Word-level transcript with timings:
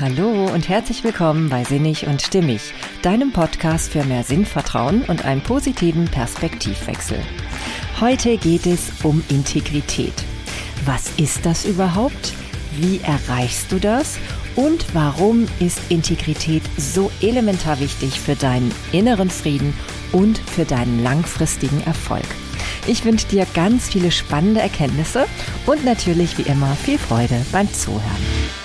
Hallo 0.00 0.46
und 0.52 0.68
herzlich 0.68 1.04
willkommen 1.04 1.48
bei 1.48 1.62
Sinnig 1.62 2.08
und 2.08 2.20
Stimmig, 2.20 2.74
deinem 3.02 3.30
Podcast 3.30 3.92
für 3.92 4.02
mehr 4.02 4.24
Sinnvertrauen 4.24 5.02
und 5.02 5.24
einen 5.24 5.40
positiven 5.40 6.06
Perspektivwechsel. 6.06 7.20
Heute 8.00 8.36
geht 8.36 8.66
es 8.66 9.04
um 9.04 9.22
Integrität. 9.28 10.12
Was 10.84 11.12
ist 11.16 11.46
das 11.46 11.64
überhaupt? 11.64 12.32
Wie 12.72 12.98
erreichst 13.04 13.70
du 13.70 13.78
das? 13.78 14.18
Und 14.56 14.84
warum 14.94 15.46
ist 15.60 15.78
Integrität 15.90 16.64
so 16.76 17.12
elementar 17.22 17.78
wichtig 17.78 18.18
für 18.18 18.34
deinen 18.34 18.74
inneren 18.90 19.30
Frieden 19.30 19.74
und 20.10 20.38
für 20.38 20.64
deinen 20.64 21.04
langfristigen 21.04 21.80
Erfolg? 21.86 22.26
Ich 22.88 23.04
wünsche 23.04 23.28
dir 23.28 23.46
ganz 23.54 23.90
viele 23.90 24.10
spannende 24.10 24.60
Erkenntnisse 24.60 25.26
und 25.66 25.84
natürlich 25.84 26.36
wie 26.36 26.50
immer 26.50 26.74
viel 26.74 26.98
Freude 26.98 27.46
beim 27.52 27.72
Zuhören. 27.72 28.63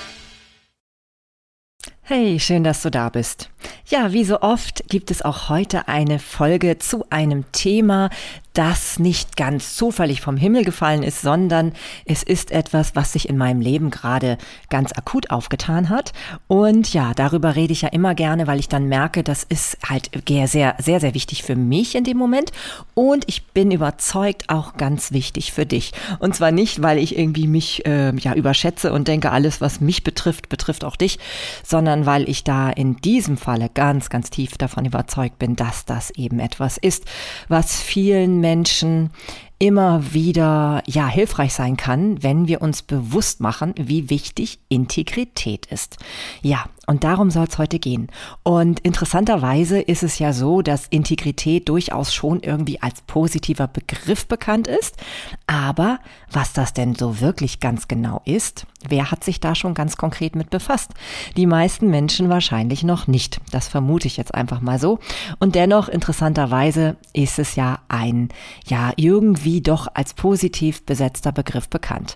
Hey, 2.12 2.40
schön, 2.40 2.64
dass 2.64 2.82
du 2.82 2.90
da 2.90 3.10
bist. 3.10 3.52
Ja, 3.86 4.14
wie 4.14 4.24
so 4.24 4.42
oft 4.42 4.84
gibt 4.90 5.12
es 5.12 5.22
auch 5.22 5.48
heute 5.48 5.88
eine 5.88 6.18
Folge 6.18 6.80
zu 6.80 7.06
einem 7.12 7.44
Thema, 7.52 8.10
das 8.54 9.00
nicht 9.00 9.38
ganz 9.38 9.76
zufällig 9.76 10.22
vom 10.22 10.36
Himmel 10.36 10.64
gefallen 10.66 11.04
ist, 11.04 11.22
sondern 11.22 11.74
es 12.06 12.24
ist 12.24 12.52
etwas, 12.52 12.96
was 12.96 13.14
sich 13.14 13.30
in 13.30 13.38
meinem 13.38 13.62
Leben 13.62 13.92
gerade 13.92 14.38
ganz 14.70 14.92
akut 14.92 15.30
aufgetan 15.30 15.90
hat. 15.90 16.14
Und 16.48 16.94
ja, 16.94 17.14
darüber 17.14 17.56
rede 17.56 17.74
ich 17.74 17.84
ja 17.84 17.90
immer 17.90 18.16
gerne, 18.16 18.48
weil 18.48 18.60
ich 18.60 18.68
dann 18.68 18.86
merke, 18.86 19.24
das 19.24 19.44
ist 19.44 19.78
halt 19.88 20.10
sehr, 20.28 20.76
sehr, 20.80 21.00
sehr 21.00 21.14
wichtig 21.14 21.44
für 21.44 21.56
mich 21.56 21.96
in 21.96 22.04
dem 22.04 22.18
Moment. 22.18 22.52
Und 22.96 23.24
ich 23.28 23.46
bin 23.48 23.72
überzeugt 23.72 24.50
auch 24.50 24.78
ganz 24.78 25.12
wichtig 25.12 25.52
für 25.52 25.66
dich. 25.66 25.92
Und 26.18 26.36
zwar 26.36 26.52
nicht, 26.52 26.82
weil 26.82 26.98
ich 26.98 27.18
irgendwie 27.18 27.48
mich 27.48 27.86
äh, 27.86 28.16
ja 28.16 28.34
überschätze 28.34 28.92
und 28.92 29.08
denke, 29.08 29.32
alles, 29.32 29.62
was 29.62 29.80
mich 29.80 30.04
betrifft, 30.04 30.50
betrifft 30.50 30.84
auch 30.84 30.96
dich, 30.96 31.20
sondern 31.64 32.06
weil 32.06 32.28
ich 32.28 32.44
da 32.44 32.70
in 32.70 32.98
diesem 32.98 33.38
Falle 33.38 33.70
ganz, 33.72 34.10
ganz 34.10 34.32
tief 34.32 34.58
davon 34.58 34.86
überzeugt 34.86 35.38
bin, 35.38 35.56
dass 35.56 35.86
das 35.86 36.10
eben 36.12 36.40
etwas 36.40 36.78
ist, 36.78 37.06
was 37.48 37.80
vielen 37.80 38.39
Menschen 38.40 39.12
immer 39.60 40.14
wieder 40.14 40.82
ja 40.88 41.08
hilfreich 41.08 41.54
sein 41.54 41.76
kann, 41.76 42.24
wenn 42.24 42.48
wir 42.48 42.62
uns 42.62 42.82
bewusst 42.82 43.42
machen, 43.42 43.74
wie 43.78 44.10
wichtig 44.10 44.60
Integrität 44.70 45.66
ist. 45.66 45.98
Ja, 46.42 46.66
und 46.90 47.04
darum 47.04 47.30
soll 47.30 47.46
es 47.48 47.60
heute 47.60 47.78
gehen. 47.78 48.08
Und 48.42 48.80
interessanterweise 48.80 49.80
ist 49.80 50.02
es 50.02 50.18
ja 50.18 50.34
so, 50.34 50.64
dass 50.64 50.88
Integrität 50.88 51.70
durchaus 51.70 52.12
schon 52.12 52.40
irgendwie 52.40 52.82
als 52.82 53.02
positiver 53.02 53.68
Begriff 53.68 54.26
bekannt 54.26 54.68
ist. 54.68 54.98
Aber 55.46 56.00
was 56.32 56.52
das 56.52 56.74
denn 56.74 56.96
so 56.96 57.22
wirklich 57.22 57.60
ganz 57.60 57.88
genau 57.88 58.24
ist, 58.26 58.66
wer 58.88 59.12
hat 59.12 59.24
sich 59.24 59.40
da 59.40 59.54
schon 59.54 59.76
ganz 59.76 59.98
konkret 59.98 60.36
mit 60.36 60.50
befasst? 60.50 60.92
Die 61.38 61.46
meisten 61.46 61.92
Menschen 61.92 62.28
wahrscheinlich 62.28 62.82
noch 62.82 63.06
nicht. 63.06 63.40
Das 63.52 63.68
vermute 63.68 64.08
ich 64.08 64.18
jetzt 64.18 64.34
einfach 64.34 64.60
mal 64.60 64.80
so. 64.80 64.98
Und 65.38 65.54
dennoch, 65.54 65.90
interessanterweise, 65.90 66.98
ist 67.14 67.38
es 67.38 67.56
ja 67.56 67.82
ein, 67.88 68.30
ja, 68.66 68.94
irgendwie 68.96 69.62
doch 69.62 69.90
als 69.94 70.16
positiv 70.16 70.84
besetzter 70.88 71.34
Begriff 71.34 71.70
bekannt. 71.70 72.16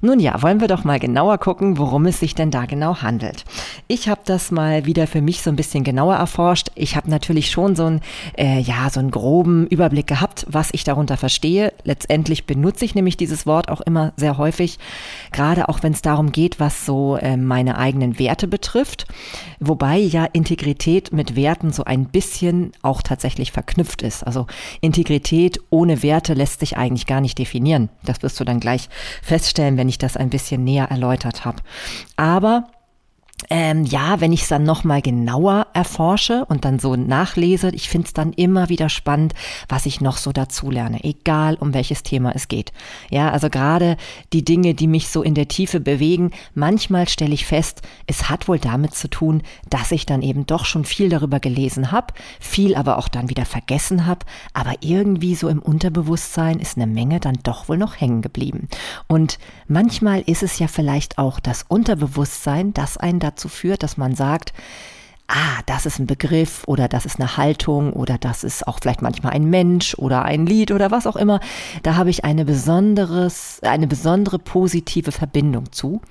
Nun 0.00 0.20
ja, 0.20 0.40
wollen 0.42 0.60
wir 0.60 0.68
doch 0.68 0.84
mal 0.84 1.00
genauer 1.00 1.38
gucken, 1.38 1.76
worum 1.76 2.06
es 2.06 2.20
sich 2.20 2.36
denn 2.36 2.52
da 2.52 2.66
genau 2.66 3.02
handelt. 3.02 3.44
Ich 3.88 4.11
habe 4.12 4.22
das 4.26 4.50
mal 4.50 4.84
wieder 4.84 5.06
für 5.06 5.22
mich 5.22 5.40
so 5.40 5.48
ein 5.48 5.56
bisschen 5.56 5.84
genauer 5.84 6.16
erforscht. 6.16 6.70
Ich 6.74 6.96
habe 6.96 7.10
natürlich 7.10 7.50
schon 7.50 7.74
so 7.74 7.86
einen, 7.86 8.02
äh, 8.36 8.60
ja, 8.60 8.90
so 8.90 9.00
einen 9.00 9.10
groben 9.10 9.66
Überblick 9.68 10.06
gehabt, 10.06 10.44
was 10.48 10.68
ich 10.72 10.84
darunter 10.84 11.16
verstehe. 11.16 11.72
Letztendlich 11.82 12.44
benutze 12.44 12.84
ich 12.84 12.94
nämlich 12.94 13.16
dieses 13.16 13.46
Wort 13.46 13.70
auch 13.70 13.80
immer 13.80 14.12
sehr 14.16 14.36
häufig, 14.36 14.78
gerade 15.32 15.70
auch 15.70 15.82
wenn 15.82 15.94
es 15.94 16.02
darum 16.02 16.30
geht, 16.30 16.60
was 16.60 16.84
so 16.84 17.16
äh, 17.16 17.38
meine 17.38 17.78
eigenen 17.78 18.18
Werte 18.18 18.48
betrifft. 18.48 19.06
Wobei 19.60 19.96
ja 19.96 20.26
Integrität 20.26 21.10
mit 21.12 21.34
Werten 21.34 21.72
so 21.72 21.84
ein 21.84 22.04
bisschen 22.04 22.72
auch 22.82 23.00
tatsächlich 23.00 23.50
verknüpft 23.50 24.02
ist. 24.02 24.24
Also 24.24 24.46
Integrität 24.82 25.58
ohne 25.70 26.02
Werte 26.02 26.34
lässt 26.34 26.60
sich 26.60 26.76
eigentlich 26.76 27.06
gar 27.06 27.22
nicht 27.22 27.38
definieren. 27.38 27.88
Das 28.04 28.22
wirst 28.22 28.38
du 28.38 28.44
dann 28.44 28.60
gleich 28.60 28.90
feststellen, 29.22 29.78
wenn 29.78 29.88
ich 29.88 29.96
das 29.96 30.18
ein 30.18 30.28
bisschen 30.28 30.64
näher 30.64 30.90
erläutert 30.90 31.46
habe. 31.46 31.62
Aber 32.16 32.66
ähm, 33.50 33.84
ja, 33.84 34.20
wenn 34.20 34.32
ich 34.32 34.42
es 34.42 34.48
dann 34.48 34.64
nochmal 34.64 35.02
genauer 35.02 35.66
erforsche 35.72 36.44
und 36.46 36.64
dann 36.64 36.78
so 36.78 36.96
nachlese, 36.96 37.70
ich 37.70 37.88
finde 37.88 38.06
es 38.06 38.12
dann 38.12 38.32
immer 38.32 38.68
wieder 38.68 38.88
spannend, 38.88 39.34
was 39.68 39.86
ich 39.86 40.00
noch 40.00 40.16
so 40.16 40.32
dazu 40.32 40.70
lerne, 40.70 41.02
egal 41.04 41.56
um 41.56 41.74
welches 41.74 42.02
Thema 42.02 42.32
es 42.34 42.48
geht. 42.48 42.72
Ja, 43.10 43.30
also 43.30 43.50
gerade 43.50 43.96
die 44.32 44.44
Dinge, 44.44 44.74
die 44.74 44.86
mich 44.86 45.08
so 45.08 45.22
in 45.22 45.34
der 45.34 45.48
Tiefe 45.48 45.80
bewegen, 45.80 46.30
manchmal 46.54 47.08
stelle 47.08 47.34
ich 47.34 47.46
fest, 47.46 47.82
es 48.06 48.28
hat 48.28 48.48
wohl 48.48 48.58
damit 48.58 48.94
zu 48.94 49.08
tun, 49.08 49.42
dass 49.70 49.92
ich 49.92 50.06
dann 50.06 50.22
eben 50.22 50.46
doch 50.46 50.64
schon 50.64 50.84
viel 50.84 51.08
darüber 51.08 51.40
gelesen 51.40 51.92
habe, 51.92 52.14
viel 52.40 52.74
aber 52.74 52.98
auch 52.98 53.08
dann 53.08 53.28
wieder 53.28 53.44
vergessen 53.44 54.06
habe, 54.06 54.26
aber 54.52 54.74
irgendwie 54.80 55.34
so 55.34 55.48
im 55.48 55.60
Unterbewusstsein 55.60 56.58
ist 56.58 56.76
eine 56.76 56.86
Menge 56.86 57.20
dann 57.20 57.38
doch 57.42 57.68
wohl 57.68 57.78
noch 57.78 58.00
hängen 58.00 58.22
geblieben. 58.22 58.68
Und 59.08 59.38
manchmal 59.68 60.20
ist 60.20 60.42
es 60.42 60.58
ja 60.58 60.68
vielleicht 60.68 61.18
auch 61.18 61.40
das 61.40 61.64
Unterbewusstsein, 61.66 62.72
das 62.72 62.96
einen 62.96 63.20
da 63.20 63.31
dazu 63.32 63.48
führt, 63.48 63.82
dass 63.82 63.96
man 63.96 64.14
sagt, 64.14 64.52
ah, 65.32 65.62
das 65.64 65.86
ist 65.86 65.98
ein 65.98 66.06
Begriff 66.06 66.62
oder 66.66 66.88
das 66.88 67.06
ist 67.06 67.18
eine 67.18 67.38
Haltung 67.38 67.94
oder 67.94 68.18
das 68.18 68.44
ist 68.44 68.68
auch 68.68 68.78
vielleicht 68.80 69.00
manchmal 69.00 69.32
ein 69.32 69.44
Mensch 69.44 69.94
oder 69.94 70.24
ein 70.24 70.44
Lied 70.44 70.70
oder 70.70 70.90
was 70.90 71.06
auch 71.06 71.16
immer. 71.16 71.40
Da 71.82 71.96
habe 71.96 72.10
ich 72.10 72.24
eine 72.24 72.44
besonderes, 72.44 73.58
eine 73.62 73.86
besondere 73.86 74.38
positive 74.38 75.10
Verbindung 75.10 75.72
zu. 75.72 76.02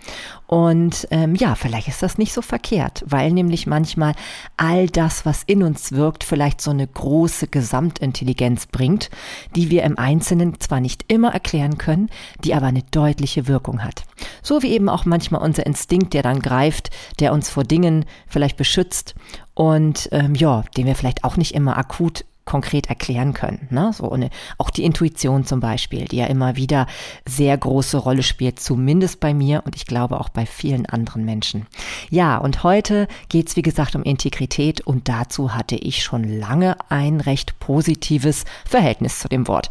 Und 0.47 1.07
ähm, 1.11 1.35
ja, 1.35 1.55
vielleicht 1.55 1.87
ist 1.87 2.01
das 2.01 2.17
nicht 2.17 2.33
so 2.33 2.41
verkehrt, 2.41 3.03
weil 3.07 3.31
nämlich 3.31 3.67
manchmal 3.67 4.15
all 4.57 4.87
das, 4.87 5.25
was 5.25 5.43
in 5.43 5.61
uns 5.61 5.91
wirkt, 5.91 6.23
vielleicht 6.23 6.59
so 6.59 6.71
eine 6.71 6.87
große 6.87 7.47
Gesamtintelligenz 7.47 8.65
bringt, 8.65 9.11
die 9.55 9.69
wir 9.69 9.83
im 9.83 9.97
Einzelnen 9.99 10.59
zwar 10.59 10.81
nicht 10.81 11.05
immer 11.07 11.31
erklären 11.31 11.77
können, 11.77 12.09
die 12.43 12.55
aber 12.55 12.65
eine 12.65 12.83
deutliche 12.91 13.47
Wirkung 13.47 13.83
hat. 13.83 14.03
So 14.41 14.63
wie 14.63 14.71
eben 14.71 14.89
auch 14.89 15.05
manchmal 15.05 15.41
unser 15.41 15.65
Instinkt, 15.65 16.13
der 16.13 16.23
dann 16.23 16.41
greift, 16.41 16.89
der 17.19 17.33
uns 17.33 17.49
vor 17.49 17.63
Dingen 17.63 18.05
vielleicht 18.27 18.57
beschützt 18.57 19.10
und 19.53 20.09
ähm, 20.11 20.35
ja, 20.35 20.63
den 20.77 20.85
wir 20.85 20.95
vielleicht 20.95 21.23
auch 21.23 21.37
nicht 21.37 21.53
immer 21.53 21.77
akut 21.77 22.25
konkret 22.45 22.87
erklären 22.87 23.33
können. 23.33 23.67
Ne? 23.69 23.91
So 23.93 24.11
eine, 24.11 24.29
auch 24.57 24.69
die 24.69 24.83
Intuition 24.83 25.45
zum 25.45 25.59
Beispiel, 25.59 26.05
die 26.05 26.17
ja 26.17 26.25
immer 26.25 26.55
wieder 26.55 26.87
sehr 27.27 27.55
große 27.57 27.97
Rolle 27.97 28.23
spielt, 28.23 28.59
zumindest 28.59 29.19
bei 29.19 29.33
mir 29.33 29.63
und 29.65 29.75
ich 29.75 29.85
glaube 29.85 30.19
auch 30.19 30.29
bei 30.29 30.45
vielen 30.45 30.85
anderen 30.85 31.23
Menschen. 31.23 31.67
Ja, 32.09 32.37
und 32.37 32.63
heute 32.63 33.07
geht 33.29 33.49
es 33.49 33.55
wie 33.55 33.61
gesagt 33.61 33.95
um 33.95 34.03
Integrität 34.03 34.81
und 34.81 35.07
dazu 35.07 35.53
hatte 35.53 35.75
ich 35.75 36.03
schon 36.03 36.23
lange 36.23 36.75
ein 36.89 37.21
recht 37.21 37.59
positives 37.59 38.45
Verhältnis 38.65 39.19
zu 39.19 39.29
dem 39.29 39.47
Wort. 39.47 39.69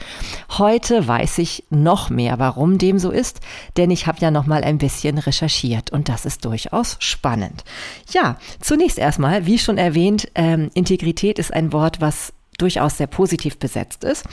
Heute 0.57 1.07
weiß 1.07 1.39
ich 1.39 1.65
noch 1.71 2.09
mehr, 2.09 2.39
warum 2.39 2.79
dem 2.79 2.99
so 2.99 3.11
ist, 3.11 3.41
denn 3.77 3.91
ich 3.91 4.07
habe 4.07 4.19
ja 4.21 4.31
noch 4.31 4.47
mal 4.47 4.63
ein 4.63 4.79
bisschen 4.79 5.19
recherchiert 5.19 5.91
und 5.91 6.09
das 6.09 6.25
ist 6.25 6.45
durchaus 6.45 6.97
spannend. 7.01 7.65
Ja, 8.13 8.37
zunächst 8.61 8.99
erstmal, 8.99 9.47
wie 9.47 9.59
schon 9.59 9.79
erwähnt, 9.79 10.29
ähm, 10.35 10.71
Integrität 10.75 11.39
ist 11.39 11.53
ein 11.53 11.73
Wort, 11.73 12.01
was 12.01 12.33
durchaus 12.61 12.99
sehr 12.99 13.07
positiv 13.07 13.59
besetzt 13.59 14.05
ist. 14.05 14.25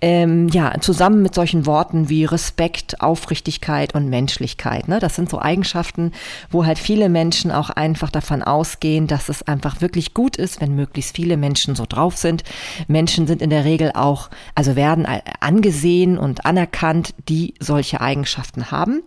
Ähm, 0.00 0.48
ja, 0.48 0.72
zusammen 0.80 1.22
mit 1.22 1.34
solchen 1.34 1.66
Worten 1.66 2.08
wie 2.08 2.24
Respekt, 2.24 3.00
Aufrichtigkeit 3.00 3.94
und 3.94 4.08
Menschlichkeit. 4.08 4.88
Ne? 4.88 4.98
Das 4.98 5.16
sind 5.16 5.30
so 5.30 5.40
Eigenschaften, 5.40 6.12
wo 6.50 6.66
halt 6.66 6.78
viele 6.78 7.08
Menschen 7.08 7.50
auch 7.50 7.70
einfach 7.70 8.10
davon 8.10 8.42
ausgehen, 8.42 9.06
dass 9.06 9.28
es 9.28 9.42
einfach 9.42 9.80
wirklich 9.80 10.14
gut 10.14 10.36
ist, 10.36 10.60
wenn 10.60 10.74
möglichst 10.74 11.16
viele 11.16 11.36
Menschen 11.36 11.74
so 11.74 11.84
drauf 11.88 12.16
sind. 12.16 12.44
Menschen 12.88 13.26
sind 13.26 13.42
in 13.42 13.50
der 13.50 13.64
Regel 13.64 13.92
auch, 13.94 14.30
also 14.54 14.76
werden 14.76 15.06
angesehen 15.40 16.18
und 16.18 16.44
anerkannt, 16.46 17.14
die 17.28 17.54
solche 17.60 18.00
Eigenschaften 18.00 18.70
haben. 18.70 19.02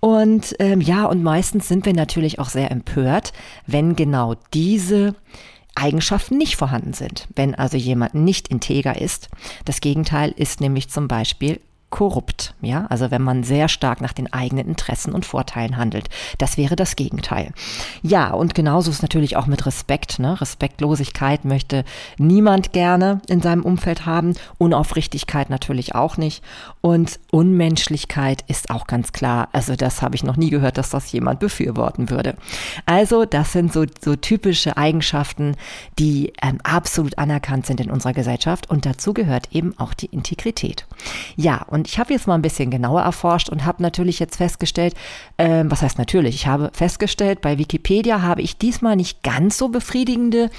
Und 0.00 0.54
ähm, 0.58 0.80
ja, 0.80 1.06
und 1.06 1.22
meistens 1.22 1.68
sind 1.68 1.86
wir 1.86 1.94
natürlich 1.94 2.38
auch 2.38 2.48
sehr 2.48 2.70
empört, 2.70 3.32
wenn 3.66 3.96
genau 3.96 4.34
diese 4.52 5.14
Eigenschaften 5.74 6.36
nicht 6.36 6.56
vorhanden 6.56 6.92
sind. 6.92 7.26
Wenn 7.34 7.54
also 7.54 7.76
jemand 7.76 8.14
nicht 8.14 8.48
integer 8.48 9.00
ist, 9.00 9.28
das 9.64 9.80
Gegenteil 9.80 10.32
ist 10.36 10.60
nämlich 10.60 10.90
zum 10.90 11.08
Beispiel 11.08 11.60
korrupt, 11.90 12.54
ja, 12.62 12.86
also 12.88 13.10
wenn 13.10 13.20
man 13.20 13.42
sehr 13.42 13.68
stark 13.68 14.00
nach 14.00 14.12
den 14.12 14.32
eigenen 14.32 14.68
Interessen 14.68 15.12
und 15.12 15.26
Vorteilen 15.26 15.76
handelt. 15.76 16.08
Das 16.38 16.56
wäre 16.56 16.76
das 16.76 16.94
Gegenteil. 16.94 17.52
Ja, 18.00 18.30
und 18.30 18.54
genauso 18.54 18.90
ist 18.90 19.02
natürlich 19.02 19.36
auch 19.36 19.46
mit 19.46 19.66
Respekt, 19.66 20.20
ne? 20.20 20.40
Respektlosigkeit 20.40 21.44
möchte 21.44 21.84
niemand 22.16 22.72
gerne 22.72 23.20
in 23.26 23.42
seinem 23.42 23.64
Umfeld 23.64 24.06
haben, 24.06 24.34
Unaufrichtigkeit 24.56 25.50
natürlich 25.50 25.94
auch 25.94 26.16
nicht 26.16 26.44
und 26.82 27.20
Unmenschlichkeit 27.30 28.42
ist 28.48 28.70
auch 28.70 28.86
ganz 28.86 29.12
klar. 29.12 29.48
Also 29.52 29.76
das 29.76 30.00
habe 30.00 30.14
ich 30.14 30.24
noch 30.24 30.36
nie 30.36 30.48
gehört, 30.48 30.78
dass 30.78 30.88
das 30.88 31.12
jemand 31.12 31.38
befürworten 31.38 32.08
würde. 32.08 32.36
Also 32.86 33.26
das 33.26 33.52
sind 33.52 33.72
so, 33.72 33.84
so 34.02 34.16
typische 34.16 34.78
Eigenschaften, 34.78 35.56
die 35.98 36.32
ähm, 36.42 36.58
absolut 36.62 37.18
anerkannt 37.18 37.66
sind 37.66 37.80
in 37.80 37.90
unserer 37.90 38.14
Gesellschaft 38.14 38.70
und 38.70 38.86
dazu 38.86 39.12
gehört 39.12 39.48
eben 39.52 39.78
auch 39.78 39.92
die 39.92 40.06
Integrität. 40.06 40.86
Ja, 41.36 41.66
und 41.68 41.86
ich 41.86 41.98
habe 41.98 42.14
jetzt 42.14 42.26
mal 42.26 42.34
ein 42.34 42.42
bisschen 42.42 42.70
genauer 42.70 43.02
erforscht 43.02 43.50
und 43.50 43.66
habe 43.66 43.82
natürlich 43.82 44.18
jetzt 44.18 44.36
festgestellt, 44.36 44.94
äh, 45.36 45.64
was 45.66 45.82
heißt 45.82 45.98
natürlich, 45.98 46.34
ich 46.34 46.46
habe 46.46 46.70
festgestellt, 46.72 47.42
bei 47.42 47.58
Wikipedia 47.58 48.22
habe 48.22 48.40
ich 48.40 48.56
diesmal 48.56 48.96
nicht 48.96 49.22
ganz 49.22 49.58
so 49.58 49.68
befriedigende 49.68 50.50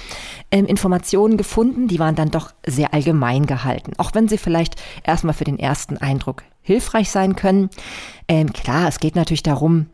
äh, 0.50 0.60
Informationen 0.60 1.36
gefunden, 1.36 1.88
die 1.88 1.98
waren 1.98 2.14
dann 2.14 2.30
doch 2.30 2.52
sehr 2.64 2.94
allgemein 2.94 3.46
gehalten, 3.46 3.92
auch 3.98 4.14
wenn 4.14 4.28
sie 4.28 4.38
vielleicht 4.38 4.76
erstmal 5.02 5.34
für 5.34 5.44
den 5.44 5.58
ersten 5.58 5.96
Eindruck 5.96 6.11
hilfreich 6.62 7.10
sein 7.10 7.36
können. 7.36 7.70
Ähm, 8.28 8.52
klar, 8.52 8.88
es 8.88 9.00
geht 9.00 9.16
natürlich 9.16 9.42
darum, 9.42 9.86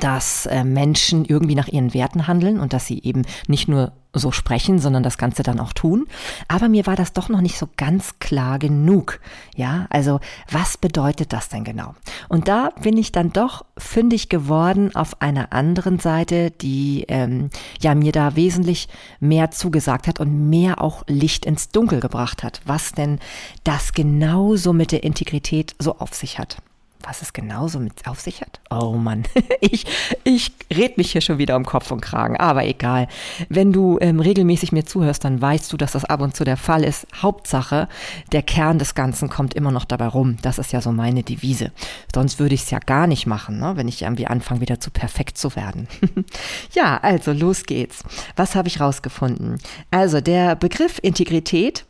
dass 0.00 0.46
äh, 0.46 0.64
Menschen 0.64 1.24
irgendwie 1.24 1.54
nach 1.54 1.68
ihren 1.68 1.94
Werten 1.94 2.26
handeln 2.26 2.60
und 2.60 2.72
dass 2.72 2.86
sie 2.86 3.02
eben 3.02 3.22
nicht 3.46 3.68
nur 3.68 3.92
so 4.14 4.30
sprechen, 4.30 4.78
sondern 4.78 5.02
das 5.02 5.18
Ganze 5.18 5.42
dann 5.42 5.60
auch 5.60 5.72
tun. 5.72 6.06
Aber 6.48 6.68
mir 6.68 6.86
war 6.86 6.96
das 6.96 7.12
doch 7.12 7.28
noch 7.28 7.40
nicht 7.40 7.56
so 7.56 7.68
ganz 7.76 8.18
klar 8.18 8.58
genug. 8.58 9.20
Ja, 9.56 9.86
also 9.90 10.20
was 10.50 10.76
bedeutet 10.76 11.32
das 11.32 11.48
denn 11.48 11.64
genau? 11.64 11.94
Und 12.28 12.48
da 12.48 12.70
bin 12.82 12.96
ich 12.96 13.12
dann 13.12 13.32
doch 13.32 13.64
fündig 13.78 14.28
geworden 14.28 14.94
auf 14.94 15.22
einer 15.22 15.52
anderen 15.52 15.98
Seite, 15.98 16.50
die 16.50 17.04
ähm, 17.08 17.50
ja 17.80 17.94
mir 17.94 18.12
da 18.12 18.36
wesentlich 18.36 18.88
mehr 19.20 19.50
zugesagt 19.50 20.06
hat 20.08 20.20
und 20.20 20.50
mehr 20.50 20.80
auch 20.82 21.04
Licht 21.06 21.46
ins 21.46 21.70
Dunkel 21.70 22.00
gebracht 22.00 22.42
hat, 22.42 22.60
was 22.64 22.92
denn 22.92 23.18
das 23.64 23.94
genauso 23.94 24.72
mit 24.72 24.92
der 24.92 25.04
Integrität 25.04 25.74
so 25.78 25.98
auf 25.98 26.14
sich 26.14 26.38
hat 26.38 26.58
was 27.04 27.22
es 27.22 27.32
genauso 27.32 27.78
mit 27.78 28.06
auf 28.06 28.20
sich 28.20 28.40
hat? 28.40 28.60
Oh 28.70 28.92
Mann, 28.92 29.24
ich, 29.60 29.86
ich 30.24 30.52
red 30.72 30.98
mich 30.98 31.12
hier 31.12 31.20
schon 31.20 31.38
wieder 31.38 31.56
um 31.56 31.64
Kopf 31.64 31.90
und 31.90 32.00
Kragen, 32.00 32.36
aber 32.36 32.64
egal. 32.64 33.08
Wenn 33.48 33.72
du 33.72 33.98
ähm, 34.00 34.20
regelmäßig 34.20 34.72
mir 34.72 34.84
zuhörst, 34.84 35.24
dann 35.24 35.40
weißt 35.40 35.72
du, 35.72 35.76
dass 35.76 35.92
das 35.92 36.04
ab 36.04 36.20
und 36.20 36.36
zu 36.36 36.44
der 36.44 36.56
Fall 36.56 36.84
ist. 36.84 37.06
Hauptsache, 37.20 37.88
der 38.32 38.42
Kern 38.42 38.78
des 38.78 38.94
Ganzen 38.94 39.28
kommt 39.28 39.54
immer 39.54 39.70
noch 39.70 39.84
dabei 39.84 40.06
rum. 40.06 40.36
Das 40.42 40.58
ist 40.58 40.72
ja 40.72 40.80
so 40.80 40.92
meine 40.92 41.22
Devise. 41.22 41.72
Sonst 42.14 42.38
würde 42.38 42.54
ich 42.54 42.62
es 42.62 42.70
ja 42.70 42.78
gar 42.78 43.06
nicht 43.06 43.26
machen, 43.26 43.58
ne? 43.58 43.72
wenn 43.76 43.88
ich 43.88 44.02
irgendwie 44.02 44.26
anfange, 44.26 44.60
wieder 44.60 44.80
zu 44.80 44.90
perfekt 44.90 45.38
zu 45.38 45.54
werden. 45.56 45.88
ja, 46.72 46.98
also 46.98 47.32
los 47.32 47.64
geht's. 47.64 48.04
Was 48.36 48.54
habe 48.54 48.68
ich 48.68 48.80
rausgefunden? 48.80 49.58
Also 49.90 50.20
der 50.20 50.56
Begriff 50.56 50.98
Integrität 51.02 51.84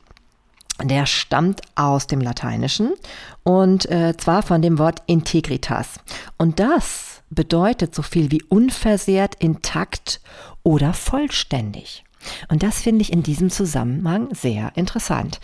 der 0.82 1.06
stammt 1.06 1.60
aus 1.74 2.06
dem 2.06 2.20
Lateinischen 2.20 2.92
und 3.44 3.90
äh, 3.90 4.16
zwar 4.16 4.42
von 4.42 4.62
dem 4.62 4.78
Wort 4.78 5.02
integritas. 5.06 6.00
Und 6.38 6.60
das 6.60 7.22
bedeutet 7.30 7.94
so 7.94 8.02
viel 8.02 8.30
wie 8.30 8.42
unversehrt, 8.42 9.36
intakt 9.36 10.20
oder 10.62 10.92
vollständig. 10.92 12.04
Und 12.48 12.62
das 12.62 12.80
finde 12.80 13.02
ich 13.02 13.12
in 13.12 13.22
diesem 13.22 13.50
Zusammenhang 13.50 14.32
sehr 14.34 14.72
interessant. 14.76 15.40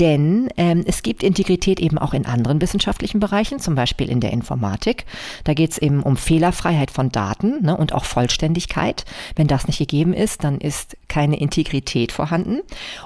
Denn 0.00 0.48
ähm, 0.56 0.82
es 0.86 1.02
gibt 1.02 1.22
Integrität 1.22 1.78
eben 1.78 1.98
auch 1.98 2.14
in 2.14 2.24
anderen 2.24 2.62
wissenschaftlichen 2.62 3.20
Bereichen, 3.20 3.58
zum 3.58 3.74
Beispiel 3.74 4.08
in 4.08 4.20
der 4.20 4.32
Informatik. 4.32 5.04
Da 5.44 5.52
geht 5.52 5.72
es 5.72 5.78
eben 5.78 6.02
um 6.02 6.16
Fehlerfreiheit 6.16 6.90
von 6.90 7.10
Daten 7.10 7.62
ne, 7.62 7.76
und 7.76 7.92
auch 7.92 8.06
Vollständigkeit. 8.06 9.04
Wenn 9.36 9.46
das 9.46 9.66
nicht 9.66 9.76
gegeben 9.76 10.14
ist, 10.14 10.42
dann 10.42 10.56
ist 10.58 10.96
keine 11.08 11.38
Integrität 11.38 12.12
vorhanden. 12.12 12.60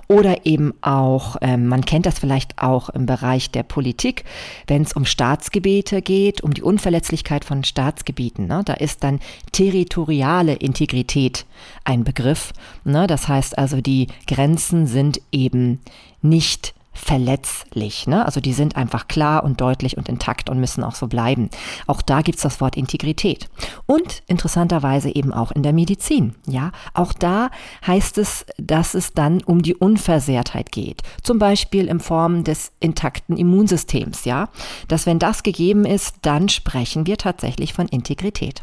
Oder 0.07 0.47
eben 0.47 0.73
auch, 0.83 1.35
ähm, 1.41 1.67
man 1.67 1.85
kennt 1.85 2.07
das 2.07 2.21
vielleicht 2.21 2.63
auch 2.63 2.91
im 2.91 3.07
Bereich 3.07 3.51
der 3.51 3.65
Politik, 3.65 4.23
wenn 4.69 4.83
es 4.83 4.93
um 4.93 5.05
Staatsgebiete 5.05 6.01
geht, 6.01 6.43
um 6.43 6.55
die 6.55 6.63
Unverletzlichkeit 6.63 7.45
von 7.45 7.65
Staatsgebieten. 7.65 8.47
Ne, 8.47 8.63
da 8.65 8.75
ist 8.75 9.03
dann 9.03 9.19
territoriale 9.51 10.55
Integrität 10.55 11.45
ein 11.83 12.05
Begriff. 12.05 12.53
Ne, 12.85 13.09
das 13.09 13.27
heißt 13.27 13.59
also, 13.59 13.81
die 13.81 14.07
Grenzen 14.29 14.87
sind 14.87 15.21
eben 15.33 15.81
nicht 16.23 16.73
verletzlich. 16.95 18.07
Ne? 18.07 18.25
Also 18.25 18.41
die 18.41 18.53
sind 18.53 18.77
einfach 18.77 19.09
klar 19.09 19.45
und 19.45 19.61
deutlich 19.61 19.97
und 19.99 20.09
intakt 20.09 20.49
und 20.49 20.61
müssen 20.61 20.85
auch 20.85 20.95
so 20.95 21.09
bleiben. 21.09 21.51
Auch 21.87 22.01
da 22.01 22.23
gibt's 22.23 22.43
das 22.43 22.61
Wort 22.61 22.77
Integrität. 22.77 23.49
Und 23.87 24.23
interessanterweise 24.27 25.15
eben 25.15 25.33
auch 25.33 25.51
in 25.51 25.63
der 25.63 25.73
Medizin. 25.73 26.35
Ja, 26.47 26.73
auch 26.95 27.13
da 27.13 27.51
heißt 27.87 28.19
es, 28.19 28.47
dass 28.57 28.95
es 28.95 29.13
dann 29.13 29.43
um 29.43 29.63
die 29.63 29.75
Unversehrtheit 29.75 30.73
geht. 30.73 31.03
Zum 31.23 31.39
Beispiel 31.39 31.89
in 31.89 32.01
Form 32.01 32.45
des 32.45 32.73
intakten 32.81 33.37
Immunsystems. 33.37 34.25
Ja, 34.25 34.49
dass 34.89 35.07
wenn 35.07 35.19
das 35.19 35.43
gegeben 35.43 35.85
ist, 35.85 36.17
dann 36.23 36.49
sprechen 36.49 37.07
wir 37.07 37.19
tatsächlich 37.19 37.75
von 37.75 37.89
Integrität. 37.89 38.63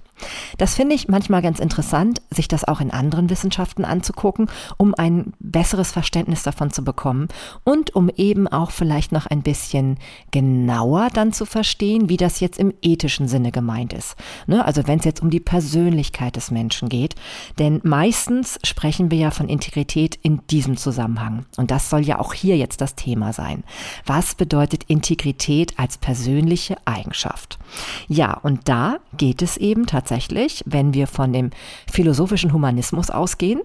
Das 0.57 0.75
finde 0.75 0.95
ich 0.95 1.07
manchmal 1.07 1.41
ganz 1.41 1.59
interessant, 1.59 2.21
sich 2.29 2.47
das 2.47 2.63
auch 2.63 2.81
in 2.81 2.91
anderen 2.91 3.29
Wissenschaften 3.29 3.85
anzugucken, 3.85 4.47
um 4.77 4.93
ein 4.95 5.33
besseres 5.39 5.91
Verständnis 5.91 6.43
davon 6.43 6.71
zu 6.71 6.83
bekommen 6.83 7.27
und 7.63 7.95
um 7.95 8.09
eben 8.15 8.47
auch 8.47 8.71
vielleicht 8.71 9.11
noch 9.11 9.25
ein 9.25 9.41
bisschen 9.41 9.97
genauer 10.31 11.09
dann 11.13 11.33
zu 11.33 11.45
verstehen, 11.45 12.09
wie 12.09 12.17
das 12.17 12.39
jetzt 12.39 12.59
im 12.59 12.73
ethischen 12.81 13.27
Sinne 13.27 13.51
gemeint 13.51 13.93
ist. 13.93 14.15
Ne? 14.47 14.63
Also 14.63 14.87
wenn 14.87 14.99
es 14.99 15.05
jetzt 15.05 15.21
um 15.21 15.29
die 15.29 15.39
Persönlichkeit 15.39 16.35
des 16.35 16.51
Menschen 16.51 16.89
geht, 16.89 17.15
denn 17.59 17.81
meistens 17.83 18.59
sprechen 18.63 19.11
wir 19.11 19.17
ja 19.17 19.31
von 19.31 19.49
Integrität 19.49 20.19
in 20.21 20.41
diesem 20.47 20.77
Zusammenhang. 20.77 21.45
Und 21.57 21.71
das 21.71 21.89
soll 21.89 22.01
ja 22.01 22.19
auch 22.19 22.33
hier 22.33 22.57
jetzt 22.57 22.81
das 22.81 22.95
Thema 22.95 23.33
sein. 23.33 23.63
Was 24.05 24.35
bedeutet 24.35 24.83
Integrität 24.83 25.77
als 25.77 25.97
persönliche 25.97 26.75
Eigenschaft? 26.85 27.59
Ja, 28.07 28.33
und 28.33 28.67
da 28.67 28.97
geht 29.17 29.41
es 29.41 29.57
eben 29.57 29.87
tatsächlich 29.87 30.10
tatsächlich, 30.11 30.61
wenn 30.65 30.93
wir 30.93 31.07
von 31.07 31.31
dem 31.31 31.51
philosophischen 31.89 32.51
Humanismus 32.51 33.09
ausgehen, 33.09 33.61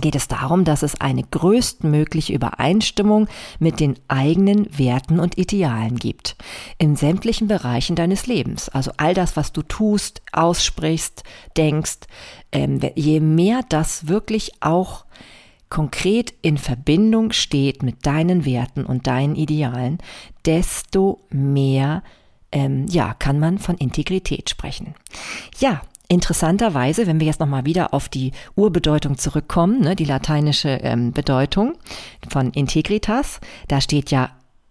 geht 0.00 0.14
es 0.14 0.28
darum, 0.28 0.64
dass 0.64 0.84
es 0.84 1.00
eine 1.00 1.24
größtmögliche 1.24 2.32
Übereinstimmung 2.32 3.26
mit 3.58 3.80
den 3.80 3.96
eigenen 4.06 4.66
Werten 4.78 5.18
und 5.18 5.36
Idealen 5.36 5.96
gibt. 5.96 6.36
In 6.78 6.94
sämtlichen 6.94 7.48
Bereichen 7.48 7.96
deines 7.96 8.28
Lebens. 8.28 8.68
Also 8.68 8.92
all 8.98 9.12
das, 9.12 9.36
was 9.36 9.52
du 9.52 9.62
tust, 9.62 10.22
aussprichst, 10.30 11.24
denkst, 11.56 11.98
ähm, 12.52 12.80
je 12.94 13.18
mehr 13.18 13.62
das 13.68 14.06
wirklich 14.06 14.52
auch 14.60 15.04
konkret 15.68 16.32
in 16.42 16.58
Verbindung 16.58 17.32
steht 17.32 17.82
mit 17.82 18.06
deinen 18.06 18.44
Werten 18.44 18.84
und 18.86 19.08
deinen 19.08 19.34
Idealen, 19.34 19.98
desto 20.44 21.18
mehr 21.30 22.04
ähm, 22.52 22.86
ja, 22.88 23.14
kann 23.14 23.38
man 23.38 23.58
von 23.58 23.76
Integrität 23.76 24.50
sprechen. 24.50 24.94
Ja, 25.58 25.82
interessanterweise, 26.08 27.06
wenn 27.06 27.20
wir 27.20 27.26
jetzt 27.26 27.40
nochmal 27.40 27.64
wieder 27.64 27.94
auf 27.94 28.08
die 28.08 28.32
Urbedeutung 28.56 29.16
zurückkommen, 29.16 29.80
ne, 29.80 29.94
die 29.94 30.04
lateinische 30.04 30.68
ähm, 30.68 31.12
Bedeutung 31.12 31.74
von 32.28 32.50
Integritas, 32.50 33.40
da 33.68 33.80
steht 33.80 34.10
ja 34.10 34.30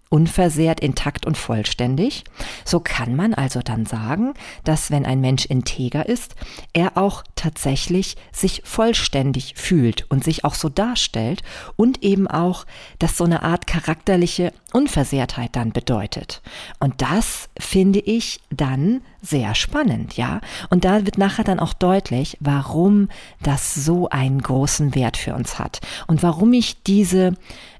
unversehrt, 0.10 0.80
intakt 0.80 1.26
und 1.26 1.38
vollständig. 1.38 2.24
So 2.66 2.80
kann 2.80 3.16
man 3.16 3.34
also 3.36 3.62
dann 3.62 3.86
sagen, 3.86 4.34
dass 4.64 4.90
wenn 4.90 5.06
ein 5.06 5.22
Mensch 5.22 5.46
integer 5.46 6.10
ist, 6.10 6.36
er 6.74 6.98
auch 6.98 7.24
tatsächlich 7.36 8.18
sich 8.32 8.64
vollständig 8.66 9.54
fühlt 9.56 10.10
und 10.10 10.24
sich 10.24 10.44
auch 10.44 10.56
so 10.56 10.68
darstellt 10.68 11.44
und 11.76 12.04
eben 12.04 12.28
auch, 12.28 12.66
dass 12.98 13.18
so 13.18 13.24
eine 13.24 13.44
Art 13.44 13.68
charakterliche 13.68 14.52
Unversehrtheit 14.74 15.56
dann 15.56 15.72
bedeutet. 15.72 16.42
Und 16.80 17.02
das 17.02 17.50
finde 17.60 18.00
ich 18.00 18.40
dann 18.50 19.02
sehr 19.22 19.54
spannend, 19.54 20.18
ja. 20.18 20.42
Und 20.70 20.86
da 20.86 21.06
wird 21.06 21.18
nachher 21.18 21.44
dann 21.44 21.60
auch 21.60 21.74
deutlich, 21.74 22.38
warum 22.40 23.10
das 23.42 23.76
so 23.76 24.10
einen 24.10 24.42
großen 24.42 24.96
Wert 24.96 25.18
für 25.18 25.36
uns 25.36 25.60
hat 25.60 25.82
und 26.08 26.24
warum 26.24 26.54
ich 26.54 26.82
diese 26.84 27.34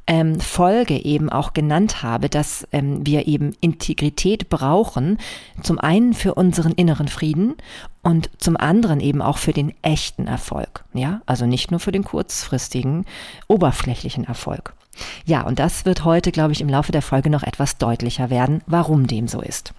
ähm, 0.10 0.40
Folge 0.40 1.06
eben 1.06 1.30
auch 1.30 1.54
genannt 1.54 2.02
habe, 2.02 2.30
dass 2.30 2.68
ähm, 2.72 3.06
wir 3.06 3.28
eben 3.28 3.54
Integrität 3.62 4.50
brauchen, 4.50 5.20
zum 5.62 5.78
einen 5.78 6.14
für 6.16 6.34
unseren 6.34 6.74
inneren 6.74 7.08
Frieden 7.08 7.56
und 8.02 8.30
zum 8.38 8.56
anderen 8.58 9.00
eben 9.00 9.22
auch 9.22 9.38
für 9.38 9.54
den 9.54 9.74
echten 9.82 10.28
Erfolg. 10.28 10.86
Ja, 10.94 11.22
also 11.26 11.46
nicht 11.46 11.72
nur 11.72 11.80
für 11.80 11.92
den 11.92 12.04
kurzfristigen, 12.04 13.06
oberflächlichen 13.48 14.24
Erfolg. 14.24 14.74
Ja, 15.26 15.44
und 15.44 15.60
das 15.60 15.86
wird 15.86 16.04
heute, 16.04 16.32
glaube 16.32 16.52
ich, 16.52 16.62
im 16.62 16.70
Laufe 16.70 16.92
der 16.92 17.02
Folge 17.02 17.30
noch 17.30 17.44
etwas 17.44 17.78
deutlicher 17.78 18.30
werden, 18.30 18.62
warum 18.68 19.08
dem 19.08 19.28
so 19.28 19.42
ist. 19.42 19.74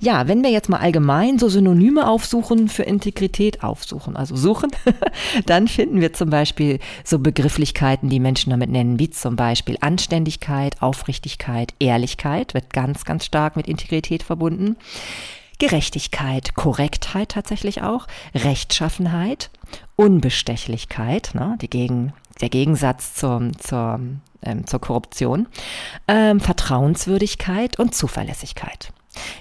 Ja, 0.00 0.28
wenn 0.28 0.42
wir 0.42 0.50
jetzt 0.50 0.68
mal 0.68 0.78
allgemein 0.78 1.38
so 1.38 1.48
Synonyme 1.48 2.08
aufsuchen 2.08 2.68
für 2.68 2.82
Integrität 2.82 3.62
aufsuchen, 3.62 4.16
also 4.16 4.36
suchen, 4.36 4.70
dann 5.46 5.68
finden 5.68 6.00
wir 6.00 6.12
zum 6.12 6.30
Beispiel 6.30 6.78
so 7.04 7.18
Begrifflichkeiten, 7.18 8.08
die 8.08 8.20
Menschen 8.20 8.50
damit 8.50 8.70
nennen, 8.70 8.98
wie 8.98 9.10
zum 9.10 9.36
Beispiel 9.36 9.78
Anständigkeit, 9.80 10.82
Aufrichtigkeit, 10.82 11.74
Ehrlichkeit, 11.78 12.54
wird 12.54 12.72
ganz, 12.72 13.04
ganz 13.04 13.24
stark 13.24 13.56
mit 13.56 13.66
Integrität 13.66 14.22
verbunden. 14.22 14.76
Gerechtigkeit, 15.58 16.54
Korrektheit 16.54 17.30
tatsächlich 17.30 17.82
auch, 17.82 18.06
Rechtschaffenheit, 18.34 19.50
Unbestechlichkeit, 19.96 21.30
ne, 21.34 21.56
die 21.60 21.70
gegen, 21.70 22.12
der 22.40 22.50
Gegensatz 22.50 23.14
zur, 23.14 23.52
zur 23.58 24.00
ähm, 24.42 24.66
zur 24.66 24.80
Korruption, 24.80 25.48
ähm, 26.08 26.40
Vertrauenswürdigkeit 26.40 27.78
und 27.78 27.94
Zuverlässigkeit. 27.94 28.92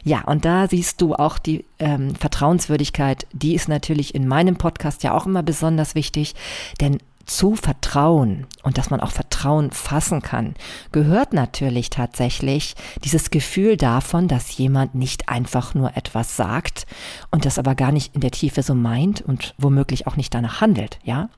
Ja, 0.03 0.22
und 0.22 0.45
da 0.45 0.67
siehst 0.67 1.01
du 1.01 1.15
auch 1.15 1.38
die 1.38 1.65
ähm, 1.79 2.15
Vertrauenswürdigkeit, 2.15 3.27
die 3.34 3.55
ist 3.55 3.67
natürlich 3.67 4.15
in 4.15 4.27
meinem 4.27 4.55
Podcast 4.55 5.03
ja 5.03 5.13
auch 5.13 5.25
immer 5.25 5.43
besonders 5.43 5.95
wichtig, 5.95 6.34
denn 6.79 7.00
zu 7.25 7.55
vertrauen 7.55 8.46
und 8.63 8.77
dass 8.77 8.89
man 8.89 9.00
auch 9.00 9.12
Vertrauen 9.12 9.72
fassen 9.72 10.22
kann, 10.22 10.55
gehört 10.91 11.34
natürlich 11.34 11.89
tatsächlich 11.89 12.75
dieses 13.03 13.29
Gefühl 13.29 13.77
davon, 13.77 14.27
dass 14.27 14.58
jemand 14.58 14.96
nicht 14.96 15.29
einfach 15.29 15.74
nur 15.74 15.98
etwas 15.98 16.36
sagt 16.36 16.86
und 17.32 17.46
das 17.46 17.60
aber 17.60 17.75
gar 17.75 17.91
nicht 17.91 18.15
in 18.15 18.22
der 18.22 18.32
Tiefe 18.32 18.63
so 18.63 18.75
meint 18.75 19.22
und 19.22 19.55
womöglich 19.58 20.08
auch 20.08 20.17
nicht 20.17 20.34
danach 20.34 20.62
handelt, 20.62 21.00
ja? 21.03 21.29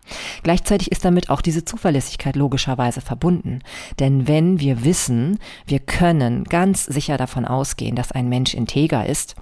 Gleichzeitig 0.43 0.91
ist 0.91 1.05
damit 1.05 1.29
auch 1.29 1.41
diese 1.41 1.65
Zuverlässigkeit 1.65 2.35
logischerweise 2.35 3.01
verbunden. 3.01 3.59
Denn 3.99 4.27
wenn 4.27 4.59
wir 4.59 4.83
wissen, 4.83 5.39
wir 5.65 5.79
können 5.79 6.43
ganz 6.43 6.85
sicher 6.85 7.17
davon 7.17 7.45
ausgehen, 7.45 7.95
dass 7.95 8.11
ein 8.11 8.29
Mensch 8.29 8.53
integer 8.53 9.05
ist, 9.05 9.35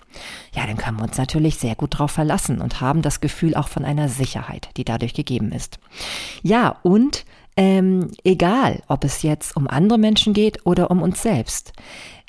ja, 0.53 0.65
dann 0.65 0.77
können 0.77 0.97
wir 0.97 1.03
uns 1.03 1.17
natürlich 1.17 1.57
sehr 1.57 1.75
gut 1.75 1.95
darauf 1.95 2.11
verlassen 2.11 2.61
und 2.61 2.81
haben 2.81 3.01
das 3.01 3.21
Gefühl 3.21 3.55
auch 3.55 3.67
von 3.67 3.85
einer 3.85 4.09
Sicherheit, 4.09 4.69
die 4.77 4.85
dadurch 4.85 5.13
gegeben 5.13 5.51
ist. 5.51 5.79
Ja, 6.43 6.77
und 6.83 7.25
ähm, 7.57 8.11
egal, 8.23 8.81
ob 8.87 9.03
es 9.03 9.21
jetzt 9.21 9.55
um 9.55 9.67
andere 9.67 9.97
Menschen 9.97 10.33
geht 10.33 10.65
oder 10.65 10.91
um 10.91 11.01
uns 11.01 11.21
selbst. 11.21 11.73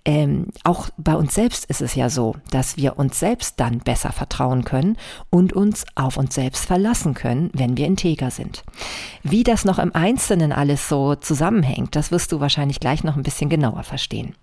Ähm, 0.07 0.47
auch 0.63 0.89
bei 0.97 1.17
uns 1.17 1.35
selbst 1.35 1.65
ist 1.65 1.81
es 1.81 1.97
ja 1.97 2.09
so, 2.09 2.37
dass 2.53 2.77
wir 2.77 2.97
uns 2.97 3.19
selbst 3.19 3.59
dann 3.59 3.81
besser 3.81 4.13
vertrauen 4.13 4.65
können 4.65 4.97
und 5.31 5.53
uns 5.53 5.85
auf 5.97 6.17
uns 6.17 6.37
selbst 6.37 6.65
verlassen 6.65 7.15
können, 7.15 7.51
wenn 7.55 7.77
wir 7.77 7.87
integer 7.87 8.31
sind. 8.31 8.63
Wie 9.25 9.43
das 9.43 9.65
noch 9.65 9.81
im 9.81 9.93
Einzelnen 9.97 10.53
alles 10.53 10.89
so 10.89 11.17
zusammenhängt, 11.17 11.97
das 11.97 12.13
wirst 12.13 12.31
du 12.31 12.39
wahrscheinlich 12.39 12.79
gleich 12.79 13.03
noch 13.03 13.17
ein 13.17 13.25
bisschen 13.25 13.51
genauer 13.51 13.83
verstehen. 13.83 14.37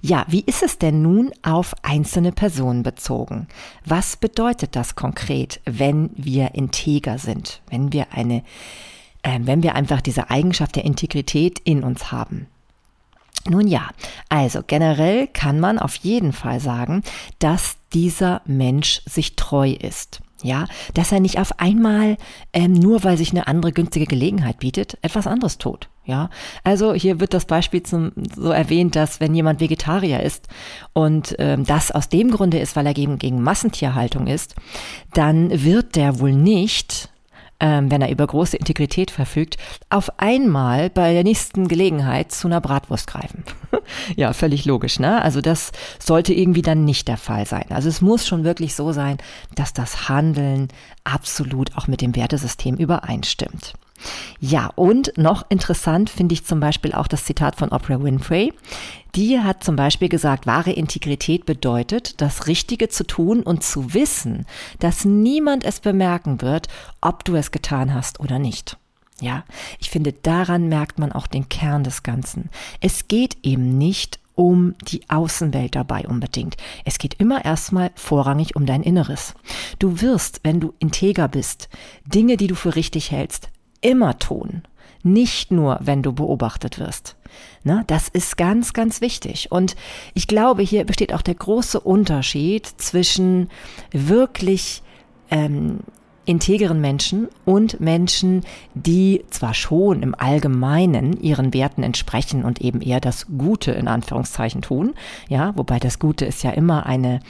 Ja, 0.00 0.24
wie 0.28 0.40
ist 0.46 0.62
es 0.62 0.78
denn 0.78 1.02
nun 1.02 1.32
auf 1.42 1.74
einzelne 1.82 2.32
Personen 2.32 2.82
bezogen? 2.82 3.48
Was 3.84 4.16
bedeutet 4.16 4.76
das 4.76 4.94
konkret, 4.96 5.60
wenn 5.64 6.10
wir 6.14 6.54
integer 6.54 7.18
sind, 7.18 7.62
wenn 7.70 7.92
wir 7.92 8.12
eine, 8.12 8.42
äh, 9.22 9.40
wenn 9.42 9.62
wir 9.62 9.74
einfach 9.74 10.00
diese 10.00 10.30
Eigenschaft 10.30 10.76
der 10.76 10.84
Integrität 10.84 11.58
in 11.60 11.82
uns 11.82 12.12
haben? 12.12 12.46
Nun 13.46 13.68
ja, 13.68 13.90
also 14.30 14.62
generell 14.66 15.26
kann 15.26 15.60
man 15.60 15.78
auf 15.78 15.96
jeden 15.96 16.32
Fall 16.32 16.60
sagen, 16.60 17.02
dass 17.38 17.76
dieser 17.92 18.40
Mensch 18.46 19.02
sich 19.04 19.36
treu 19.36 19.70
ist. 19.70 20.20
Ja, 20.44 20.66
dass 20.92 21.10
er 21.10 21.20
nicht 21.20 21.38
auf 21.38 21.58
einmal, 21.58 22.18
ähm, 22.52 22.74
nur 22.74 23.02
weil 23.02 23.16
sich 23.16 23.30
eine 23.30 23.46
andere 23.46 23.72
günstige 23.72 24.04
Gelegenheit 24.04 24.58
bietet, 24.58 24.98
etwas 25.00 25.26
anderes 25.26 25.56
tut. 25.56 25.88
Ja, 26.04 26.28
also 26.64 26.92
hier 26.92 27.18
wird 27.18 27.32
das 27.32 27.46
Beispiel 27.46 27.82
zum, 27.82 28.12
so 28.36 28.50
erwähnt, 28.50 28.94
dass 28.94 29.20
wenn 29.20 29.34
jemand 29.34 29.60
Vegetarier 29.60 30.20
ist 30.20 30.48
und 30.92 31.34
ähm, 31.38 31.64
das 31.64 31.90
aus 31.90 32.10
dem 32.10 32.30
Grunde 32.30 32.58
ist, 32.58 32.76
weil 32.76 32.84
er 32.84 32.92
gegen, 32.92 33.18
gegen 33.18 33.40
Massentierhaltung 33.40 34.26
ist, 34.26 34.54
dann 35.14 35.64
wird 35.64 35.96
der 35.96 36.20
wohl 36.20 36.32
nicht 36.32 37.08
ähm, 37.60 37.90
wenn 37.90 38.02
er 38.02 38.10
über 38.10 38.26
große 38.26 38.56
Integrität 38.56 39.10
verfügt, 39.10 39.56
auf 39.90 40.18
einmal 40.18 40.90
bei 40.90 41.12
der 41.12 41.24
nächsten 41.24 41.68
Gelegenheit 41.68 42.32
zu 42.32 42.48
einer 42.48 42.60
Bratwurst 42.60 43.06
greifen. 43.06 43.44
ja, 44.16 44.32
völlig 44.32 44.64
logisch, 44.64 44.98
ne? 44.98 45.22
Also 45.22 45.40
das 45.40 45.72
sollte 45.98 46.34
irgendwie 46.34 46.62
dann 46.62 46.84
nicht 46.84 47.08
der 47.08 47.16
Fall 47.16 47.46
sein. 47.46 47.66
Also 47.70 47.88
es 47.88 48.00
muss 48.00 48.26
schon 48.26 48.44
wirklich 48.44 48.74
so 48.74 48.92
sein, 48.92 49.18
dass 49.54 49.72
das 49.72 50.08
Handeln 50.08 50.68
absolut 51.04 51.76
auch 51.76 51.86
mit 51.86 52.00
dem 52.00 52.16
Wertesystem 52.16 52.76
übereinstimmt. 52.76 53.74
Ja, 54.40 54.70
und 54.74 55.16
noch 55.16 55.44
interessant 55.48 56.10
finde 56.10 56.34
ich 56.34 56.44
zum 56.44 56.60
Beispiel 56.60 56.92
auch 56.92 57.06
das 57.06 57.24
Zitat 57.24 57.56
von 57.56 57.70
Oprah 57.70 58.02
Winfrey. 58.02 58.52
Die 59.14 59.40
hat 59.40 59.62
zum 59.62 59.76
Beispiel 59.76 60.08
gesagt, 60.08 60.46
wahre 60.46 60.72
Integrität 60.72 61.46
bedeutet, 61.46 62.20
das 62.20 62.46
Richtige 62.46 62.88
zu 62.88 63.06
tun 63.06 63.42
und 63.42 63.62
zu 63.62 63.94
wissen, 63.94 64.44
dass 64.80 65.04
niemand 65.04 65.64
es 65.64 65.80
bemerken 65.80 66.42
wird, 66.42 66.68
ob 67.00 67.24
du 67.24 67.36
es 67.36 67.50
getan 67.50 67.94
hast 67.94 68.20
oder 68.20 68.38
nicht. 68.38 68.76
Ja, 69.20 69.44
ich 69.78 69.90
finde, 69.90 70.12
daran 70.12 70.68
merkt 70.68 70.98
man 70.98 71.12
auch 71.12 71.28
den 71.28 71.48
Kern 71.48 71.84
des 71.84 72.02
Ganzen. 72.02 72.50
Es 72.80 73.06
geht 73.06 73.36
eben 73.44 73.78
nicht 73.78 74.18
um 74.34 74.74
die 74.88 75.08
Außenwelt 75.08 75.76
dabei 75.76 76.06
unbedingt. 76.08 76.56
Es 76.84 76.98
geht 76.98 77.14
immer 77.14 77.44
erstmal 77.44 77.92
vorrangig 77.94 78.56
um 78.56 78.66
dein 78.66 78.82
Inneres. 78.82 79.34
Du 79.78 80.00
wirst, 80.00 80.40
wenn 80.42 80.60
du 80.60 80.74
integer 80.80 81.28
bist, 81.28 81.68
Dinge, 82.04 82.36
die 82.36 82.48
du 82.48 82.56
für 82.56 82.74
richtig 82.74 83.10
hältst, 83.12 83.50
immer 83.84 84.18
tun. 84.18 84.62
Nicht 85.02 85.50
nur, 85.50 85.78
wenn 85.82 86.02
du 86.02 86.12
beobachtet 86.12 86.78
wirst. 86.78 87.16
Ne, 87.62 87.84
das 87.86 88.08
ist 88.08 88.36
ganz, 88.36 88.72
ganz 88.72 89.00
wichtig. 89.00 89.52
Und 89.52 89.76
ich 90.14 90.26
glaube, 90.26 90.62
hier 90.62 90.84
besteht 90.84 91.12
auch 91.12 91.22
der 91.22 91.34
große 91.34 91.78
Unterschied 91.78 92.66
zwischen 92.66 93.50
wirklich 93.90 94.82
ähm, 95.30 95.80
integeren 96.26 96.80
Menschen 96.80 97.28
und 97.44 97.80
Menschen, 97.80 98.42
die 98.74 99.24
zwar 99.30 99.54
schon 99.54 100.02
im 100.02 100.14
Allgemeinen 100.14 101.20
ihren 101.20 101.52
Werten 101.52 101.82
entsprechen 101.82 102.44
und 102.44 102.60
eben 102.60 102.80
eher 102.80 103.00
das 103.00 103.26
Gute 103.38 103.72
in 103.72 103.88
Anführungszeichen 103.88 104.62
tun, 104.62 104.94
ja, 105.28 105.52
wobei 105.56 105.78
das 105.78 105.98
Gute 105.98 106.24
ist 106.24 106.42
ja 106.42 106.50
immer 106.50 106.86
eine, 106.86 107.20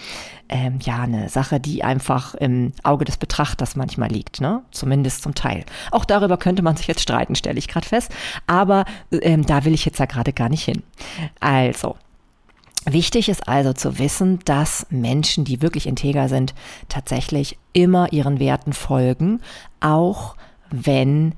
ähm, 0.49 0.79
ja, 0.83 1.03
eine 1.03 1.29
Sache, 1.29 1.61
die 1.61 1.83
einfach 1.83 2.35
im 2.35 2.73
Auge 2.83 3.05
des 3.05 3.17
Betrachters 3.17 3.77
manchmal 3.77 4.11
liegt, 4.11 4.41
ne? 4.41 4.63
Zumindest 4.71 5.23
zum 5.23 5.35
Teil. 5.35 5.65
Auch 5.91 6.05
darüber 6.05 6.37
könnte 6.37 6.63
man 6.63 6.77
sich 6.77 6.87
jetzt 6.87 7.03
streiten, 7.03 7.35
stelle 7.35 7.59
ich 7.59 7.69
gerade 7.69 7.87
fest. 7.87 8.13
Aber 8.47 8.85
ähm, 9.11 9.45
da 9.47 9.65
will 9.65 9.75
ich 9.75 9.85
jetzt 9.85 9.99
ja 9.99 10.07
gerade 10.07 10.33
gar 10.33 10.49
nicht 10.49 10.65
hin. 10.65 10.83
Also, 11.41 11.97
Wichtig 12.87 13.31
ist 13.31 13.49
also 13.49 13.73
zu 13.73 13.99
wissen, 13.99 14.41
dass 14.45 14.87
Menschen, 14.91 15.45
die 15.45 15.63
wirklich 15.63 15.87
integer 15.87 16.29
sind, 16.29 16.55
tatsächlich 16.89 17.59
immer 17.73 18.13
ihren 18.13 18.39
Werten 18.39 18.75
folgen, 18.75 19.41
auch 19.81 20.37
wenn 20.71 21.35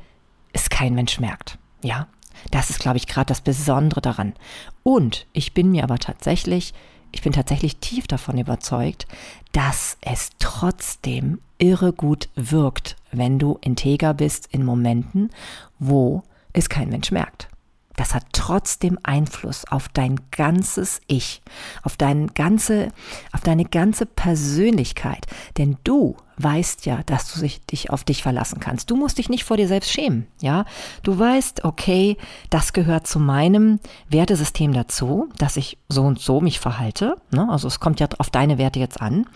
es 0.52 0.70
kein 0.70 0.94
Mensch 0.94 1.20
merkt. 1.20 1.58
Ja, 1.82 2.08
das 2.50 2.70
ist, 2.70 2.80
glaube 2.80 2.96
ich, 2.96 3.06
gerade 3.06 3.26
das 3.26 3.40
Besondere 3.40 4.00
daran. 4.00 4.34
Und 4.82 5.26
ich 5.32 5.54
bin 5.54 5.70
mir 5.70 5.84
aber 5.84 5.98
tatsächlich, 5.98 6.74
ich 7.12 7.22
bin 7.22 7.32
tatsächlich 7.32 7.76
tief 7.76 8.08
davon 8.08 8.38
überzeugt, 8.38 9.06
dass 9.52 9.98
es 10.00 10.30
trotzdem 10.40 11.40
irre 11.58 11.92
gut 11.92 12.28
wirkt, 12.34 12.96
wenn 13.12 13.38
du 13.38 13.56
integer 13.60 14.14
bist 14.14 14.48
in 14.50 14.64
Momenten, 14.64 15.30
wo 15.78 16.24
es 16.52 16.68
kein 16.68 16.88
Mensch 16.88 17.12
merkt 17.12 17.48
das 17.96 18.14
hat 18.14 18.24
trotzdem 18.32 18.98
Einfluss 19.02 19.64
auf 19.70 19.88
dein 19.88 20.20
ganzes 20.30 21.00
Ich, 21.06 21.42
auf 21.82 21.96
deine 21.96 22.26
ganze, 22.26 22.92
auf 23.32 23.40
deine 23.40 23.64
ganze 23.64 24.06
Persönlichkeit. 24.06 25.26
Denn 25.58 25.76
du 25.84 26.16
weißt 26.38 26.84
ja, 26.84 27.02
dass 27.06 27.32
du 27.32 27.46
dich 27.70 27.90
auf 27.90 28.04
dich 28.04 28.22
verlassen 28.22 28.60
kannst. 28.60 28.90
Du 28.90 28.96
musst 28.96 29.18
dich 29.18 29.28
nicht 29.28 29.44
vor 29.44 29.56
dir 29.56 29.68
selbst 29.68 29.90
schämen, 29.90 30.26
ja? 30.40 30.66
Du 31.02 31.18
weißt, 31.18 31.64
okay, 31.64 32.18
das 32.50 32.72
gehört 32.74 33.06
zu 33.06 33.18
meinem 33.18 33.80
Wertesystem 34.08 34.72
dazu, 34.72 35.28
dass 35.38 35.56
ich 35.56 35.78
so 35.88 36.02
und 36.02 36.18
so 36.18 36.40
mich 36.40 36.60
verhalte. 36.60 37.16
Ne? 37.30 37.48
Also 37.50 37.68
es 37.68 37.80
kommt 37.80 38.00
ja 38.00 38.08
auf 38.18 38.30
deine 38.30 38.58
Werte 38.58 38.78
jetzt 38.78 39.00
an. 39.00 39.26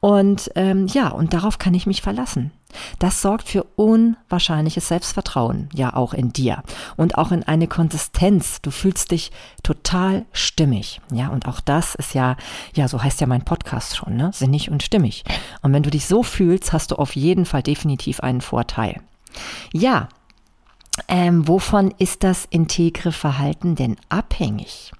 Und 0.00 0.50
ähm, 0.56 0.86
ja, 0.88 1.08
und 1.08 1.34
darauf 1.34 1.58
kann 1.58 1.74
ich 1.74 1.86
mich 1.86 2.02
verlassen. 2.02 2.50
Das 2.98 3.22
sorgt 3.22 3.48
für 3.48 3.64
unwahrscheinliches 3.76 4.88
Selbstvertrauen, 4.88 5.68
ja 5.74 5.94
auch 5.94 6.14
in 6.14 6.32
dir 6.32 6.62
und 6.96 7.18
auch 7.18 7.32
in 7.32 7.42
eine 7.42 7.66
Konsistenz. 7.66 8.60
Du 8.62 8.70
fühlst 8.70 9.10
dich 9.10 9.30
total 9.62 10.24
stimmig, 10.32 11.00
ja 11.12 11.28
und 11.28 11.46
auch 11.46 11.60
das 11.60 11.94
ist 11.94 12.14
ja, 12.14 12.36
ja 12.74 12.88
so 12.88 13.02
heißt 13.02 13.20
ja 13.20 13.26
mein 13.26 13.44
Podcast 13.44 13.96
schon, 13.96 14.16
ne, 14.16 14.30
sinnig 14.32 14.70
und 14.70 14.82
stimmig. 14.82 15.24
Und 15.62 15.72
wenn 15.72 15.82
du 15.82 15.90
dich 15.90 16.06
so 16.06 16.22
fühlst, 16.22 16.72
hast 16.72 16.90
du 16.90 16.96
auf 16.96 17.16
jeden 17.16 17.46
Fall 17.46 17.62
definitiv 17.62 18.20
einen 18.20 18.40
Vorteil. 18.40 19.00
Ja, 19.72 20.08
ähm, 21.08 21.46
wovon 21.48 21.94
ist 21.98 22.24
das 22.24 22.46
integre 22.50 23.12
Verhalten 23.12 23.74
denn 23.74 23.96
abhängig? 24.08 24.92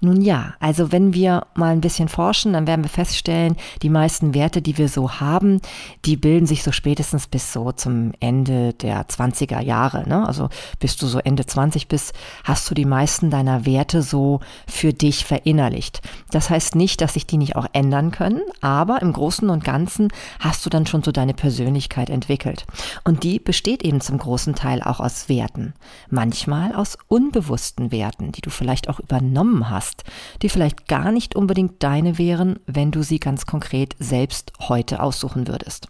Nun 0.00 0.20
ja, 0.20 0.54
also 0.60 0.92
wenn 0.92 1.14
wir 1.14 1.46
mal 1.54 1.72
ein 1.72 1.80
bisschen 1.80 2.08
forschen, 2.08 2.52
dann 2.52 2.66
werden 2.66 2.84
wir 2.84 2.90
feststellen, 2.90 3.56
die 3.82 3.88
meisten 3.88 4.34
Werte, 4.34 4.60
die 4.60 4.76
wir 4.76 4.88
so 4.88 5.20
haben, 5.20 5.60
die 6.04 6.16
bilden 6.16 6.46
sich 6.46 6.62
so 6.62 6.70
spätestens 6.70 7.26
bis 7.26 7.52
so 7.52 7.72
zum 7.72 8.12
Ende 8.20 8.74
der 8.74 9.08
20er 9.08 9.60
Jahre. 9.62 10.06
Ne? 10.06 10.26
Also 10.26 10.50
bis 10.80 10.96
du 10.96 11.06
so 11.06 11.18
Ende 11.18 11.46
20 11.46 11.88
bist, 11.88 12.12
hast 12.44 12.70
du 12.70 12.74
die 12.74 12.84
meisten 12.84 13.30
deiner 13.30 13.64
Werte 13.64 14.02
so 14.02 14.40
für 14.66 14.92
dich 14.92 15.24
verinnerlicht. 15.24 16.02
Das 16.30 16.50
heißt 16.50 16.74
nicht, 16.74 17.00
dass 17.00 17.14
sich 17.14 17.26
die 17.26 17.38
nicht 17.38 17.56
auch 17.56 17.66
ändern 17.72 18.10
können, 18.10 18.42
aber 18.60 19.00
im 19.00 19.12
Großen 19.12 19.48
und 19.48 19.64
Ganzen 19.64 20.08
hast 20.40 20.66
du 20.66 20.70
dann 20.70 20.86
schon 20.86 21.02
so 21.02 21.12
deine 21.12 21.34
Persönlichkeit 21.34 22.10
entwickelt. 22.10 22.66
Und 23.04 23.22
die 23.22 23.38
besteht 23.38 23.82
eben 23.82 24.02
zum 24.02 24.18
großen 24.18 24.54
Teil 24.54 24.82
auch 24.82 25.00
aus 25.00 25.30
Werten. 25.30 25.72
Manchmal 26.10 26.74
aus 26.74 26.98
unbewussten 27.08 27.92
Werten, 27.92 28.32
die 28.32 28.42
du 28.42 28.50
vielleicht 28.50 28.88
auch 28.88 29.00
übernommen 29.00 29.70
hast 29.70 29.95
hast, 29.96 30.04
die 30.42 30.48
vielleicht 30.48 30.88
gar 30.88 31.12
nicht 31.12 31.36
unbedingt 31.36 31.82
deine 31.82 32.18
wären, 32.18 32.58
wenn 32.66 32.90
du 32.90 33.02
sie 33.02 33.18
ganz 33.18 33.46
konkret 33.46 33.94
selbst 33.98 34.52
heute 34.60 35.02
aussuchen 35.02 35.48
würdest. 35.48 35.88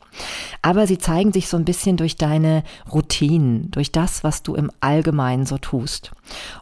Aber 0.62 0.86
sie 0.86 0.98
zeigen 0.98 1.32
sich 1.32 1.48
so 1.48 1.56
ein 1.56 1.64
bisschen 1.64 1.96
durch 1.96 2.16
deine 2.16 2.62
Routinen, 2.92 3.70
durch 3.70 3.92
das, 3.92 4.24
was 4.24 4.42
du 4.42 4.54
im 4.54 4.70
Allgemeinen 4.80 5.46
so 5.46 5.58
tust. 5.58 6.12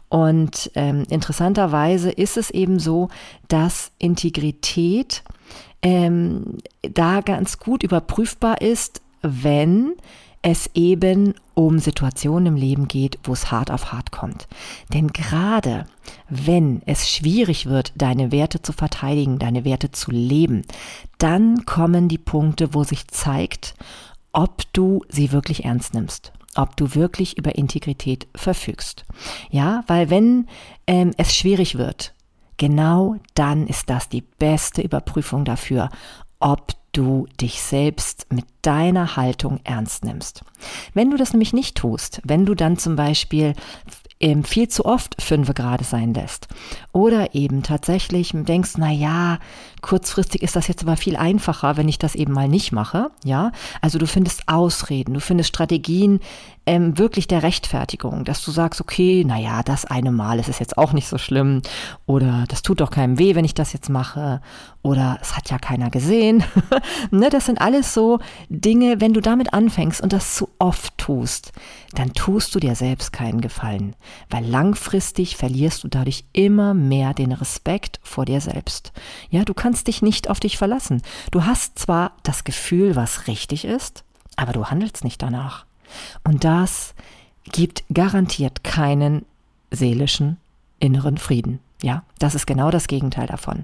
Und 0.09 0.71
ähm, 0.75 1.03
interessanterweise 1.09 2.11
ist 2.11 2.37
es 2.37 2.49
eben 2.49 2.79
so, 2.79 3.09
dass 3.47 3.91
Integrität 3.97 5.23
ähm, 5.81 6.57
da 6.81 7.21
ganz 7.21 7.59
gut 7.59 7.83
überprüfbar 7.83 8.61
ist, 8.61 9.01
wenn 9.21 9.93
es 10.45 10.69
eben 10.75 11.33
um 11.55 11.79
Situationen 11.79 12.45
im 12.45 12.55
Leben 12.55 12.87
geht, 12.87 13.17
wo 13.23 13.33
es 13.33 13.49
hart 13.49 13.71
auf 13.71 13.91
hart 13.91 14.11
kommt. 14.11 14.47
Denn 14.93 15.07
gerade 15.07 15.87
wenn 16.29 16.83
es 16.85 17.09
schwierig 17.09 17.65
wird, 17.65 17.93
deine 17.95 18.31
Werte 18.31 18.61
zu 18.61 18.71
verteidigen, 18.71 19.39
deine 19.39 19.65
Werte 19.65 19.91
zu 19.91 20.11
leben, 20.11 20.61
dann 21.17 21.65
kommen 21.65 22.09
die 22.09 22.19
Punkte, 22.19 22.75
wo 22.75 22.83
sich 22.83 23.07
zeigt, 23.07 23.73
ob 24.33 24.61
du 24.71 25.01
sie 25.09 25.31
wirklich 25.31 25.65
ernst 25.65 25.93
nimmst 25.93 26.31
ob 26.57 26.77
du 26.77 26.95
wirklich 26.95 27.37
über 27.37 27.55
Integrität 27.55 28.29
verfügst. 28.33 29.03
Ja, 29.49 29.83
weil 29.87 30.09
wenn 30.09 30.47
ähm, 30.87 31.11
es 31.17 31.35
schwierig 31.35 31.77
wird, 31.77 32.13
genau 32.55 33.17
dann 33.33 33.67
ist 33.67 33.89
das 33.89 34.07
die 34.07 34.21
beste 34.21 34.81
Überprüfung 34.81 35.43
dafür, 35.43 35.89
ob 36.39 36.71
du 36.97 37.27
dich 37.39 37.61
selbst 37.61 38.27
mit 38.31 38.45
deiner 38.61 39.15
Haltung 39.15 39.59
ernst 39.63 40.03
nimmst. 40.03 40.43
Wenn 40.93 41.11
du 41.11 41.17
das 41.17 41.33
nämlich 41.33 41.53
nicht 41.53 41.75
tust, 41.75 42.21
wenn 42.23 42.45
du 42.45 42.55
dann 42.55 42.77
zum 42.77 42.95
Beispiel 42.95 43.53
ähm, 44.19 44.43
viel 44.43 44.67
zu 44.69 44.85
oft 44.85 45.21
fünf 45.21 45.53
Grad 45.53 45.85
sein 45.85 46.13
lässt. 46.13 46.47
Oder 46.93 47.35
eben 47.35 47.63
tatsächlich 47.63 48.31
denkst, 48.33 48.71
na 48.77 48.91
ja, 48.91 49.39
kurzfristig 49.85 50.41
ist 50.41 50.55
das 50.55 50.67
jetzt 50.67 50.81
aber 50.81 50.97
viel 50.97 51.15
einfacher, 51.15 51.77
wenn 51.77 51.87
ich 51.87 51.99
das 51.99 52.15
eben 52.15 52.33
mal 52.33 52.47
nicht 52.47 52.71
mache. 52.71 53.11
Ja, 53.23 53.51
also 53.81 53.99
du 53.99 54.07
findest 54.07 54.47
Ausreden, 54.47 55.13
du 55.13 55.19
findest 55.19 55.49
Strategien 55.49 56.21
ähm, 56.65 56.97
wirklich 56.97 57.27
der 57.27 57.43
Rechtfertigung, 57.43 58.25
dass 58.25 58.43
du 58.43 58.49
sagst, 58.49 58.81
okay, 58.81 59.23
na 59.23 59.39
ja, 59.39 59.61
das 59.61 59.85
eine 59.85 60.11
Mal 60.11 60.39
ist 60.39 60.49
es 60.49 60.57
jetzt 60.57 60.79
auch 60.79 60.93
nicht 60.93 61.07
so 61.07 61.19
schlimm. 61.19 61.61
Oder 62.07 62.45
das 62.47 62.63
tut 62.63 62.81
doch 62.81 62.89
keinem 62.89 63.19
weh, 63.19 63.35
wenn 63.35 63.45
ich 63.45 63.53
das 63.53 63.73
jetzt 63.73 63.89
mache. 63.89 64.41
Oder 64.81 65.19
es 65.21 65.37
hat 65.37 65.51
ja 65.51 65.59
keiner 65.59 65.91
gesehen. 65.91 66.43
ne, 67.11 67.29
das 67.29 67.45
sind 67.45 67.61
alles 67.61 67.93
so 67.93 68.17
Dinge, 68.49 68.99
wenn 68.99 69.13
du 69.13 69.21
damit 69.21 69.53
anfängst 69.53 70.01
und 70.01 70.11
das 70.11 70.33
zu 70.33 70.49
oft 70.57 70.97
tust, 70.97 71.51
dann 71.93 72.13
tust 72.13 72.55
du 72.55 72.59
dir 72.59 72.73
selbst 72.73 73.13
keinen 73.13 73.41
Gefallen 73.41 73.95
weil 74.29 74.45
langfristig 74.45 75.37
verlierst 75.37 75.83
du 75.83 75.87
dadurch 75.87 76.25
immer 76.33 76.73
mehr 76.73 77.13
den 77.13 77.31
Respekt 77.31 77.99
vor 78.03 78.25
dir 78.25 78.41
selbst. 78.41 78.91
Ja, 79.29 79.43
du 79.43 79.53
kannst 79.53 79.74
dich 79.83 80.01
nicht 80.01 80.29
auf 80.29 80.39
dich 80.39 80.57
verlassen. 80.57 81.01
Du 81.31 81.45
hast 81.45 81.77
zwar 81.79 82.13
das 82.23 82.43
Gefühl, 82.43 82.95
was 82.95 83.27
richtig 83.27 83.65
ist, 83.65 84.03
aber 84.35 84.53
du 84.53 84.65
handelst 84.65 85.03
nicht 85.03 85.21
danach. 85.21 85.65
Und 86.23 86.43
das 86.43 86.93
gibt 87.51 87.83
garantiert 87.93 88.63
keinen 88.63 89.25
seelischen 89.71 90.37
inneren 90.79 91.17
Frieden. 91.17 91.59
Ja, 91.85 92.01
das 92.17 92.33
ist 92.33 92.47
genau 92.47 92.71
das 92.71 92.87
Gegenteil 92.87 93.27
davon. 93.27 93.61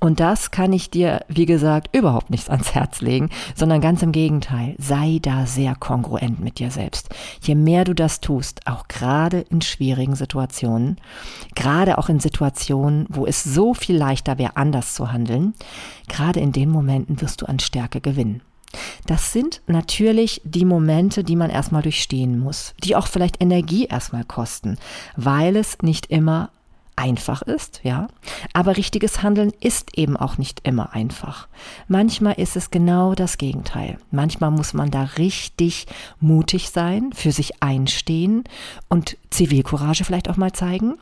Und 0.00 0.20
das 0.20 0.50
kann 0.50 0.72
ich 0.72 0.88
dir, 0.88 1.20
wie 1.28 1.44
gesagt, 1.44 1.94
überhaupt 1.94 2.30
nicht 2.30 2.48
ans 2.48 2.74
Herz 2.74 3.02
legen, 3.02 3.28
sondern 3.54 3.82
ganz 3.82 4.02
im 4.02 4.10
Gegenteil. 4.10 4.74
Sei 4.78 5.18
da 5.20 5.44
sehr 5.44 5.74
kongruent 5.74 6.40
mit 6.40 6.60
dir 6.60 6.70
selbst. 6.70 7.10
Je 7.42 7.54
mehr 7.54 7.84
du 7.84 7.94
das 7.94 8.22
tust, 8.22 8.66
auch 8.66 8.88
gerade 8.88 9.40
in 9.50 9.60
schwierigen 9.60 10.16
Situationen, 10.16 10.96
gerade 11.54 11.98
auch 11.98 12.08
in 12.08 12.20
Situationen, 12.20 13.04
wo 13.10 13.26
es 13.26 13.44
so 13.44 13.74
viel 13.74 13.98
leichter 13.98 14.38
wäre, 14.38 14.56
anders 14.56 14.94
zu 14.94 15.12
handeln, 15.12 15.52
gerade 16.08 16.40
in 16.40 16.52
den 16.52 16.70
Momenten 16.70 17.20
wirst 17.20 17.42
du 17.42 17.46
an 17.46 17.58
Stärke 17.58 18.00
gewinnen. 18.00 18.40
Das 19.04 19.34
sind 19.34 19.60
natürlich 19.66 20.40
die 20.42 20.64
Momente, 20.64 21.22
die 21.22 21.36
man 21.36 21.50
erstmal 21.50 21.82
durchstehen 21.82 22.38
muss, 22.38 22.74
die 22.82 22.96
auch 22.96 23.08
vielleicht 23.08 23.42
Energie 23.42 23.84
erstmal 23.84 24.24
kosten, 24.24 24.78
weil 25.16 25.54
es 25.56 25.76
nicht 25.82 26.06
immer 26.06 26.50
einfach 26.98 27.42
ist, 27.42 27.80
ja. 27.84 28.08
Aber 28.52 28.76
richtiges 28.76 29.22
Handeln 29.22 29.52
ist 29.60 29.96
eben 29.96 30.16
auch 30.16 30.36
nicht 30.36 30.60
immer 30.64 30.92
einfach. 30.92 31.46
Manchmal 31.86 32.34
ist 32.34 32.56
es 32.56 32.70
genau 32.70 33.14
das 33.14 33.38
Gegenteil. 33.38 33.98
Manchmal 34.10 34.50
muss 34.50 34.74
man 34.74 34.90
da 34.90 35.04
richtig 35.16 35.86
mutig 36.20 36.70
sein, 36.70 37.12
für 37.14 37.30
sich 37.30 37.62
einstehen 37.62 38.44
und 38.88 39.16
Zivilcourage 39.30 40.04
vielleicht 40.04 40.28
auch 40.28 40.36
mal 40.36 40.52
zeigen. 40.52 40.94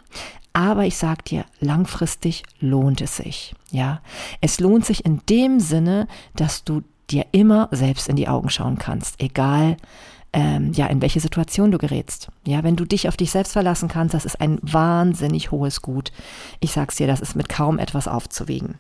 Aber 0.53 0.85
ich 0.85 0.97
sag 0.97 1.25
dir, 1.25 1.45
langfristig 1.61 2.43
lohnt 2.61 3.01
es 3.01 3.17
sich, 3.17 3.55
ja. 3.71 4.01
Es 4.41 4.61
lohnt 4.61 4.85
sich 4.85 5.05
in 5.05 5.21
dem 5.29 5.61
Sinne, 5.61 6.09
dass 6.35 6.65
du 6.65 6.83
dir 7.11 7.27
immer 7.33 7.69
selbst 7.71 8.09
in 8.09 8.17
die 8.17 8.29
Augen 8.29 8.51
schauen 8.51 8.79
kannst, 8.79 9.21
egal 9.23 9.77
ähm, 10.33 10.73
ja, 10.73 10.87
in 10.87 11.01
welche 11.01 11.21
Situation 11.21 11.71
du 11.71 11.79
gerätst. 11.79 12.29
Ja, 12.45 12.63
wenn 12.63 12.77
du 12.77 12.85
dich 12.85 13.09
auf 13.09 13.17
dich 13.17 13.31
selbst 13.31 13.53
verlassen 13.53 13.89
kannst, 13.89 14.15
das 14.15 14.25
ist 14.25 14.41
ein 14.41 14.59
wahnsinnig 14.63 15.51
hohes 15.51 15.83
Gut. 15.83 16.13
Ich 16.61 16.73
sag's 16.73 16.97
dir, 16.97 17.07
das 17.07 17.21
ist 17.21 17.37
mit 17.37 17.49
kaum 17.49 17.79
etwas 17.79 18.09
aufzuwiegen. 18.09 18.79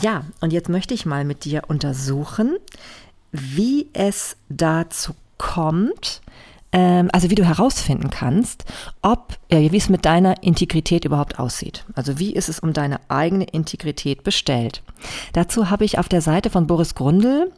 Ja, 0.00 0.24
und 0.40 0.52
jetzt 0.52 0.68
möchte 0.68 0.94
ich 0.94 1.06
mal 1.06 1.24
mit 1.24 1.44
dir 1.44 1.62
untersuchen, 1.68 2.56
wie 3.32 3.88
es 3.92 4.36
dazu 4.48 5.14
kommt, 5.38 6.20
also 6.70 7.30
wie 7.30 7.34
du 7.34 7.44
herausfinden 7.44 8.10
kannst, 8.10 8.64
ob, 9.00 9.38
wie 9.48 9.76
es 9.76 9.88
mit 9.88 10.04
deiner 10.04 10.42
Integrität 10.42 11.04
überhaupt 11.04 11.38
aussieht. 11.38 11.84
Also 11.94 12.18
wie 12.18 12.34
ist 12.34 12.48
es 12.48 12.60
um 12.60 12.72
deine 12.72 13.00
eigene 13.08 13.44
Integrität 13.44 14.22
bestellt. 14.22 14.82
Dazu 15.32 15.70
habe 15.70 15.84
ich 15.84 15.98
auf 15.98 16.08
der 16.08 16.20
Seite 16.20 16.50
von 16.50 16.66
Boris 16.66 16.94
Grundl, 16.94 17.50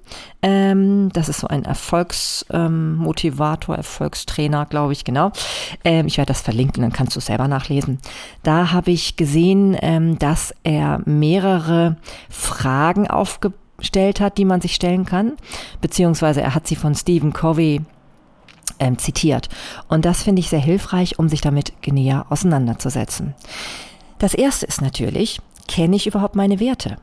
ähm, 0.43 1.11
das 1.13 1.29
ist 1.29 1.41
so 1.41 1.49
ein 1.49 1.65
Erfolgsmotivator, 1.65 3.75
ähm, 3.75 3.79
Erfolgstrainer, 3.79 4.67
glaube 4.67 4.93
ich, 4.93 5.05
genau. 5.05 5.33
Ähm, 5.85 6.07
ich 6.07 6.19
werde 6.19 6.29
das 6.29 6.41
verlinken, 6.41 6.83
dann 6.83 6.93
kannst 6.93 7.17
du 7.17 7.19
es 7.19 7.27
selber 7.27 7.49
nachlesen. 7.49 7.99
Da 8.43 8.73
habe 8.73 8.91
ich 8.91 9.17
gesehen, 9.17 9.77
ähm, 9.81 10.19
dass 10.19 10.55
er 10.63 11.01
mehrere 11.05 11.97
Fragen 12.29 13.09
aufgestellt 13.09 14.21
hat, 14.21 14.39
die 14.39 14.45
man 14.45 14.61
sich 14.61 14.75
stellen 14.75 15.07
kann, 15.07 15.33
beziehungsweise 15.81 16.43
er 16.43 16.55
hat 16.55 16.67
sie 16.67 16.77
von 16.77 16.95
Stephen 16.95 17.33
Covey 17.33 17.81
ähm, 18.81 18.99
zitiert. 18.99 19.49
Und 19.89 20.05
das 20.05 20.23
finde 20.23 20.41
ich 20.41 20.49
sehr 20.49 20.61
hilfreich, 20.61 21.19
um 21.19 21.29
sich 21.29 21.41
damit 21.41 21.73
näher 21.87 22.27
auseinanderzusetzen. 22.31 23.35
Das 24.19 24.35
erste 24.35 24.67
ist 24.67 24.83
natürlich, 24.83 25.41
kenne 25.69 25.97
ich 25.97 26.07
überhaupt 26.07 26.35
meine 26.35 26.61
Werte? 26.61 26.97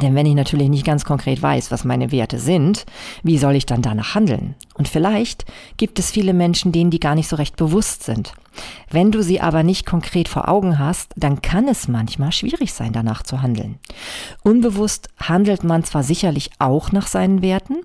Denn 0.00 0.14
wenn 0.14 0.26
ich 0.26 0.34
natürlich 0.34 0.68
nicht 0.68 0.86
ganz 0.86 1.04
konkret 1.04 1.42
weiß, 1.42 1.72
was 1.72 1.84
meine 1.84 2.12
Werte 2.12 2.38
sind, 2.38 2.86
wie 3.24 3.38
soll 3.38 3.56
ich 3.56 3.66
dann 3.66 3.82
danach 3.82 4.14
handeln? 4.14 4.54
Und 4.74 4.86
vielleicht 4.86 5.46
gibt 5.78 5.98
es 5.98 6.12
viele 6.12 6.32
Menschen, 6.32 6.70
denen 6.70 6.90
die 6.90 7.00
gar 7.00 7.16
nicht 7.16 7.28
so 7.28 7.34
recht 7.36 7.56
bewusst 7.56 8.04
sind. 8.04 8.32
Wenn 8.88 9.10
du 9.10 9.22
sie 9.22 9.40
aber 9.40 9.64
nicht 9.64 9.86
konkret 9.86 10.28
vor 10.28 10.48
Augen 10.48 10.78
hast, 10.78 11.12
dann 11.16 11.42
kann 11.42 11.66
es 11.66 11.88
manchmal 11.88 12.30
schwierig 12.30 12.72
sein, 12.72 12.92
danach 12.92 13.24
zu 13.24 13.42
handeln. 13.42 13.78
Unbewusst 14.44 15.08
handelt 15.18 15.64
man 15.64 15.82
zwar 15.82 16.04
sicherlich 16.04 16.50
auch 16.60 16.92
nach 16.92 17.08
seinen 17.08 17.42
Werten, 17.42 17.78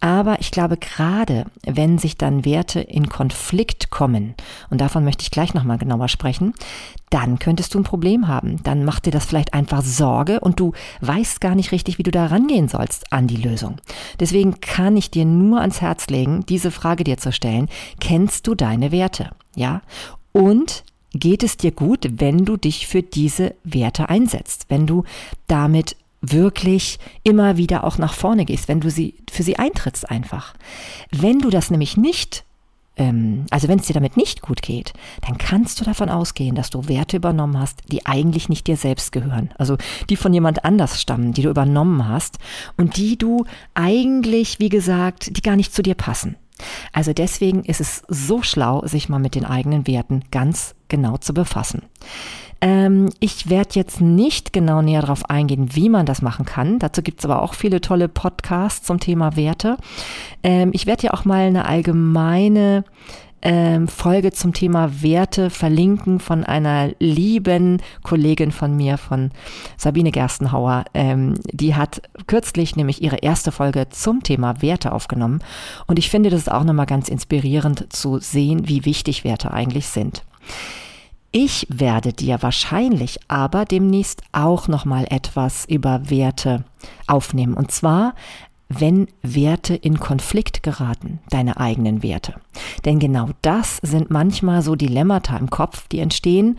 aber 0.00 0.40
ich 0.40 0.50
glaube, 0.50 0.76
gerade 0.76 1.46
wenn 1.64 1.98
sich 1.98 2.16
dann 2.16 2.44
Werte 2.44 2.80
in 2.80 3.08
Konflikt 3.08 3.90
kommen, 3.90 4.34
und 4.70 4.80
davon 4.80 5.04
möchte 5.04 5.22
ich 5.22 5.30
gleich 5.30 5.54
nochmal 5.54 5.78
genauer 5.78 6.08
sprechen, 6.08 6.54
dann 7.10 7.38
könntest 7.38 7.74
du 7.74 7.78
ein 7.78 7.84
Problem 7.84 8.28
haben. 8.28 8.62
Dann 8.62 8.84
macht 8.84 9.06
dir 9.06 9.10
das 9.10 9.26
vielleicht 9.26 9.54
einfach 9.54 9.82
Sorge 9.82 10.40
und 10.40 10.60
du 10.60 10.72
weißt 11.00 11.40
gar 11.40 11.54
nicht 11.54 11.72
richtig, 11.72 11.98
wie 11.98 12.02
du 12.02 12.10
da 12.10 12.26
rangehen 12.26 12.68
sollst 12.68 13.12
an 13.12 13.26
die 13.26 13.36
Lösung. 13.36 13.76
Deswegen 14.20 14.60
kann 14.60 14.96
ich 14.96 15.10
dir 15.10 15.24
nur 15.24 15.60
ans 15.60 15.80
Herz 15.80 16.08
legen, 16.08 16.44
diese 16.46 16.70
Frage 16.70 17.04
dir 17.04 17.16
zu 17.16 17.32
stellen. 17.32 17.68
Kennst 18.00 18.46
du 18.46 18.54
deine 18.54 18.92
Werte? 18.92 19.30
Ja? 19.54 19.82
Und 20.32 20.84
geht 21.12 21.42
es 21.42 21.56
dir 21.56 21.70
gut, 21.70 22.06
wenn 22.10 22.44
du 22.44 22.56
dich 22.56 22.86
für 22.86 23.02
diese 23.02 23.54
Werte 23.64 24.08
einsetzt, 24.08 24.66
wenn 24.68 24.86
du 24.86 25.04
damit 25.46 25.96
wirklich 26.32 26.98
immer 27.22 27.56
wieder 27.56 27.84
auch 27.84 27.98
nach 27.98 28.14
vorne 28.14 28.44
gehst, 28.44 28.68
wenn 28.68 28.80
du 28.80 28.90
sie 28.90 29.14
für 29.30 29.42
sie 29.42 29.58
eintrittst 29.58 30.10
einfach. 30.10 30.54
Wenn 31.10 31.40
du 31.40 31.50
das 31.50 31.70
nämlich 31.70 31.96
nicht 31.96 32.44
ähm, 32.96 33.46
also 33.50 33.68
wenn 33.68 33.78
es 33.78 33.86
dir 33.86 33.92
damit 33.92 34.16
nicht 34.16 34.42
gut 34.42 34.62
geht, 34.62 34.92
dann 35.26 35.38
kannst 35.38 35.80
du 35.80 35.84
davon 35.84 36.08
ausgehen, 36.08 36.54
dass 36.54 36.70
du 36.70 36.88
Werte 36.88 37.18
übernommen 37.18 37.58
hast, 37.58 37.82
die 37.92 38.06
eigentlich 38.06 38.48
nicht 38.48 38.66
dir 38.66 38.76
selbst 38.76 39.12
gehören. 39.12 39.50
Also 39.58 39.76
die 40.08 40.16
von 40.16 40.32
jemand 40.32 40.64
anders 40.64 41.00
stammen, 41.00 41.32
die 41.32 41.42
du 41.42 41.50
übernommen 41.50 42.08
hast 42.08 42.38
und 42.76 42.96
die 42.96 43.18
du 43.18 43.44
eigentlich, 43.74 44.58
wie 44.58 44.70
gesagt, 44.70 45.36
die 45.36 45.42
gar 45.42 45.56
nicht 45.56 45.74
zu 45.74 45.82
dir 45.82 45.94
passen. 45.94 46.36
Also 46.92 47.12
deswegen 47.12 47.64
ist 47.64 47.80
es 47.80 48.02
so 48.08 48.42
schlau, 48.42 48.86
sich 48.86 49.08
mal 49.08 49.18
mit 49.18 49.34
den 49.34 49.44
eigenen 49.44 49.86
Werten 49.86 50.22
ganz 50.30 50.74
genau 50.88 51.16
zu 51.16 51.34
befassen. 51.34 51.82
Ähm, 52.60 53.10
ich 53.20 53.50
werde 53.50 53.74
jetzt 53.74 54.00
nicht 54.00 54.52
genau 54.52 54.80
näher 54.80 55.02
darauf 55.02 55.28
eingehen, 55.28 55.74
wie 55.74 55.90
man 55.90 56.06
das 56.06 56.22
machen 56.22 56.46
kann. 56.46 56.78
Dazu 56.78 57.02
gibt 57.02 57.20
es 57.20 57.24
aber 57.24 57.42
auch 57.42 57.54
viele 57.54 57.80
tolle 57.80 58.08
Podcasts 58.08 58.86
zum 58.86 58.98
Thema 58.98 59.36
Werte. 59.36 59.76
Ähm, 60.42 60.70
ich 60.72 60.86
werde 60.86 61.04
ja 61.04 61.14
auch 61.14 61.24
mal 61.24 61.46
eine 61.46 61.66
allgemeine 61.66 62.84
ähm, 63.42 63.88
Folge 63.88 64.32
zum 64.32 64.52
Thema 64.52 65.02
Werte 65.02 65.50
verlinken 65.50 66.20
von 66.20 66.44
einer 66.44 66.90
lieben 66.98 67.82
Kollegin 68.02 68.52
von 68.52 68.76
mir, 68.76 68.98
von 68.98 69.30
Sabine 69.76 70.10
Gerstenhauer. 70.10 70.84
Ähm, 70.94 71.34
die 71.52 71.74
hat 71.74 72.02
kürzlich 72.26 72.76
nämlich 72.76 73.02
ihre 73.02 73.16
erste 73.16 73.52
Folge 73.52 73.88
zum 73.90 74.22
Thema 74.22 74.62
Werte 74.62 74.92
aufgenommen. 74.92 75.40
Und 75.86 75.98
ich 75.98 76.10
finde 76.10 76.30
das 76.30 76.48
auch 76.48 76.64
nochmal 76.64 76.86
ganz 76.86 77.08
inspirierend 77.08 77.92
zu 77.92 78.18
sehen, 78.18 78.68
wie 78.68 78.84
wichtig 78.84 79.24
Werte 79.24 79.52
eigentlich 79.52 79.88
sind. 79.88 80.24
Ich 81.32 81.66
werde 81.68 82.14
dir 82.14 82.42
wahrscheinlich 82.42 83.18
aber 83.28 83.66
demnächst 83.66 84.22
auch 84.32 84.68
noch 84.68 84.86
mal 84.86 85.06
etwas 85.10 85.66
über 85.66 86.08
Werte 86.08 86.64
aufnehmen 87.06 87.52
und 87.54 87.70
zwar 87.70 88.14
wenn 88.68 89.08
Werte 89.22 89.74
in 89.74 90.00
Konflikt 90.00 90.62
geraten, 90.62 91.20
deine 91.30 91.58
eigenen 91.58 92.02
Werte. 92.02 92.34
Denn 92.84 92.98
genau 92.98 93.30
das 93.42 93.78
sind 93.82 94.10
manchmal 94.10 94.62
so 94.62 94.74
Dilemmata 94.74 95.36
im 95.36 95.50
Kopf, 95.50 95.88
die 95.88 96.00
entstehen, 96.00 96.58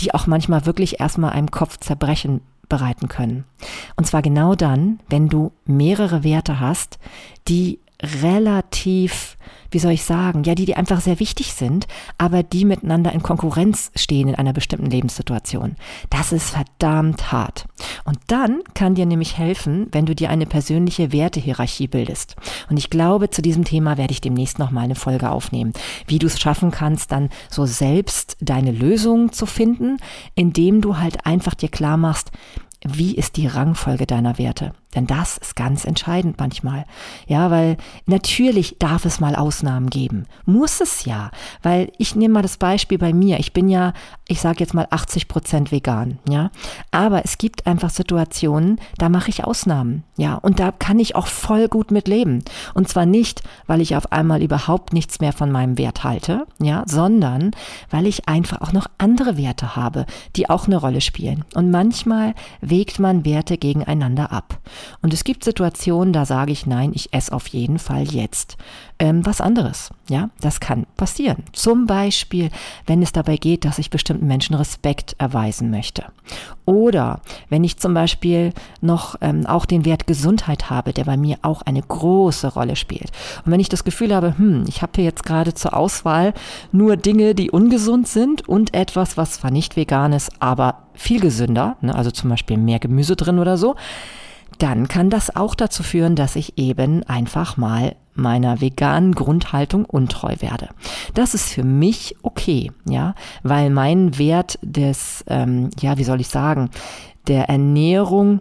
die 0.00 0.14
auch 0.14 0.26
manchmal 0.26 0.66
wirklich 0.66 1.00
erstmal 1.00 1.32
einem 1.32 1.50
Kopfzerbrechen 1.50 2.40
bereiten 2.68 3.08
können. 3.08 3.44
Und 3.96 4.06
zwar 4.06 4.22
genau 4.22 4.54
dann, 4.54 5.00
wenn 5.08 5.28
du 5.28 5.52
mehrere 5.64 6.22
Werte 6.22 6.60
hast, 6.60 6.98
die 7.48 7.80
relativ, 8.02 9.36
wie 9.70 9.78
soll 9.78 9.92
ich 9.92 10.04
sagen, 10.04 10.44
ja, 10.44 10.54
die, 10.54 10.64
die 10.64 10.76
einfach 10.76 11.00
sehr 11.00 11.20
wichtig 11.20 11.52
sind, 11.52 11.86
aber 12.16 12.42
die 12.42 12.64
miteinander 12.64 13.12
in 13.12 13.22
Konkurrenz 13.22 13.90
stehen 13.96 14.28
in 14.28 14.34
einer 14.34 14.52
bestimmten 14.52 14.90
Lebenssituation. 14.90 15.76
Das 16.10 16.32
ist 16.32 16.50
verdammt 16.50 17.32
hart. 17.32 17.66
Und 18.04 18.18
dann 18.28 18.60
kann 18.74 18.94
dir 18.94 19.06
nämlich 19.06 19.36
helfen, 19.36 19.88
wenn 19.92 20.06
du 20.06 20.14
dir 20.14 20.30
eine 20.30 20.46
persönliche 20.46 21.12
Wertehierarchie 21.12 21.88
bildest. 21.88 22.36
Und 22.70 22.76
ich 22.76 22.88
glaube, 22.88 23.30
zu 23.30 23.42
diesem 23.42 23.64
Thema 23.64 23.98
werde 23.98 24.12
ich 24.12 24.20
demnächst 24.20 24.58
nochmal 24.58 24.84
eine 24.84 24.94
Folge 24.94 25.30
aufnehmen, 25.30 25.72
wie 26.06 26.18
du 26.18 26.26
es 26.26 26.40
schaffen 26.40 26.70
kannst, 26.70 27.12
dann 27.12 27.30
so 27.50 27.66
selbst 27.66 28.36
deine 28.40 28.70
Lösung 28.70 29.32
zu 29.32 29.44
finden, 29.44 29.98
indem 30.34 30.80
du 30.80 30.98
halt 30.98 31.26
einfach 31.26 31.54
dir 31.54 31.68
klar 31.68 31.96
machst, 31.96 32.30
wie 32.84 33.14
ist 33.16 33.36
die 33.36 33.46
Rangfolge 33.46 34.06
deiner 34.06 34.38
Werte? 34.38 34.72
Denn 34.94 35.06
das 35.06 35.36
ist 35.36 35.56
ganz 35.56 35.84
entscheidend 35.84 36.36
manchmal. 36.38 36.86
Ja, 37.26 37.50
weil 37.50 37.76
natürlich 38.06 38.76
darf 38.78 39.04
es 39.04 39.20
mal 39.20 39.34
Ausnahmen 39.34 39.90
geben. 39.90 40.26
Muss 40.44 40.80
es 40.80 41.04
ja. 41.04 41.30
Weil 41.62 41.92
ich 41.98 42.14
nehme 42.14 42.34
mal 42.34 42.42
das 42.42 42.56
Beispiel 42.56 42.98
bei 42.98 43.12
mir. 43.12 43.38
Ich 43.40 43.52
bin 43.52 43.68
ja, 43.68 43.92
ich 44.28 44.40
sage 44.42 44.60
jetzt 44.60 44.74
mal 44.74 44.86
80 44.90 45.26
Prozent 45.26 45.72
vegan. 45.72 46.18
Ja, 46.28 46.50
aber 46.90 47.24
es 47.24 47.38
gibt 47.38 47.66
einfach 47.66 47.90
Situationen, 47.90 48.78
da 48.98 49.08
mache 49.08 49.30
ich 49.30 49.44
Ausnahmen. 49.44 50.04
Ja, 50.16 50.34
und 50.34 50.60
da 50.60 50.70
kann 50.70 50.98
ich 50.98 51.16
auch 51.16 51.26
voll 51.26 51.68
gut 51.68 51.90
mit 51.90 52.08
leben. 52.08 52.44
Und 52.74 52.88
zwar 52.88 53.06
nicht, 53.06 53.42
weil 53.66 53.80
ich 53.80 53.96
auf 53.96 54.12
einmal 54.12 54.42
überhaupt 54.42 54.92
nichts 54.92 55.20
mehr 55.20 55.32
von 55.32 55.50
meinem 55.50 55.78
Wert 55.78 56.04
halte. 56.04 56.46
Ja, 56.60 56.84
sondern 56.86 57.52
weil 57.90 58.06
ich 58.06 58.28
einfach 58.28 58.60
auch 58.60 58.72
noch 58.72 58.86
andere 58.98 59.38
Werte 59.38 59.76
habe, 59.76 60.04
die 60.36 60.50
auch 60.50 60.66
eine 60.66 60.76
Rolle 60.76 61.00
spielen. 61.00 61.44
Und 61.54 61.70
manchmal 61.70 62.34
wägt 62.60 62.98
man 62.98 63.24
Werte 63.24 63.56
gegeneinander 63.56 64.30
ab. 64.30 64.58
Und 65.00 65.14
es 65.14 65.24
gibt 65.24 65.42
Situationen, 65.42 66.12
da 66.12 66.26
sage 66.26 66.52
ich, 66.52 66.66
nein, 66.66 66.92
ich 66.94 67.14
esse 67.14 67.32
auf 67.32 67.46
jeden 67.46 67.78
Fall 67.78 68.04
jetzt 68.04 68.58
ähm, 68.98 69.24
was 69.24 69.40
anderes. 69.40 69.90
Ja, 70.08 70.30
das 70.40 70.60
kann 70.60 70.86
passieren. 70.96 71.44
Zum 71.52 71.86
Beispiel, 71.86 72.50
wenn 72.86 73.02
es 73.02 73.12
dabei 73.12 73.36
geht, 73.36 73.64
dass 73.64 73.78
ich 73.78 73.90
bestimmten 74.18 74.26
Menschen 74.26 74.54
Respekt 74.54 75.14
erweisen 75.18 75.70
möchte. 75.70 76.04
Oder 76.64 77.20
wenn 77.48 77.64
ich 77.64 77.78
zum 77.78 77.94
Beispiel 77.94 78.52
noch 78.80 79.16
ähm, 79.20 79.46
auch 79.46 79.64
den 79.64 79.84
Wert 79.84 80.06
Gesundheit 80.06 80.68
habe, 80.68 80.92
der 80.92 81.04
bei 81.04 81.16
mir 81.16 81.38
auch 81.42 81.62
eine 81.62 81.80
große 81.80 82.52
Rolle 82.52 82.76
spielt. 82.76 83.10
Und 83.44 83.52
wenn 83.52 83.60
ich 83.60 83.68
das 83.68 83.84
Gefühl 83.84 84.14
habe, 84.14 84.36
hm, 84.36 84.64
ich 84.68 84.82
habe 84.82 84.92
hier 84.96 85.04
jetzt 85.04 85.24
gerade 85.24 85.54
zur 85.54 85.74
Auswahl 85.74 86.34
nur 86.72 86.96
Dinge, 86.96 87.34
die 87.34 87.50
ungesund 87.50 88.08
sind 88.08 88.46
und 88.48 88.74
etwas, 88.74 89.16
was 89.16 89.32
zwar 89.32 89.50
nicht 89.50 89.76
vegan 89.76 90.12
ist, 90.12 90.30
aber 90.40 90.82
viel 90.94 91.20
gesünder, 91.20 91.76
ne, 91.80 91.94
also 91.94 92.10
zum 92.10 92.28
Beispiel 92.28 92.58
mehr 92.58 92.80
Gemüse 92.80 93.16
drin 93.16 93.38
oder 93.38 93.56
so, 93.56 93.76
dann 94.58 94.88
kann 94.88 95.10
das 95.10 95.34
auch 95.34 95.54
dazu 95.54 95.82
führen, 95.82 96.16
dass 96.16 96.36
ich 96.36 96.58
eben 96.58 97.02
einfach 97.04 97.56
mal 97.56 97.94
meiner 98.14 98.60
veganen 98.60 99.14
Grundhaltung 99.14 99.84
untreu 99.84 100.34
werde. 100.40 100.68
Das 101.14 101.34
ist 101.34 101.50
für 101.50 101.62
mich 101.62 102.16
okay, 102.22 102.72
ja, 102.84 103.14
weil 103.42 103.70
mein 103.70 104.18
Wert 104.18 104.58
des, 104.62 105.24
ähm, 105.28 105.70
ja, 105.80 105.96
wie 105.98 106.04
soll 106.04 106.20
ich 106.20 106.28
sagen, 106.28 106.70
der 107.28 107.48
Ernährung, 107.48 108.40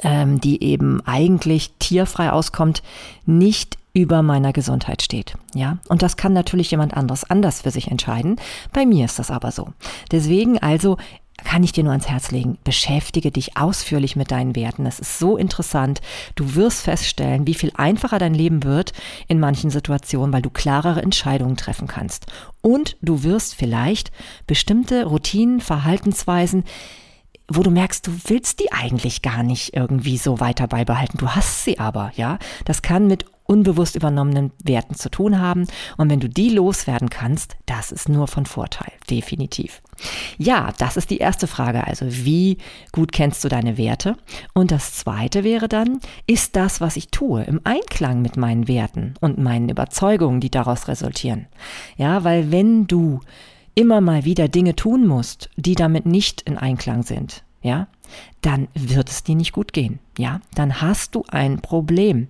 ähm, 0.00 0.40
die 0.40 0.62
eben 0.62 1.02
eigentlich 1.04 1.72
tierfrei 1.78 2.30
auskommt, 2.30 2.82
nicht 3.26 3.78
über 3.92 4.22
meiner 4.22 4.52
Gesundheit 4.52 5.02
steht. 5.02 5.34
Ja, 5.54 5.78
und 5.88 6.02
das 6.02 6.16
kann 6.16 6.32
natürlich 6.32 6.70
jemand 6.70 6.94
anderes 6.94 7.28
anders 7.28 7.62
für 7.62 7.70
sich 7.70 7.90
entscheiden. 7.90 8.36
Bei 8.72 8.86
mir 8.86 9.04
ist 9.04 9.18
das 9.18 9.30
aber 9.30 9.50
so. 9.50 9.68
Deswegen 10.12 10.58
also 10.58 10.98
kann 11.44 11.62
ich 11.62 11.72
dir 11.72 11.84
nur 11.84 11.92
ans 11.92 12.08
Herz 12.08 12.30
legen. 12.30 12.58
Beschäftige 12.64 13.30
dich 13.30 13.56
ausführlich 13.56 14.16
mit 14.16 14.30
deinen 14.30 14.56
Werten. 14.56 14.86
Es 14.86 14.98
ist 14.98 15.18
so 15.18 15.36
interessant. 15.36 16.00
Du 16.34 16.54
wirst 16.54 16.82
feststellen, 16.82 17.46
wie 17.46 17.54
viel 17.54 17.72
einfacher 17.76 18.18
dein 18.18 18.34
Leben 18.34 18.64
wird 18.64 18.92
in 19.28 19.38
manchen 19.38 19.70
Situationen, 19.70 20.32
weil 20.32 20.42
du 20.42 20.50
klarere 20.50 21.02
Entscheidungen 21.02 21.56
treffen 21.56 21.86
kannst. 21.86 22.26
Und 22.60 22.96
du 23.02 23.22
wirst 23.22 23.54
vielleicht 23.54 24.10
bestimmte 24.46 25.06
Routinen, 25.06 25.60
Verhaltensweisen, 25.60 26.64
wo 27.50 27.62
du 27.62 27.70
merkst, 27.70 28.06
du 28.06 28.12
willst 28.26 28.60
die 28.60 28.72
eigentlich 28.72 29.22
gar 29.22 29.42
nicht 29.42 29.74
irgendwie 29.74 30.18
so 30.18 30.40
weiter 30.40 30.66
beibehalten. 30.66 31.18
Du 31.18 31.30
hast 31.30 31.64
sie 31.64 31.78
aber, 31.78 32.12
ja. 32.16 32.38
Das 32.64 32.82
kann 32.82 33.06
mit 33.06 33.24
unbewusst 33.48 33.96
übernommenen 33.96 34.52
Werten 34.62 34.94
zu 34.94 35.10
tun 35.10 35.40
haben. 35.40 35.66
Und 35.96 36.10
wenn 36.10 36.20
du 36.20 36.28
die 36.28 36.50
loswerden 36.50 37.08
kannst, 37.10 37.56
das 37.66 37.90
ist 37.90 38.08
nur 38.08 38.28
von 38.28 38.46
Vorteil, 38.46 38.92
definitiv. 39.10 39.82
Ja, 40.36 40.72
das 40.78 40.96
ist 40.96 41.10
die 41.10 41.18
erste 41.18 41.46
Frage. 41.46 41.84
Also, 41.86 42.06
wie 42.08 42.58
gut 42.92 43.10
kennst 43.10 43.42
du 43.42 43.48
deine 43.48 43.76
Werte? 43.78 44.16
Und 44.52 44.70
das 44.70 44.92
zweite 44.92 45.42
wäre 45.42 45.66
dann, 45.66 45.98
ist 46.26 46.54
das, 46.54 46.80
was 46.80 46.96
ich 46.96 47.08
tue, 47.08 47.42
im 47.42 47.60
Einklang 47.64 48.22
mit 48.22 48.36
meinen 48.36 48.68
Werten 48.68 49.14
und 49.20 49.38
meinen 49.38 49.70
Überzeugungen, 49.70 50.40
die 50.40 50.50
daraus 50.50 50.86
resultieren? 50.86 51.46
Ja, 51.96 52.22
weil 52.22 52.52
wenn 52.52 52.86
du 52.86 53.20
immer 53.74 54.00
mal 54.00 54.24
wieder 54.24 54.48
Dinge 54.48 54.76
tun 54.76 55.06
musst, 55.06 55.48
die 55.56 55.74
damit 55.74 56.04
nicht 56.04 56.42
in 56.42 56.58
Einklang 56.58 57.02
sind, 57.02 57.44
ja, 57.62 57.88
dann 58.48 58.68
wird 58.72 59.10
es 59.10 59.24
dir 59.24 59.34
nicht 59.34 59.52
gut 59.52 59.74
gehen. 59.74 59.98
Ja, 60.16 60.40
dann 60.54 60.80
hast 60.80 61.14
du 61.14 61.22
ein 61.28 61.60
Problem. 61.60 62.28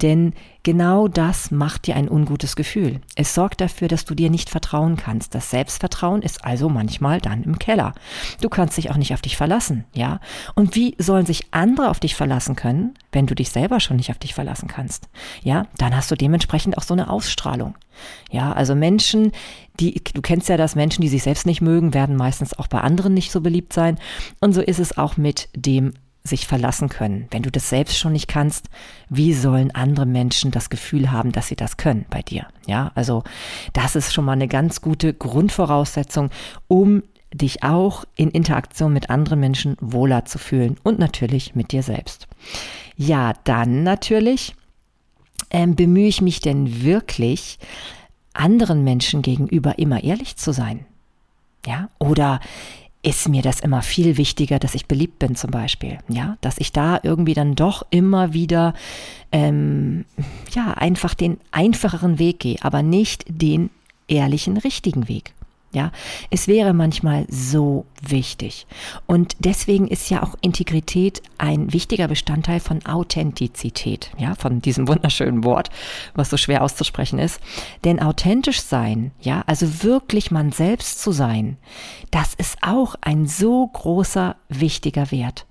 Denn 0.00 0.32
genau 0.62 1.08
das 1.08 1.50
macht 1.50 1.86
dir 1.86 1.94
ein 1.94 2.08
ungutes 2.08 2.56
Gefühl. 2.56 3.02
Es 3.16 3.34
sorgt 3.34 3.60
dafür, 3.60 3.86
dass 3.86 4.06
du 4.06 4.14
dir 4.14 4.30
nicht 4.30 4.48
vertrauen 4.48 4.96
kannst. 4.96 5.34
Das 5.34 5.50
Selbstvertrauen 5.50 6.22
ist 6.22 6.42
also 6.42 6.70
manchmal 6.70 7.20
dann 7.20 7.42
im 7.42 7.58
Keller. 7.58 7.92
Du 8.40 8.48
kannst 8.48 8.78
dich 8.78 8.90
auch 8.90 8.96
nicht 8.96 9.12
auf 9.12 9.20
dich 9.20 9.36
verlassen. 9.36 9.84
Ja, 9.92 10.20
und 10.54 10.74
wie 10.74 10.96
sollen 10.98 11.26
sich 11.26 11.48
andere 11.50 11.90
auf 11.90 12.00
dich 12.00 12.14
verlassen 12.14 12.56
können, 12.56 12.94
wenn 13.12 13.26
du 13.26 13.34
dich 13.34 13.50
selber 13.50 13.78
schon 13.78 13.98
nicht 13.98 14.10
auf 14.10 14.18
dich 14.18 14.34
verlassen 14.34 14.68
kannst? 14.68 15.10
Ja, 15.42 15.66
dann 15.76 15.94
hast 15.94 16.10
du 16.10 16.16
dementsprechend 16.16 16.78
auch 16.78 16.82
so 16.82 16.94
eine 16.94 17.10
Ausstrahlung. 17.10 17.74
Ja, 18.30 18.52
also 18.52 18.74
Menschen, 18.74 19.32
die, 19.80 20.02
du 20.12 20.22
kennst 20.22 20.48
ja 20.48 20.56
das, 20.56 20.74
Menschen, 20.74 21.02
die 21.02 21.08
sich 21.08 21.22
selbst 21.22 21.46
nicht 21.46 21.60
mögen, 21.60 21.94
werden 21.94 22.16
meistens 22.16 22.58
auch 22.58 22.66
bei 22.66 22.80
anderen 22.80 23.14
nicht 23.14 23.30
so 23.30 23.40
beliebt 23.40 23.72
sein. 23.72 23.98
Und 24.40 24.52
so 24.52 24.60
ist 24.60 24.78
es 24.78 24.98
auch 24.98 25.16
mit 25.16 25.48
dem 25.62 25.94
sich 26.22 26.46
verlassen 26.46 26.88
können. 26.88 27.26
Wenn 27.30 27.42
du 27.42 27.50
das 27.50 27.70
selbst 27.70 27.98
schon 27.98 28.12
nicht 28.12 28.28
kannst, 28.28 28.68
wie 29.08 29.32
sollen 29.32 29.74
andere 29.74 30.06
Menschen 30.06 30.50
das 30.50 30.68
Gefühl 30.68 31.10
haben, 31.10 31.32
dass 31.32 31.48
sie 31.48 31.56
das 31.56 31.76
können 31.76 32.04
bei 32.10 32.22
dir? 32.22 32.46
Ja, 32.66 32.92
also 32.94 33.24
das 33.72 33.96
ist 33.96 34.12
schon 34.12 34.26
mal 34.26 34.32
eine 34.32 34.48
ganz 34.48 34.82
gute 34.82 35.14
Grundvoraussetzung, 35.14 36.30
um 36.66 37.02
dich 37.32 37.62
auch 37.62 38.04
in 38.16 38.30
Interaktion 38.30 38.92
mit 38.92 39.10
anderen 39.10 39.40
Menschen 39.40 39.76
wohler 39.80 40.24
zu 40.24 40.38
fühlen 40.38 40.76
und 40.82 40.98
natürlich 40.98 41.54
mit 41.54 41.72
dir 41.72 41.82
selbst. 41.82 42.26
Ja, 42.96 43.32
dann 43.44 43.82
natürlich 43.82 44.54
ähm, 45.50 45.76
bemühe 45.76 46.08
ich 46.08 46.20
mich 46.20 46.40
denn 46.40 46.82
wirklich, 46.82 47.58
anderen 48.34 48.84
Menschen 48.84 49.22
gegenüber 49.22 49.78
immer 49.78 50.04
ehrlich 50.04 50.36
zu 50.36 50.52
sein? 50.52 50.86
Ja, 51.66 51.90
oder 51.98 52.40
ist 53.08 53.28
mir 53.28 53.42
das 53.42 53.60
immer 53.60 53.80
viel 53.80 54.18
wichtiger, 54.18 54.58
dass 54.58 54.74
ich 54.74 54.86
beliebt 54.86 55.18
bin 55.18 55.34
zum 55.34 55.50
Beispiel, 55.50 55.98
ja, 56.08 56.36
dass 56.42 56.58
ich 56.58 56.72
da 56.72 57.00
irgendwie 57.02 57.32
dann 57.32 57.54
doch 57.54 57.86
immer 57.90 58.34
wieder, 58.34 58.74
ähm, 59.32 60.04
ja, 60.52 60.72
einfach 60.74 61.14
den 61.14 61.38
einfacheren 61.50 62.18
Weg 62.18 62.40
gehe, 62.40 62.58
aber 62.60 62.82
nicht 62.82 63.24
den 63.28 63.70
ehrlichen, 64.08 64.58
richtigen 64.58 65.08
Weg. 65.08 65.32
Ja, 65.70 65.92
es 66.30 66.48
wäre 66.48 66.72
manchmal 66.72 67.26
so 67.28 67.84
wichtig. 68.00 68.66
Und 69.06 69.36
deswegen 69.38 69.86
ist 69.86 70.08
ja 70.08 70.22
auch 70.22 70.34
Integrität 70.40 71.20
ein 71.36 71.74
wichtiger 71.74 72.08
Bestandteil 72.08 72.58
von 72.58 72.86
Authentizität, 72.86 74.10
ja, 74.16 74.34
von 74.34 74.62
diesem 74.62 74.88
wunderschönen 74.88 75.44
Wort, 75.44 75.68
was 76.14 76.30
so 76.30 76.38
schwer 76.38 76.62
auszusprechen 76.62 77.18
ist. 77.18 77.40
Denn 77.84 78.00
authentisch 78.00 78.62
sein, 78.62 79.10
ja, 79.20 79.44
also 79.46 79.82
wirklich 79.82 80.30
man 80.30 80.52
selbst 80.52 81.02
zu 81.02 81.12
sein, 81.12 81.58
das 82.10 82.32
ist 82.32 82.56
auch 82.62 82.94
ein 83.02 83.26
so 83.26 83.66
großer, 83.66 84.36
wichtiger 84.48 85.10
Wert. 85.10 85.44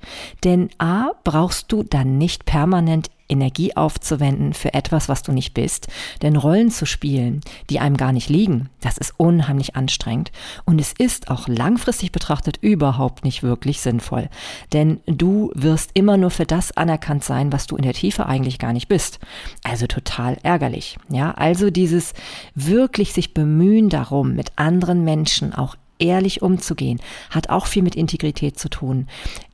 Denn 0.43 0.69
A, 0.79 1.11
brauchst 1.23 1.71
du 1.71 1.83
dann 1.83 2.17
nicht 2.17 2.45
permanent 2.45 3.11
Energie 3.29 3.75
aufzuwenden 3.75 4.53
für 4.53 4.73
etwas, 4.73 5.09
was 5.09 5.23
du 5.23 5.31
nicht 5.31 5.53
bist. 5.53 5.87
Denn 6.21 6.35
Rollen 6.35 6.71
zu 6.71 6.85
spielen, 6.85 7.41
die 7.69 7.79
einem 7.79 7.97
gar 7.97 8.11
nicht 8.11 8.29
liegen, 8.29 8.69
das 8.81 8.97
ist 8.97 9.13
unheimlich 9.17 9.75
anstrengend. 9.75 10.31
Und 10.65 10.79
es 10.79 10.93
ist 10.93 11.29
auch 11.29 11.47
langfristig 11.47 12.11
betrachtet 12.11 12.57
überhaupt 12.61 13.23
nicht 13.23 13.43
wirklich 13.43 13.81
sinnvoll. 13.81 14.29
Denn 14.73 14.99
du 15.05 15.51
wirst 15.53 15.91
immer 15.93 16.17
nur 16.17 16.31
für 16.31 16.45
das 16.45 16.75
anerkannt 16.75 17.23
sein, 17.23 17.51
was 17.51 17.67
du 17.67 17.75
in 17.75 17.83
der 17.83 17.93
Tiefe 17.93 18.25
eigentlich 18.25 18.59
gar 18.59 18.73
nicht 18.73 18.87
bist. 18.87 19.19
Also 19.63 19.87
total 19.87 20.37
ärgerlich. 20.43 20.97
Ja, 21.09 21.31
also 21.31 21.69
dieses 21.69 22.13
wirklich 22.55 23.13
sich 23.13 23.33
bemühen 23.33 23.89
darum, 23.89 24.35
mit 24.35 24.51
anderen 24.55 25.03
Menschen 25.03 25.53
auch 25.53 25.75
ehrlich 25.99 26.41
umzugehen, 26.41 26.99
hat 27.29 27.49
auch 27.49 27.65
viel 27.65 27.83
mit 27.83 27.95
Integrität 27.95 28.59
zu 28.59 28.69
tun. 28.69 29.07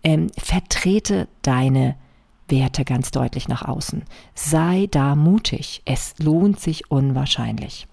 Ähm, 0.03 0.29
vertrete 0.37 1.27
deine 1.41 1.95
Werte 2.47 2.85
ganz 2.85 3.11
deutlich 3.11 3.47
nach 3.47 3.63
außen. 3.63 4.03
Sei 4.35 4.87
da 4.91 5.15
mutig. 5.15 5.81
Es 5.85 6.15
lohnt 6.19 6.59
sich 6.59 6.91
unwahrscheinlich. 6.91 7.87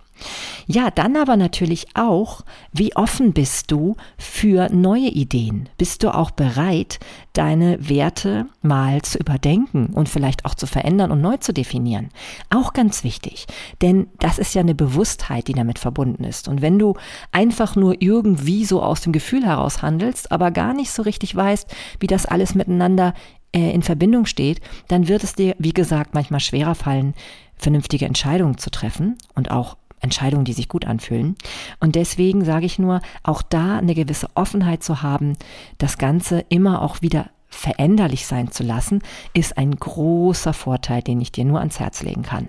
Ja, 0.66 0.90
dann 0.90 1.16
aber 1.16 1.36
natürlich 1.36 1.86
auch, 1.94 2.42
wie 2.72 2.94
offen 2.94 3.32
bist 3.32 3.70
du 3.70 3.96
für 4.18 4.68
neue 4.70 5.08
Ideen? 5.08 5.68
Bist 5.78 6.02
du 6.02 6.14
auch 6.14 6.30
bereit, 6.30 7.00
deine 7.32 7.88
Werte 7.88 8.46
mal 8.62 9.02
zu 9.02 9.18
überdenken 9.18 9.86
und 9.86 10.08
vielleicht 10.08 10.44
auch 10.44 10.54
zu 10.54 10.66
verändern 10.66 11.10
und 11.10 11.20
neu 11.20 11.38
zu 11.38 11.52
definieren? 11.52 12.10
Auch 12.50 12.72
ganz 12.72 13.02
wichtig, 13.02 13.46
denn 13.82 14.08
das 14.18 14.38
ist 14.38 14.54
ja 14.54 14.60
eine 14.60 14.74
Bewusstheit, 14.74 15.48
die 15.48 15.54
damit 15.54 15.78
verbunden 15.78 16.24
ist. 16.24 16.48
Und 16.48 16.62
wenn 16.62 16.78
du 16.78 16.94
einfach 17.32 17.74
nur 17.74 18.00
irgendwie 18.00 18.64
so 18.64 18.82
aus 18.82 19.00
dem 19.00 19.12
Gefühl 19.12 19.44
heraus 19.44 19.82
handelst, 19.82 20.30
aber 20.30 20.50
gar 20.50 20.74
nicht 20.74 20.92
so 20.92 21.02
richtig 21.02 21.34
weißt, 21.34 21.74
wie 21.98 22.06
das 22.06 22.26
alles 22.26 22.54
miteinander 22.54 23.14
äh, 23.52 23.72
in 23.72 23.82
Verbindung 23.82 24.26
steht, 24.26 24.60
dann 24.88 25.08
wird 25.08 25.24
es 25.24 25.34
dir, 25.34 25.54
wie 25.58 25.72
gesagt, 25.72 26.14
manchmal 26.14 26.40
schwerer 26.40 26.74
fallen, 26.74 27.14
vernünftige 27.56 28.06
Entscheidungen 28.06 28.58
zu 28.58 28.70
treffen 28.70 29.18
und 29.34 29.50
auch 29.50 29.76
Entscheidungen, 30.00 30.44
die 30.44 30.54
sich 30.54 30.68
gut 30.68 30.86
anfühlen. 30.86 31.36
Und 31.78 31.94
deswegen 31.94 32.44
sage 32.44 32.66
ich 32.66 32.78
nur, 32.78 33.00
auch 33.22 33.42
da 33.42 33.78
eine 33.78 33.94
gewisse 33.94 34.28
Offenheit 34.34 34.82
zu 34.82 35.02
haben, 35.02 35.36
das 35.78 35.98
Ganze 35.98 36.44
immer 36.48 36.82
auch 36.82 37.02
wieder 37.02 37.30
veränderlich 37.48 38.26
sein 38.26 38.50
zu 38.50 38.62
lassen, 38.62 39.02
ist 39.34 39.58
ein 39.58 39.76
großer 39.76 40.52
Vorteil, 40.52 41.02
den 41.02 41.20
ich 41.20 41.32
dir 41.32 41.44
nur 41.44 41.58
ans 41.58 41.80
Herz 41.80 42.02
legen 42.02 42.22
kann. 42.22 42.48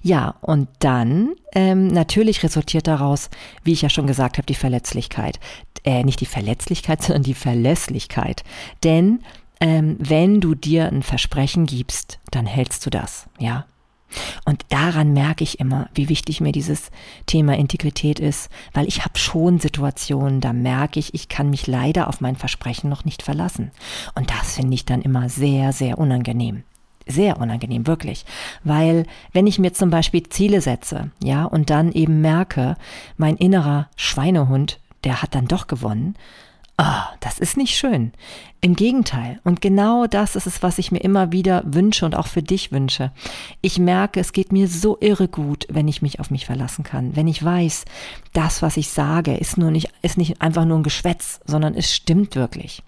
Ja, 0.00 0.36
und 0.40 0.68
dann 0.78 1.34
ähm, 1.52 1.88
natürlich 1.88 2.42
resultiert 2.42 2.86
daraus, 2.86 3.28
wie 3.64 3.72
ich 3.72 3.82
ja 3.82 3.90
schon 3.90 4.06
gesagt 4.06 4.38
habe, 4.38 4.46
die 4.46 4.54
Verletzlichkeit. 4.54 5.40
Äh, 5.84 6.04
nicht 6.04 6.20
die 6.20 6.26
Verletzlichkeit, 6.26 7.02
sondern 7.02 7.24
die 7.24 7.34
Verlässlichkeit. 7.34 8.44
Denn 8.84 9.20
ähm, 9.60 9.96
wenn 9.98 10.40
du 10.40 10.54
dir 10.54 10.86
ein 10.86 11.02
Versprechen 11.02 11.66
gibst, 11.66 12.18
dann 12.30 12.46
hältst 12.46 12.84
du 12.86 12.90
das, 12.90 13.26
ja. 13.38 13.66
Und 14.44 14.64
daran 14.68 15.12
merke 15.12 15.42
ich 15.42 15.58
immer, 15.58 15.88
wie 15.94 16.08
wichtig 16.08 16.40
mir 16.40 16.52
dieses 16.52 16.90
Thema 17.26 17.56
Integrität 17.56 18.20
ist, 18.20 18.50
weil 18.72 18.86
ich 18.86 19.04
habe 19.04 19.18
schon 19.18 19.58
Situationen, 19.58 20.40
da 20.40 20.52
merke 20.52 21.00
ich, 21.00 21.12
ich 21.12 21.28
kann 21.28 21.50
mich 21.50 21.66
leider 21.66 22.08
auf 22.08 22.20
mein 22.20 22.36
Versprechen 22.36 22.88
noch 22.88 23.04
nicht 23.04 23.22
verlassen. 23.22 23.72
Und 24.14 24.30
das 24.30 24.54
finde 24.54 24.74
ich 24.74 24.84
dann 24.84 25.02
immer 25.02 25.28
sehr, 25.28 25.72
sehr 25.72 25.98
unangenehm. 25.98 26.62
Sehr 27.08 27.38
unangenehm, 27.38 27.86
wirklich. 27.86 28.24
Weil 28.64 29.06
wenn 29.32 29.46
ich 29.46 29.58
mir 29.58 29.72
zum 29.72 29.90
Beispiel 29.90 30.24
Ziele 30.28 30.60
setze, 30.60 31.10
ja, 31.22 31.44
und 31.44 31.70
dann 31.70 31.92
eben 31.92 32.20
merke, 32.20 32.76
mein 33.16 33.36
innerer 33.36 33.88
Schweinehund, 33.96 34.80
der 35.04 35.22
hat 35.22 35.34
dann 35.34 35.46
doch 35.46 35.68
gewonnen, 35.68 36.16
Ah, 36.78 37.08
oh, 37.08 37.16
das 37.20 37.38
ist 37.38 37.56
nicht 37.56 37.74
schön. 37.74 38.12
Im 38.60 38.76
Gegenteil. 38.76 39.40
Und 39.44 39.62
genau 39.62 40.06
das 40.06 40.36
ist 40.36 40.46
es, 40.46 40.62
was 40.62 40.78
ich 40.78 40.92
mir 40.92 40.98
immer 40.98 41.32
wieder 41.32 41.62
wünsche 41.64 42.04
und 42.04 42.14
auch 42.14 42.26
für 42.26 42.42
dich 42.42 42.70
wünsche. 42.70 43.12
Ich 43.62 43.78
merke, 43.78 44.20
es 44.20 44.32
geht 44.32 44.52
mir 44.52 44.68
so 44.68 44.98
irre 45.00 45.26
gut, 45.26 45.66
wenn 45.70 45.88
ich 45.88 46.02
mich 46.02 46.20
auf 46.20 46.30
mich 46.30 46.44
verlassen 46.44 46.84
kann. 46.84 47.16
Wenn 47.16 47.28
ich 47.28 47.42
weiß, 47.42 47.86
das, 48.34 48.60
was 48.60 48.76
ich 48.76 48.90
sage, 48.90 49.36
ist 49.36 49.56
nur 49.56 49.70
nicht, 49.70 49.90
ist 50.02 50.18
nicht 50.18 50.42
einfach 50.42 50.66
nur 50.66 50.78
ein 50.78 50.82
Geschwätz, 50.82 51.40
sondern 51.46 51.74
es 51.74 51.94
stimmt 51.94 52.36
wirklich. 52.36 52.82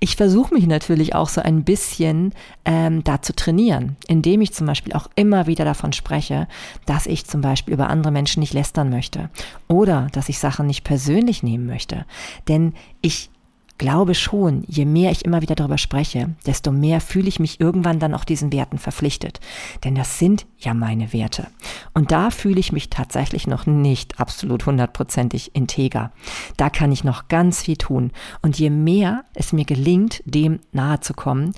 Ich 0.00 0.16
versuche 0.16 0.52
mich 0.52 0.66
natürlich 0.66 1.14
auch 1.14 1.28
so 1.28 1.40
ein 1.40 1.64
bisschen 1.64 2.34
ähm, 2.64 3.02
da 3.04 3.22
zu 3.22 3.34
trainieren, 3.34 3.96
indem 4.06 4.42
ich 4.42 4.52
zum 4.52 4.66
Beispiel 4.66 4.92
auch 4.92 5.08
immer 5.14 5.46
wieder 5.46 5.64
davon 5.64 5.92
spreche, 5.92 6.46
dass 6.84 7.06
ich 7.06 7.26
zum 7.26 7.40
Beispiel 7.40 7.72
über 7.72 7.88
andere 7.88 8.12
Menschen 8.12 8.40
nicht 8.40 8.52
lästern 8.52 8.90
möchte 8.90 9.30
oder 9.68 10.08
dass 10.12 10.28
ich 10.28 10.38
Sachen 10.38 10.66
nicht 10.66 10.84
persönlich 10.84 11.42
nehmen 11.42 11.66
möchte. 11.66 12.04
Denn 12.48 12.74
ich 13.00 13.30
glaube 13.78 14.14
schon, 14.14 14.64
je 14.66 14.84
mehr 14.84 15.10
ich 15.10 15.24
immer 15.24 15.42
wieder 15.42 15.54
darüber 15.54 15.78
spreche, 15.78 16.34
desto 16.46 16.70
mehr 16.70 17.00
fühle 17.00 17.28
ich 17.28 17.40
mich 17.40 17.60
irgendwann 17.60 17.98
dann 17.98 18.14
auch 18.14 18.24
diesen 18.24 18.52
Werten 18.52 18.78
verpflichtet. 18.78 19.40
Denn 19.84 19.94
das 19.94 20.18
sind 20.18 20.46
ja 20.58 20.74
meine 20.74 21.12
Werte. 21.12 21.46
Und 21.92 22.12
da 22.12 22.30
fühle 22.30 22.60
ich 22.60 22.72
mich 22.72 22.90
tatsächlich 22.90 23.46
noch 23.46 23.66
nicht 23.66 24.20
absolut 24.20 24.66
hundertprozentig 24.66 25.54
integer. 25.54 26.12
Da 26.56 26.70
kann 26.70 26.92
ich 26.92 27.04
noch 27.04 27.28
ganz 27.28 27.62
viel 27.62 27.76
tun. 27.76 28.12
Und 28.42 28.58
je 28.58 28.70
mehr 28.70 29.24
es 29.34 29.52
mir 29.52 29.64
gelingt, 29.64 30.22
dem 30.24 30.60
nahe 30.72 31.00
zu 31.00 31.14
kommen, 31.14 31.52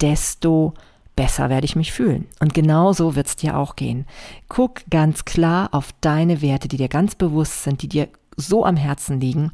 desto 0.00 0.74
besser 1.16 1.50
werde 1.50 1.64
ich 1.64 1.76
mich 1.76 1.92
fühlen. 1.92 2.26
Und 2.40 2.54
genau 2.54 2.92
so 2.92 3.14
wird 3.14 3.26
es 3.26 3.36
dir 3.36 3.56
auch 3.56 3.76
gehen. 3.76 4.06
Guck 4.48 4.82
ganz 4.90 5.24
klar 5.24 5.68
auf 5.72 5.90
deine 6.00 6.42
Werte, 6.42 6.68
die 6.68 6.76
dir 6.76 6.88
ganz 6.88 7.14
bewusst 7.14 7.64
sind, 7.64 7.82
die 7.82 7.88
dir 7.88 8.08
so 8.36 8.64
am 8.64 8.76
Herzen 8.76 9.20
liegen, 9.20 9.52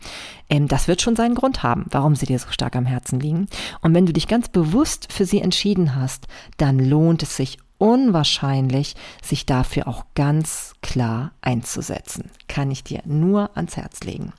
ähm, 0.48 0.68
das 0.68 0.88
wird 0.88 1.02
schon 1.02 1.16
seinen 1.16 1.34
Grund 1.34 1.62
haben, 1.62 1.86
warum 1.90 2.14
sie 2.16 2.26
dir 2.26 2.38
so 2.38 2.50
stark 2.50 2.76
am 2.76 2.86
Herzen 2.86 3.20
liegen. 3.20 3.48
Und 3.80 3.94
wenn 3.94 4.06
du 4.06 4.12
dich 4.12 4.28
ganz 4.28 4.48
bewusst 4.48 5.12
für 5.12 5.24
sie 5.24 5.40
entschieden 5.40 5.94
hast, 5.96 6.26
dann 6.56 6.78
lohnt 6.78 7.22
es 7.22 7.36
sich 7.36 7.58
unwahrscheinlich, 7.78 8.96
sich 9.22 9.46
dafür 9.46 9.88
auch 9.88 10.04
ganz 10.14 10.74
klar 10.82 11.32
einzusetzen. 11.40 12.30
Kann 12.48 12.70
ich 12.70 12.84
dir 12.84 13.02
nur 13.04 13.56
ans 13.56 13.76
Herz 13.76 14.00
legen. 14.00 14.32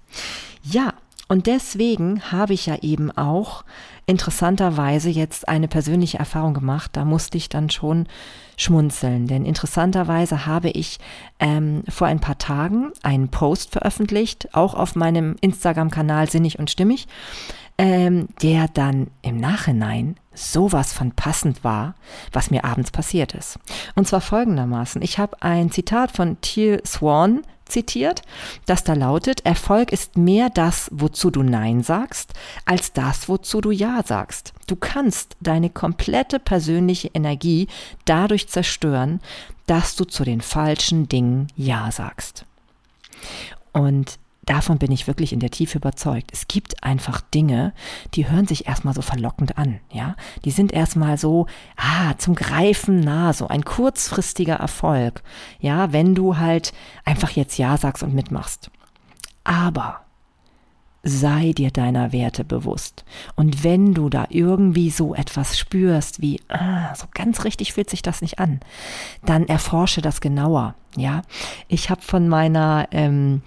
Ja, 0.64 0.94
und 1.30 1.46
deswegen 1.46 2.32
habe 2.32 2.54
ich 2.54 2.66
ja 2.66 2.78
eben 2.82 3.12
auch 3.16 3.64
interessanterweise 4.08 5.10
jetzt 5.10 5.48
eine 5.48 5.68
persönliche 5.68 6.18
Erfahrung 6.18 6.56
gemacht. 6.56 6.90
Da 6.94 7.06
musste 7.06 7.38
ich 7.38 7.48
dann 7.50 7.70
schon 7.70 8.08
schmunzeln, 8.58 9.28
denn 9.28 9.46
interessanterweise 9.46 10.48
habe 10.48 10.72
ich 10.72 10.98
ähm, 11.40 11.84
vor 11.88 12.08
ein 12.08 12.20
paar 12.20 12.40
Tagen 12.40 12.92
einen 13.04 13.30
Post 13.30 13.72
veröffentlicht, 13.72 14.50
auch 14.56 14.74
auf 14.74 14.96
meinem 14.96 15.36
Instagram-Kanal 15.40 16.28
Sinnig 16.32 16.58
und 16.58 16.72
Stimmig, 16.72 17.08
ähm, 17.80 18.28
der 18.42 18.68
dann 18.68 19.08
im 19.22 19.38
Nachhinein 19.38 20.18
sowas 20.34 20.92
von 20.92 21.14
passend 21.14 21.64
war, 21.64 21.96
was 22.34 22.52
mir 22.52 22.66
abends 22.66 22.92
passiert 22.92 23.34
ist. 23.34 23.58
Und 23.96 24.06
zwar 24.06 24.20
folgendermaßen. 24.20 25.02
Ich 25.02 25.18
habe 25.18 25.42
ein 25.42 25.72
Zitat 25.72 26.12
von 26.12 26.40
Teal 26.42 26.82
Swan 26.86 27.42
zitiert, 27.66 28.22
das 28.66 28.84
da 28.84 28.94
lautet, 28.94 29.46
Erfolg 29.46 29.94
ist 29.94 30.18
mehr 30.18 30.50
das, 30.50 30.90
wozu 30.92 31.32
du 31.32 31.42
Nein 31.42 31.82
sagst, 31.82 32.34
als 32.66 32.92
das, 32.92 33.30
wozu 33.30 33.62
du 33.62 33.72
Ja 33.72 34.02
sagst. 34.04 34.54
Du 34.68 34.76
kannst 34.76 35.38
deine 35.40 35.70
komplette 35.70 36.40
persönliche 36.40 37.12
Energie 37.14 37.68
dadurch 38.04 38.50
zerstören, 38.50 39.22
dass 39.68 39.96
du 39.96 40.04
zu 40.04 40.26
den 40.26 40.42
falschen 40.42 41.08
Dingen 41.08 41.48
Ja 41.56 41.92
sagst. 41.92 42.44
Und 43.72 44.20
davon 44.50 44.80
bin 44.80 44.92
ich 44.92 45.08
wirklich 45.08 45.32
in 45.32 45.40
der 45.40 45.52
Tiefe 45.52 45.78
überzeugt. 45.78 46.32
Es 46.34 46.48
gibt 46.48 46.84
einfach 46.84 47.22
Dinge, 47.22 47.74
die 48.16 48.30
hören 48.30 48.48
sich 48.48 48.68
erstmal 48.68 48.94
so 48.94 49.02
verlockend 49.02 49.58
an, 49.58 49.80
ja. 49.92 50.16
Die 50.44 50.52
sind 50.52 50.72
erstmal 50.74 51.18
so, 51.18 51.46
ah, 51.78 52.18
zum 52.18 52.36
Greifen 52.36 53.00
nah, 53.00 53.34
so 53.34 53.48
ein 53.48 53.64
kurzfristiger 53.64 54.56
Erfolg, 54.56 55.22
ja, 55.60 55.94
wenn 55.94 56.16
du 56.16 56.38
halt 56.38 56.74
einfach 57.06 57.32
jetzt 57.32 57.58
Ja 57.58 57.78
sagst 57.78 58.02
und 58.02 58.16
mitmachst. 58.16 58.72
Aber 59.44 60.02
sei 61.04 61.54
dir 61.54 61.72
deiner 61.72 62.12
Werte 62.12 62.44
bewusst. 62.44 63.06
Und 63.36 63.64
wenn 63.64 63.94
du 63.94 64.10
da 64.10 64.26
irgendwie 64.30 64.90
so 64.90 65.16
etwas 65.16 65.58
spürst, 65.58 66.22
wie, 66.22 66.42
ah, 66.50 66.94
so 66.96 67.06
ganz 67.14 67.46
richtig 67.46 67.74
fühlt 67.74 67.90
sich 67.90 68.02
das 68.02 68.22
nicht 68.22 68.40
an, 68.40 68.60
dann 69.26 69.48
erforsche 69.48 70.02
das 70.02 70.22
genauer, 70.22 70.76
ja. 70.96 71.22
Ich 71.68 71.90
habe 71.90 72.02
von 72.02 72.28
meiner, 72.28 72.88
ähm, 72.92 73.44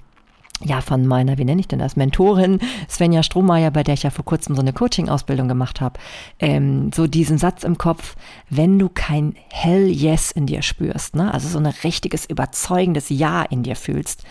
ja, 0.64 0.80
von 0.80 1.06
meiner, 1.06 1.38
wie 1.38 1.44
nenne 1.44 1.60
ich 1.60 1.68
denn 1.68 1.78
das, 1.78 1.96
Mentorin 1.96 2.58
Svenja 2.88 3.22
Strohmeier, 3.22 3.70
bei 3.70 3.82
der 3.82 3.94
ich 3.94 4.02
ja 4.02 4.10
vor 4.10 4.24
kurzem 4.24 4.54
so 4.54 4.62
eine 4.62 4.72
Coaching-Ausbildung 4.72 5.48
gemacht 5.48 5.80
habe, 5.80 5.98
ähm, 6.38 6.90
so 6.92 7.06
diesen 7.06 7.38
Satz 7.38 7.64
im 7.64 7.78
Kopf, 7.78 8.16
wenn 8.50 8.78
du 8.78 8.88
kein 8.88 9.34
Hell 9.50 9.88
Yes 9.88 10.30
in 10.30 10.46
dir 10.46 10.62
spürst, 10.62 11.16
ne, 11.16 11.32
also 11.32 11.48
so 11.48 11.58
ein 11.58 11.66
richtiges, 11.66 12.26
überzeugendes 12.26 13.08
Ja 13.08 13.42
in 13.42 13.62
dir 13.62 13.76
fühlst, 13.76 14.24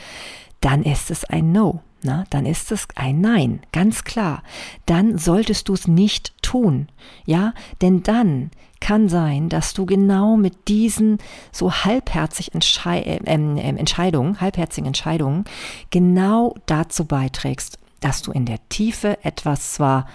dann 0.61 0.83
ist 0.83 1.11
es 1.11 1.25
ein 1.25 1.51
No. 1.51 1.81
Na, 2.03 2.23
dann 2.31 2.47
ist 2.47 2.71
es 2.71 2.87
ein 2.95 3.21
Nein, 3.21 3.61
ganz 3.71 4.03
klar. 4.03 4.41
Dann 4.87 5.19
solltest 5.19 5.69
du 5.69 5.73
es 5.73 5.87
nicht 5.87 6.33
tun. 6.41 6.87
Ja, 7.27 7.53
denn 7.83 8.01
dann 8.01 8.49
kann 8.81 9.07
sein, 9.07 9.47
dass 9.47 9.73
du 9.73 9.85
genau 9.85 10.35
mit 10.35 10.67
diesen 10.67 11.19
so 11.51 11.71
halbherzig 11.71 12.53
Entschei 12.53 12.99
äh, 12.99 13.17
äh, 13.23 13.77
Entscheidungen, 13.77 14.41
halbherzigen 14.41 14.87
Entscheidungen, 14.87 15.45
genau 15.89 16.55
dazu 16.65 17.05
beiträgst, 17.05 17.79
dass 18.01 18.21
du 18.21 18.31
in 18.31 18.45
der 18.45 18.59
Tiefe 18.67 19.23
etwas 19.23 19.73
zwar 19.73 20.07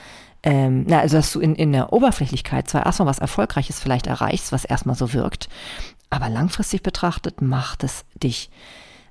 ähm, 0.43 0.85
na, 0.87 1.01
also 1.01 1.17
dass 1.17 1.33
du 1.33 1.41
in, 1.41 1.55
in 1.55 1.73
der 1.73 1.93
Oberflächlichkeit 1.93 2.69
zwar 2.69 2.87
erstmal 2.87 3.09
was 3.09 3.19
Erfolgreiches 3.19 3.81
vielleicht 3.81 4.07
erreichst, 4.07 4.53
was 4.53 4.65
erstmal 4.65 4.95
so 4.95 5.13
wirkt, 5.13 5.49
aber 6.11 6.29
langfristig 6.29 6.83
betrachtet 6.83 7.41
macht 7.41 7.83
es 7.83 8.05
dich 8.15 8.51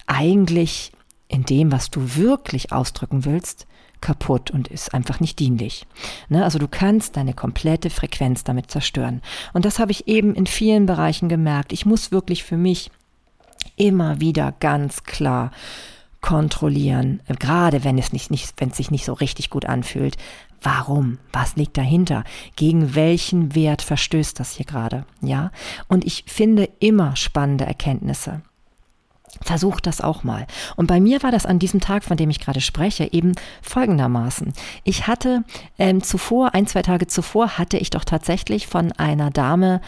eigentlich 0.08 0.91
in 1.28 1.44
dem, 1.44 1.72
was 1.72 1.89
du 1.89 2.15
wirklich 2.15 2.72
ausdrücken 2.72 3.26
willst, 3.26 3.68
kaputt 4.02 4.52
und 4.52 4.68
ist 4.68 4.94
einfach 4.94 5.20
nicht 5.20 5.40
dienlich. 5.40 5.86
Ne? 6.30 6.44
Also 6.44 6.60
du 6.60 6.68
kannst 6.68 7.18
deine 7.18 7.34
komplette 7.34 7.90
Frequenz 7.90 8.44
damit 8.44 8.72
zerstören. 8.72 9.22
Und 9.54 9.66
das 9.66 9.80
habe 9.80 9.92
ich 9.92 10.08
eben 10.08 10.36
in 10.36 10.48
vielen 10.48 10.86
Bereichen 10.86 11.30
gemerkt. 11.30 11.74
Ich 11.74 11.86
muss 11.86 12.12
wirklich 12.12 12.44
für 12.44 12.58
mich 12.58 12.92
immer 13.76 14.20
wieder 14.20 14.54
ganz 14.60 15.04
klar 15.04 15.52
kontrollieren, 16.22 17.22
gerade 17.40 17.84
wenn 17.84 18.00
es 18.00 18.12
nicht, 18.12 18.32
nicht, 18.32 18.54
wenn 18.58 18.70
es 18.70 18.78
sich 18.78 18.90
nicht 18.90 19.06
so 19.06 19.14
richtig 19.14 19.52
gut 19.52 19.66
anfühlt. 19.66 20.18
Warum? 20.60 21.20
Was 21.32 21.56
liegt 21.56 21.78
dahinter? 21.78 22.24
Gegen 22.56 22.96
welchen 22.96 23.54
Wert 23.54 23.84
verstößt 23.84 24.40
das 24.40 24.54
hier 24.54 24.66
gerade? 24.66 25.06
Ja? 25.22 25.52
Und 25.88 26.04
ich 26.04 26.24
finde 26.28 26.68
immer 26.80 27.16
spannende 27.16 27.66
Erkenntnisse. 27.66 28.42
Versuch 29.41 29.80
das 29.80 30.02
auch 30.02 30.24
mal. 30.24 30.48
Und 30.76 30.88
bei 30.88 31.00
mir 31.00 31.21
war 31.24 31.32
das 31.32 31.45
an 31.45 31.60
diesem 31.60 31.82
Tag, 31.82 32.04
von 32.04 32.17
dem 32.17 32.30
ich 32.30 32.39
gerade 32.39 32.62
spreche, 32.62 33.12
eben 33.12 33.34
folgendermaßen. 33.62 34.54
Ich 34.84 35.08
hatte 35.08 35.43
ähm, 35.78 36.02
zuvor, 36.02 36.54
ein, 36.54 36.67
zwei 36.67 36.82
Tage 36.82 37.08
zuvor, 37.08 37.58
hatte 37.58 37.78
ich 37.78 37.89
doch 37.89 38.06
tatsächlich 38.06 38.67
von 38.67 38.91
einer 38.93 39.32
Dame 39.32 39.82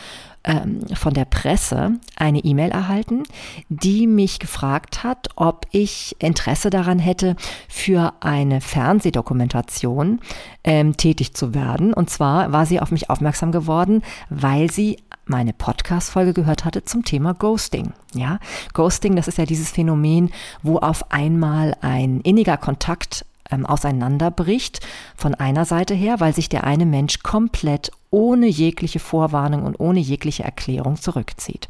ähm, 0.47 0.81
von 0.93 1.13
der 1.13 1.25
Presse 1.25 1.99
eine 2.15 2.39
E-Mail 2.39 2.71
erhalten, 2.71 3.23
die 3.69 4.07
mich 4.07 4.39
gefragt 4.39 5.03
hat, 5.03 5.27
ob 5.35 5.65
ich 5.71 6.15
Interesse 6.19 6.69
daran 6.69 6.99
hätte, 6.99 7.35
für 7.67 8.13
eine 8.21 8.61
Fernsehdokumentation 8.61 10.21
ähm, 10.63 10.95
tätig 10.95 11.33
zu 11.33 11.53
werden. 11.53 11.93
Und 11.93 12.09
zwar 12.09 12.53
war 12.53 12.65
sie 12.65 12.79
auf 12.79 12.91
mich 12.91 13.09
aufmerksam 13.09 13.51
geworden, 13.51 14.03
weil 14.29 14.71
sie 14.71 14.97
meine 15.29 15.53
Podcast-Folge 15.53 16.33
gehört 16.33 16.65
hatte 16.65 16.83
zum 16.83 17.03
Thema 17.03 17.33
Ghosting. 17.33 17.93
Ja, 18.13 18.39
Ghosting, 18.73 19.15
das 19.15 19.27
ist 19.27 19.37
ja 19.37 19.45
dieses 19.45 19.71
Phänomen, 19.71 20.31
wo 20.63 20.77
auf 20.77 21.11
einmal 21.11 21.75
ein 21.81 22.21
inniger 22.21 22.57
Kontakt 22.57 23.25
ähm, 23.51 23.65
auseinanderbricht 23.65 24.79
von 25.15 25.35
einer 25.35 25.65
Seite 25.65 25.93
her, 25.93 26.19
weil 26.19 26.33
sich 26.33 26.49
der 26.49 26.63
eine 26.63 26.85
Mensch 26.85 27.19
komplett 27.23 27.91
ohne 28.09 28.47
jegliche 28.47 28.99
Vorwarnung 28.99 29.63
und 29.63 29.79
ohne 29.79 29.99
jegliche 29.99 30.43
Erklärung 30.43 30.95
zurückzieht. 30.95 31.67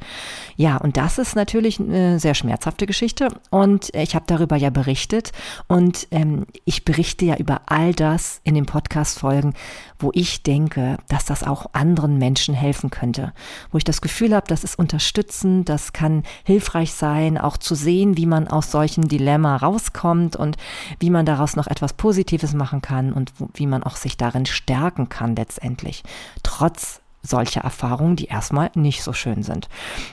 Ja, 0.55 0.77
und 0.77 0.97
das 0.97 1.17
ist 1.17 1.35
natürlich 1.35 1.79
eine 1.79 2.19
sehr 2.19 2.35
schmerzhafte 2.35 2.85
Geschichte. 2.85 3.29
Und 3.49 3.93
ich 3.95 4.15
habe 4.15 4.25
darüber 4.27 4.55
ja 4.55 4.69
berichtet. 4.69 5.31
Und 5.67 6.07
ähm, 6.11 6.45
ich 6.65 6.85
berichte 6.85 7.25
ja 7.25 7.35
über 7.37 7.61
all 7.65 7.93
das 7.93 8.41
in 8.43 8.55
den 8.55 8.65
Podcast-Folgen, 8.65 9.53
wo 9.99 10.11
ich 10.13 10.43
denke, 10.43 10.97
dass 11.07 11.25
das 11.25 11.43
auch 11.43 11.67
anderen 11.73 12.17
Menschen 12.17 12.53
helfen 12.53 12.91
könnte, 12.91 13.33
wo 13.71 13.77
ich 13.77 13.83
das 13.83 14.01
Gefühl 14.01 14.35
habe, 14.35 14.47
das 14.47 14.63
ist 14.63 14.77
unterstützend, 14.77 15.69
das 15.69 15.91
kann 15.91 16.23
hilfreich 16.43 16.93
sein, 16.93 17.37
auch 17.37 17.57
zu 17.57 17.73
sehen, 17.73 18.15
wie 18.15 18.27
man 18.27 18.47
aus 18.47 18.71
solchen 18.71 19.07
Dilemma 19.07 19.55
rauskommt 19.55 20.35
und 20.35 20.57
wie 20.99 21.09
man 21.09 21.25
daraus 21.25 21.55
noch 21.55 21.67
etwas 21.67 21.93
Positives 21.93 22.53
machen 22.53 22.81
kann 22.81 23.11
und 23.11 23.33
wie 23.55 23.65
man 23.65 23.83
auch 23.83 23.95
sich 23.95 24.17
darin 24.17 24.45
stärken 24.45 25.09
kann 25.09 25.35
letztendlich 25.35 26.03
trotz 26.43 27.01
solcher 27.21 27.61
Erfahrungen, 27.61 28.15
die 28.15 28.25
erstmal 28.25 28.71
nicht 28.75 29.03
so 29.03 29.13
schön 29.13 29.43
sind. 29.43 29.67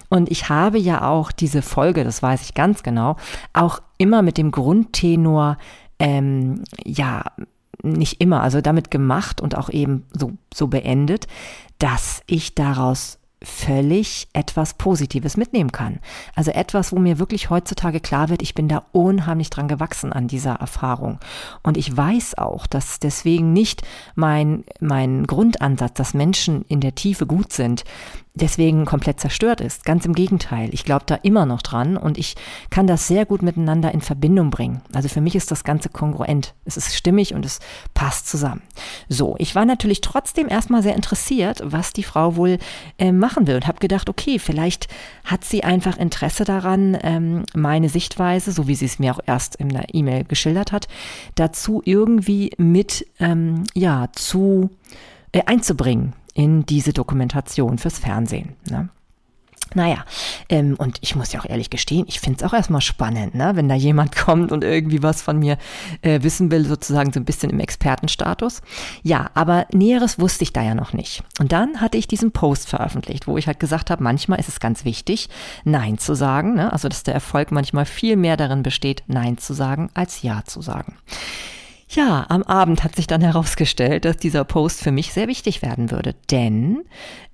Und 0.09 0.31
ich 0.31 0.48
habe 0.48 0.79
ja 0.79 1.09
auch 1.09 1.31
diese 1.31 1.62
Folge, 1.62 2.05
das 2.05 2.22
weiß 2.22 2.42
ich 2.42 2.55
ganz 2.55 2.83
genau, 2.83 3.16
auch 3.53 3.81
immer 3.98 4.22
mit 4.22 4.37
dem 4.37 4.50
Grundtenor, 4.50 5.59
ähm, 5.98 6.64
ja, 6.85 7.24
nicht 7.83 8.20
immer, 8.20 8.42
also 8.42 8.61
damit 8.61 8.90
gemacht 8.90 9.40
und 9.40 9.57
auch 9.57 9.68
eben 9.68 10.07
so, 10.12 10.33
so 10.53 10.68
beendet, 10.68 11.27
dass 11.79 12.22
ich 12.27 12.55
daraus 12.55 13.18
völlig 13.44 14.28
etwas 14.33 14.74
Positives 14.74 15.37
mitnehmen 15.37 15.72
kann. 15.72 16.00
Also 16.35 16.50
etwas, 16.50 16.92
wo 16.92 16.98
mir 16.98 17.18
wirklich 17.18 17.50
heutzutage 17.50 18.00
klar 18.00 18.28
wird, 18.28 18.42
ich 18.42 18.54
bin 18.54 18.68
da 18.68 18.85
unheimlich 18.92 19.50
dran 19.50 19.68
gewachsen 19.68 20.12
an 20.12 20.28
dieser 20.28 20.54
Erfahrung. 20.54 21.18
Und 21.62 21.76
ich 21.76 21.94
weiß 21.94 22.38
auch, 22.38 22.66
dass 22.66 22.98
deswegen 22.98 23.52
nicht 23.52 23.83
mein, 24.14 24.64
mein 24.80 25.26
Grundansatz, 25.26 25.94
dass 25.94 26.14
Menschen 26.14 26.64
in 26.68 26.80
der 26.80 26.94
Tiefe 26.94 27.26
gut 27.26 27.52
sind, 27.52 27.85
deswegen 28.35 28.85
komplett 28.85 29.20
zerstört 29.20 29.61
ist. 29.61 29.85
Ganz 29.85 30.05
im 30.05 30.12
Gegenteil. 30.12 30.68
Ich 30.73 30.85
glaube 30.85 31.05
da 31.07 31.14
immer 31.14 31.47
noch 31.47 31.62
dran 31.62 31.97
und 31.97 32.18
ich 32.18 32.35
kann 32.68 32.88
das 32.88 33.07
sehr 33.07 33.27
gut 33.27 33.42
miteinander 33.42 33.92
in 33.92 34.01
Verbindung 34.01 34.51
bringen. 34.51 34.83
Also 34.92 35.09
für 35.09 35.20
mich 35.20 35.37
ist 35.37 35.53
das 35.53 35.62
Ganze 35.62 35.88
kongruent. 35.88 36.55
Es 36.64 36.77
ist 36.77 36.97
stimmig 36.97 37.35
und 37.35 37.47
es 37.47 37.61
passt 37.94 38.29
zusammen. 38.29 38.62
So, 39.09 39.37
ich 39.38 39.55
war 39.55 39.64
natürlich 39.64 40.01
trotzdem 40.01 40.49
erstmal 40.49 40.83
sehr 40.83 40.97
interessiert, 40.97 41.62
was 41.64 41.92
die 41.92 42.03
Frau 42.03 42.35
wohl 42.35 42.59
äh, 42.99 43.12
machen 43.12 43.47
will 43.47 43.55
und 43.55 43.68
habe 43.68 43.79
gedacht, 43.79 44.09
okay, 44.09 44.40
vielleicht 44.40 44.88
hat 45.25 45.44
sie 45.44 45.62
einfach 45.62 45.97
Interesse 45.97 46.44
daran, 46.44 46.99
ähm, 47.03 47.44
meine 47.55 47.88
Sichtweise, 47.88 48.51
so 48.51 48.66
wie 48.66 48.75
sie 48.75 48.87
es 48.87 48.99
mir 48.99 49.14
auch 49.14 49.20
erst 49.25 49.55
in 49.57 49.68
der 49.68 49.94
E-Mail 49.94 50.25
geschildert 50.25 50.73
hat, 50.73 50.88
dazu 51.37 51.83
irgendwie 51.85 52.51
mit, 52.59 53.07
ähm, 53.20 53.62
ja, 53.75 54.09
zu 54.12 54.70
äh, 55.31 55.42
einzubringen 55.47 56.14
in 56.35 56.66
diese 56.66 56.92
Dokumentation 56.92 57.79
fürs 57.79 57.99
Fernsehen. 57.99 58.57
Ne? 58.68 58.90
Naja, 59.75 60.05
ähm, 60.49 60.77
und 60.79 60.99
ich 61.01 61.16
muss 61.16 61.33
ja 61.33 61.40
auch 61.40 61.49
ehrlich 61.49 61.68
gestehen, 61.68 62.05
ich 62.07 62.20
finde 62.20 62.38
es 62.38 62.49
auch 62.49 62.55
erstmal 62.55 62.81
spannend, 62.81 63.35
ne? 63.35 63.53
wenn 63.55 63.68
da 63.68 63.75
jemand 63.75 64.14
kommt 64.16 64.53
und 64.53 64.62
irgendwie 64.62 65.03
was 65.03 65.23
von 65.23 65.38
mir 65.38 65.59
äh, 66.03 66.23
wissen 66.23 66.51
will, 66.51 66.64
sozusagen 66.64 67.12
so 67.12 67.18
ein 67.18 67.25
bisschen 67.25 67.51
im 67.51 67.61
Expertenstatus. 67.61 68.62
Ja, 69.03 69.31
aber 69.35 69.66
Näheres 69.73 70.18
wusste 70.18 70.44
ich 70.44 70.53
da 70.53 70.62
ja 70.62 70.75
noch 70.75 70.92
nicht. 70.92 71.25
Und 71.40 71.53
dann 71.53 71.81
hatte 71.81 71.99
ich 71.99 72.07
diesen 72.07 72.31
Post 72.31 72.68
veröffentlicht, 72.68 73.27
wo 73.27 73.37
ich 73.37 73.47
halt 73.47 73.59
gesagt 73.59 73.90
habe, 73.90 74.03
manchmal 74.03 74.38
ist 74.38 74.49
es 74.49 74.61
ganz 74.61 74.85
wichtig, 74.85 75.29
Nein 75.64 75.99
zu 75.99 76.14
sagen. 76.14 76.55
Ne? 76.55 76.73
Also, 76.73 76.88
dass 76.88 77.03
der 77.03 77.14
Erfolg 77.14 77.51
manchmal 77.51 77.87
viel 77.87 78.16
mehr 78.16 78.37
darin 78.37 78.62
besteht, 78.62 79.03
Nein 79.07 79.38
zu 79.38 79.55
sagen, 79.55 79.90
als 79.94 80.23
Ja 80.23 80.44
zu 80.44 80.62
sagen. 80.62 80.97
Ja, 81.94 82.26
am 82.28 82.42
Abend 82.42 82.83
hat 82.83 82.96
sich 82.96 83.07
dann 83.07 83.20
herausgestellt, 83.20 84.04
dass 84.04 84.16
dieser 84.16 84.44
Post 84.44 84.83
für 84.83 84.90
mich 84.90 85.12
sehr 85.12 85.28
wichtig 85.28 85.62
werden 85.62 85.92
würde, 85.92 86.16
denn 86.28 86.83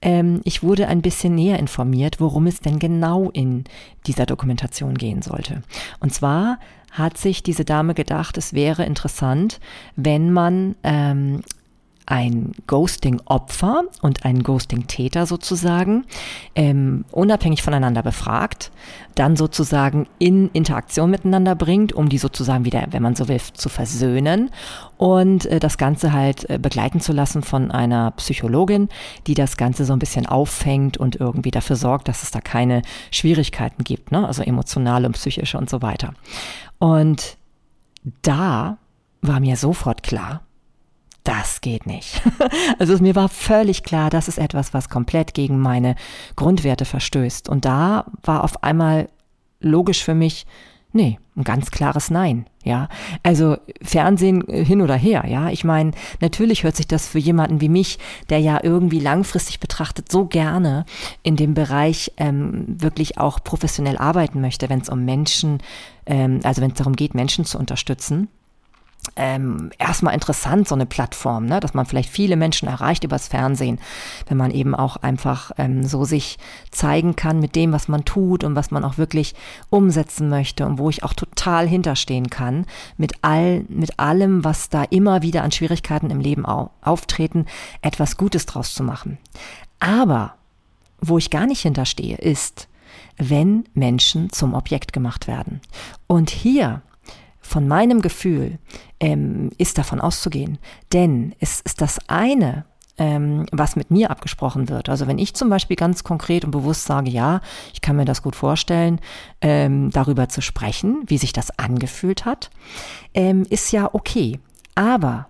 ähm, 0.02 0.42
ich 0.44 0.62
wurde 0.62 0.86
ein 0.86 1.00
bisschen 1.00 1.34
näher 1.34 1.58
informiert, 1.58 2.20
worum 2.20 2.46
es 2.46 2.60
denn 2.60 2.78
genau 2.78 3.30
in 3.30 3.64
dieser 4.06 4.26
Dokumentation 4.26 4.98
gehen 4.98 5.22
sollte. 5.22 5.62
Und 6.00 6.12
zwar 6.12 6.58
hat 6.90 7.16
sich 7.16 7.42
diese 7.42 7.64
Dame 7.64 7.94
gedacht, 7.94 8.36
es 8.36 8.52
wäre 8.52 8.84
interessant, 8.84 9.60
wenn 9.96 10.30
man 10.30 10.76
ähm, 10.82 11.40
ein 12.10 12.52
Ghosting-Opfer 12.66 13.84
und 14.02 14.24
ein 14.24 14.42
Ghosting-Täter 14.42 15.26
sozusagen 15.26 16.04
ähm, 16.56 17.04
unabhängig 17.12 17.62
voneinander 17.62 18.02
befragt, 18.02 18.72
dann 19.14 19.36
sozusagen 19.36 20.08
in 20.18 20.50
Interaktion 20.50 21.10
miteinander 21.10 21.54
bringt, 21.54 21.92
um 21.92 22.08
die 22.08 22.18
sozusagen 22.18 22.64
wieder, 22.64 22.84
wenn 22.90 23.02
man 23.02 23.14
so 23.14 23.28
will, 23.28 23.40
zu 23.40 23.68
versöhnen 23.68 24.50
und 24.96 25.46
äh, 25.46 25.60
das 25.60 25.78
Ganze 25.78 26.12
halt 26.12 26.50
äh, 26.50 26.58
begleiten 26.58 27.00
zu 27.00 27.12
lassen 27.12 27.42
von 27.42 27.70
einer 27.70 28.10
Psychologin, 28.12 28.88
die 29.28 29.34
das 29.34 29.56
Ganze 29.56 29.84
so 29.84 29.92
ein 29.92 30.00
bisschen 30.00 30.26
auffängt 30.26 30.96
und 30.96 31.16
irgendwie 31.16 31.52
dafür 31.52 31.76
sorgt, 31.76 32.08
dass 32.08 32.24
es 32.24 32.32
da 32.32 32.40
keine 32.40 32.82
Schwierigkeiten 33.12 33.84
gibt, 33.84 34.10
ne? 34.10 34.26
also 34.26 34.42
emotionale 34.42 35.06
und 35.06 35.12
psychische 35.12 35.58
und 35.58 35.70
so 35.70 35.80
weiter. 35.80 36.14
Und 36.78 37.36
da 38.22 38.78
war 39.22 39.38
mir 39.38 39.56
sofort 39.56 40.02
klar, 40.02 40.42
das 41.24 41.60
geht 41.60 41.86
nicht. 41.86 42.22
Also 42.78 42.96
mir 42.98 43.14
war 43.14 43.28
völlig 43.28 43.82
klar, 43.82 44.10
das 44.10 44.28
ist 44.28 44.38
etwas, 44.38 44.72
was 44.72 44.88
komplett 44.88 45.34
gegen 45.34 45.58
meine 45.58 45.96
Grundwerte 46.36 46.84
verstößt. 46.84 47.48
Und 47.48 47.64
da 47.64 48.06
war 48.22 48.42
auf 48.42 48.62
einmal 48.62 49.08
logisch 49.60 50.02
für 50.02 50.14
mich, 50.14 50.46
nee, 50.92 51.18
ein 51.36 51.44
ganz 51.44 51.70
klares 51.70 52.10
Nein, 52.10 52.46
ja. 52.64 52.88
Also 53.22 53.56
Fernsehen 53.82 54.48
äh, 54.48 54.64
hin 54.64 54.80
oder 54.80 54.94
her, 54.94 55.24
ja. 55.28 55.50
Ich 55.50 55.64
meine, 55.64 55.92
natürlich 56.20 56.64
hört 56.64 56.76
sich 56.76 56.88
das 56.88 57.06
für 57.06 57.18
jemanden 57.18 57.60
wie 57.60 57.68
mich, 57.68 57.98
der 58.30 58.38
ja 58.38 58.60
irgendwie 58.62 59.00
langfristig 59.00 59.60
betrachtet 59.60 60.10
so 60.10 60.26
gerne 60.26 60.86
in 61.22 61.36
dem 61.36 61.54
Bereich 61.54 62.12
ähm, 62.16 62.64
wirklich 62.66 63.18
auch 63.18 63.42
professionell 63.44 63.98
arbeiten 63.98 64.40
möchte, 64.40 64.68
wenn 64.68 64.80
es 64.80 64.88
um 64.88 65.04
Menschen, 65.04 65.58
ähm, 66.06 66.40
also 66.44 66.62
wenn 66.62 66.70
es 66.70 66.78
darum 66.78 66.96
geht, 66.96 67.14
Menschen 67.14 67.44
zu 67.44 67.58
unterstützen 67.58 68.28
ähm, 69.16 69.70
erstmal 69.78 70.14
interessant, 70.14 70.68
so 70.68 70.74
eine 70.74 70.86
Plattform, 70.86 71.46
ne? 71.46 71.60
dass 71.60 71.74
man 71.74 71.86
vielleicht 71.86 72.10
viele 72.10 72.36
Menschen 72.36 72.68
erreicht 72.68 73.04
übers 73.04 73.28
Fernsehen, 73.28 73.78
wenn 74.28 74.36
man 74.36 74.50
eben 74.50 74.74
auch 74.74 74.96
einfach 74.96 75.52
ähm, 75.58 75.84
so 75.84 76.04
sich 76.04 76.38
zeigen 76.70 77.16
kann 77.16 77.40
mit 77.40 77.56
dem, 77.56 77.72
was 77.72 77.88
man 77.88 78.04
tut 78.04 78.44
und 78.44 78.54
was 78.54 78.70
man 78.70 78.84
auch 78.84 78.98
wirklich 78.98 79.34
umsetzen 79.68 80.28
möchte 80.28 80.66
und 80.66 80.78
wo 80.78 80.90
ich 80.90 81.02
auch 81.04 81.14
total 81.14 81.66
hinterstehen 81.66 82.30
kann, 82.30 82.66
mit 82.96 83.14
all, 83.22 83.64
mit 83.68 83.98
allem, 83.98 84.44
was 84.44 84.68
da 84.68 84.84
immer 84.84 85.22
wieder 85.22 85.42
an 85.42 85.52
Schwierigkeiten 85.52 86.10
im 86.10 86.20
Leben 86.20 86.46
au 86.46 86.70
auftreten, 86.82 87.46
etwas 87.82 88.16
Gutes 88.16 88.46
draus 88.46 88.74
zu 88.74 88.82
machen. 88.82 89.18
Aber 89.80 90.34
wo 91.00 91.18
ich 91.18 91.30
gar 91.30 91.46
nicht 91.46 91.62
hinterstehe, 91.62 92.16
ist, 92.16 92.68
wenn 93.16 93.64
Menschen 93.74 94.30
zum 94.30 94.54
Objekt 94.54 94.92
gemacht 94.92 95.26
werden. 95.26 95.60
Und 96.06 96.30
hier 96.30 96.82
von 97.40 97.66
meinem 97.66 98.00
Gefühl 98.02 98.58
ähm, 99.00 99.50
ist 99.58 99.78
davon 99.78 100.00
auszugehen. 100.00 100.58
Denn 100.92 101.34
es 101.40 101.60
ist 101.62 101.80
das 101.80 101.98
eine, 102.08 102.64
ähm, 102.98 103.46
was 103.50 103.76
mit 103.76 103.90
mir 103.90 104.10
abgesprochen 104.10 104.68
wird. 104.68 104.88
Also 104.88 105.06
wenn 105.06 105.18
ich 105.18 105.34
zum 105.34 105.48
Beispiel 105.48 105.76
ganz 105.76 106.04
konkret 106.04 106.44
und 106.44 106.50
bewusst 106.50 106.84
sage, 106.84 107.10
ja, 107.10 107.40
ich 107.72 107.80
kann 107.80 107.96
mir 107.96 108.04
das 108.04 108.22
gut 108.22 108.36
vorstellen, 108.36 109.00
ähm, 109.40 109.90
darüber 109.90 110.28
zu 110.28 110.42
sprechen, 110.42 111.02
wie 111.06 111.18
sich 111.18 111.32
das 111.32 111.58
angefühlt 111.58 112.26
hat, 112.26 112.50
ähm, 113.14 113.44
ist 113.48 113.72
ja 113.72 113.88
okay. 113.92 114.38
Aber 114.74 115.28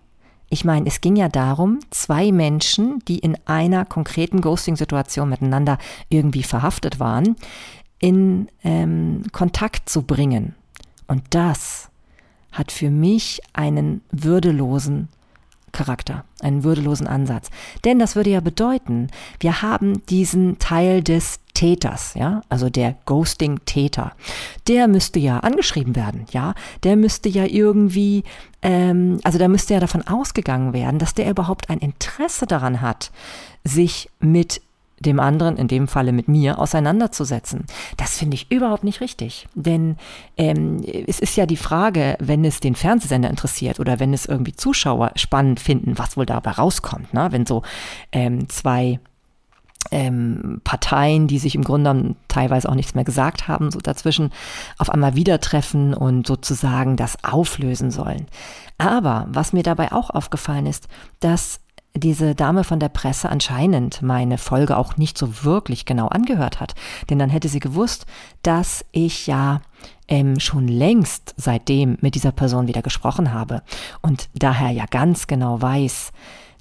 ich 0.50 0.64
meine, 0.64 0.88
es 0.88 1.00
ging 1.00 1.14
ja 1.14 1.28
darum, 1.28 1.78
zwei 1.90 2.32
Menschen, 2.32 2.98
die 3.06 3.20
in 3.20 3.38
einer 3.46 3.84
konkreten 3.84 4.40
Ghosting-Situation 4.40 5.28
miteinander 5.28 5.78
irgendwie 6.08 6.42
verhaftet 6.42 6.98
waren, 6.98 7.36
in 8.00 8.48
ähm, 8.64 9.22
Kontakt 9.30 9.88
zu 9.88 10.02
bringen. 10.02 10.56
Und 11.06 11.22
das 11.30 11.89
hat 12.52 12.72
für 12.72 12.90
mich 12.90 13.40
einen 13.52 14.02
würdelosen 14.10 15.08
Charakter, 15.72 16.24
einen 16.40 16.64
würdelosen 16.64 17.06
Ansatz. 17.06 17.50
Denn 17.84 17.98
das 17.98 18.16
würde 18.16 18.30
ja 18.30 18.40
bedeuten, 18.40 19.08
wir 19.38 19.62
haben 19.62 20.04
diesen 20.06 20.58
Teil 20.58 21.02
des 21.02 21.40
Täters, 21.54 22.14
ja, 22.14 22.42
also 22.48 22.70
der 22.70 22.96
Ghosting-Täter, 23.06 24.12
der 24.66 24.88
müsste 24.88 25.18
ja 25.18 25.40
angeschrieben 25.40 25.94
werden, 25.96 26.24
ja, 26.32 26.54
der 26.84 26.96
müsste 26.96 27.28
ja 27.28 27.44
irgendwie, 27.44 28.24
ähm, 28.62 29.18
also 29.24 29.38
da 29.38 29.48
müsste 29.48 29.74
ja 29.74 29.80
davon 29.80 30.06
ausgegangen 30.06 30.72
werden, 30.72 30.98
dass 30.98 31.14
der 31.14 31.30
überhaupt 31.30 31.70
ein 31.70 31.78
Interesse 31.78 32.46
daran 32.46 32.80
hat, 32.80 33.10
sich 33.64 34.08
mit 34.20 34.62
dem 35.00 35.18
anderen, 35.18 35.56
in 35.56 35.66
dem 35.66 35.88
Falle 35.88 36.12
mit 36.12 36.28
mir, 36.28 36.58
auseinanderzusetzen. 36.58 37.64
Das 37.96 38.18
finde 38.18 38.34
ich 38.34 38.50
überhaupt 38.50 38.84
nicht 38.84 39.00
richtig. 39.00 39.48
Denn 39.54 39.96
ähm, 40.36 40.82
es 41.06 41.20
ist 41.20 41.36
ja 41.36 41.46
die 41.46 41.56
Frage, 41.56 42.16
wenn 42.20 42.44
es 42.44 42.60
den 42.60 42.74
Fernsehsender 42.74 43.30
interessiert 43.30 43.80
oder 43.80 43.98
wenn 43.98 44.12
es 44.12 44.26
irgendwie 44.26 44.52
Zuschauer 44.52 45.12
spannend 45.16 45.58
finden, 45.58 45.98
was 45.98 46.16
wohl 46.16 46.26
dabei 46.26 46.52
rauskommt, 46.52 47.14
ne? 47.14 47.28
wenn 47.30 47.46
so 47.46 47.62
ähm, 48.12 48.48
zwei 48.50 49.00
ähm, 49.90 50.60
Parteien, 50.64 51.26
die 51.26 51.38
sich 51.38 51.54
im 51.54 51.64
Grunde 51.64 52.14
teilweise 52.28 52.68
auch 52.68 52.74
nichts 52.74 52.94
mehr 52.94 53.04
gesagt 53.04 53.48
haben, 53.48 53.70
so 53.70 53.80
dazwischen 53.80 54.30
auf 54.78 54.90
einmal 54.90 55.16
wieder 55.16 55.40
treffen 55.40 55.94
und 55.94 56.26
sozusagen 56.26 56.96
das 56.96 57.24
auflösen 57.24 57.90
sollen. 57.90 58.26
Aber 58.78 59.26
was 59.30 59.52
mir 59.52 59.62
dabei 59.62 59.92
auch 59.92 60.10
aufgefallen 60.10 60.66
ist, 60.66 60.88
dass 61.20 61.60
diese 61.94 62.34
Dame 62.34 62.64
von 62.64 62.78
der 62.78 62.88
Presse 62.88 63.28
anscheinend 63.28 64.02
meine 64.02 64.38
Folge 64.38 64.76
auch 64.76 64.96
nicht 64.96 65.18
so 65.18 65.44
wirklich 65.44 65.84
genau 65.84 66.08
angehört 66.08 66.60
hat. 66.60 66.74
Denn 67.08 67.18
dann 67.18 67.30
hätte 67.30 67.48
sie 67.48 67.60
gewusst, 67.60 68.06
dass 68.42 68.84
ich 68.92 69.26
ja 69.26 69.60
ähm, 70.08 70.38
schon 70.38 70.68
längst 70.68 71.34
seitdem 71.36 71.98
mit 72.00 72.14
dieser 72.14 72.32
Person 72.32 72.68
wieder 72.68 72.82
gesprochen 72.82 73.32
habe 73.32 73.62
und 74.02 74.28
daher 74.34 74.70
ja 74.70 74.86
ganz 74.86 75.26
genau 75.26 75.60
weiß, 75.60 76.12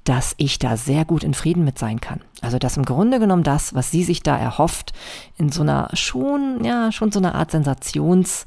dass 0.04 0.34
ich 0.38 0.58
da 0.58 0.76
sehr 0.76 1.04
gut 1.04 1.22
in 1.22 1.34
Frieden 1.34 1.64
mit 1.64 1.78
sein 1.78 2.00
kann. 2.00 2.20
Also 2.40 2.58
dass 2.58 2.76
im 2.76 2.84
Grunde 2.84 3.18
genommen 3.18 3.42
das, 3.42 3.74
was 3.74 3.90
sie 3.90 4.02
sich 4.02 4.22
da 4.22 4.36
erhofft, 4.36 4.92
in 5.36 5.50
so 5.50 5.62
einer 5.62 5.90
schon, 5.94 6.64
ja, 6.64 6.90
schon 6.90 7.12
so 7.12 7.18
einer 7.18 7.34
Art 7.34 7.50
Sensations, 7.50 8.46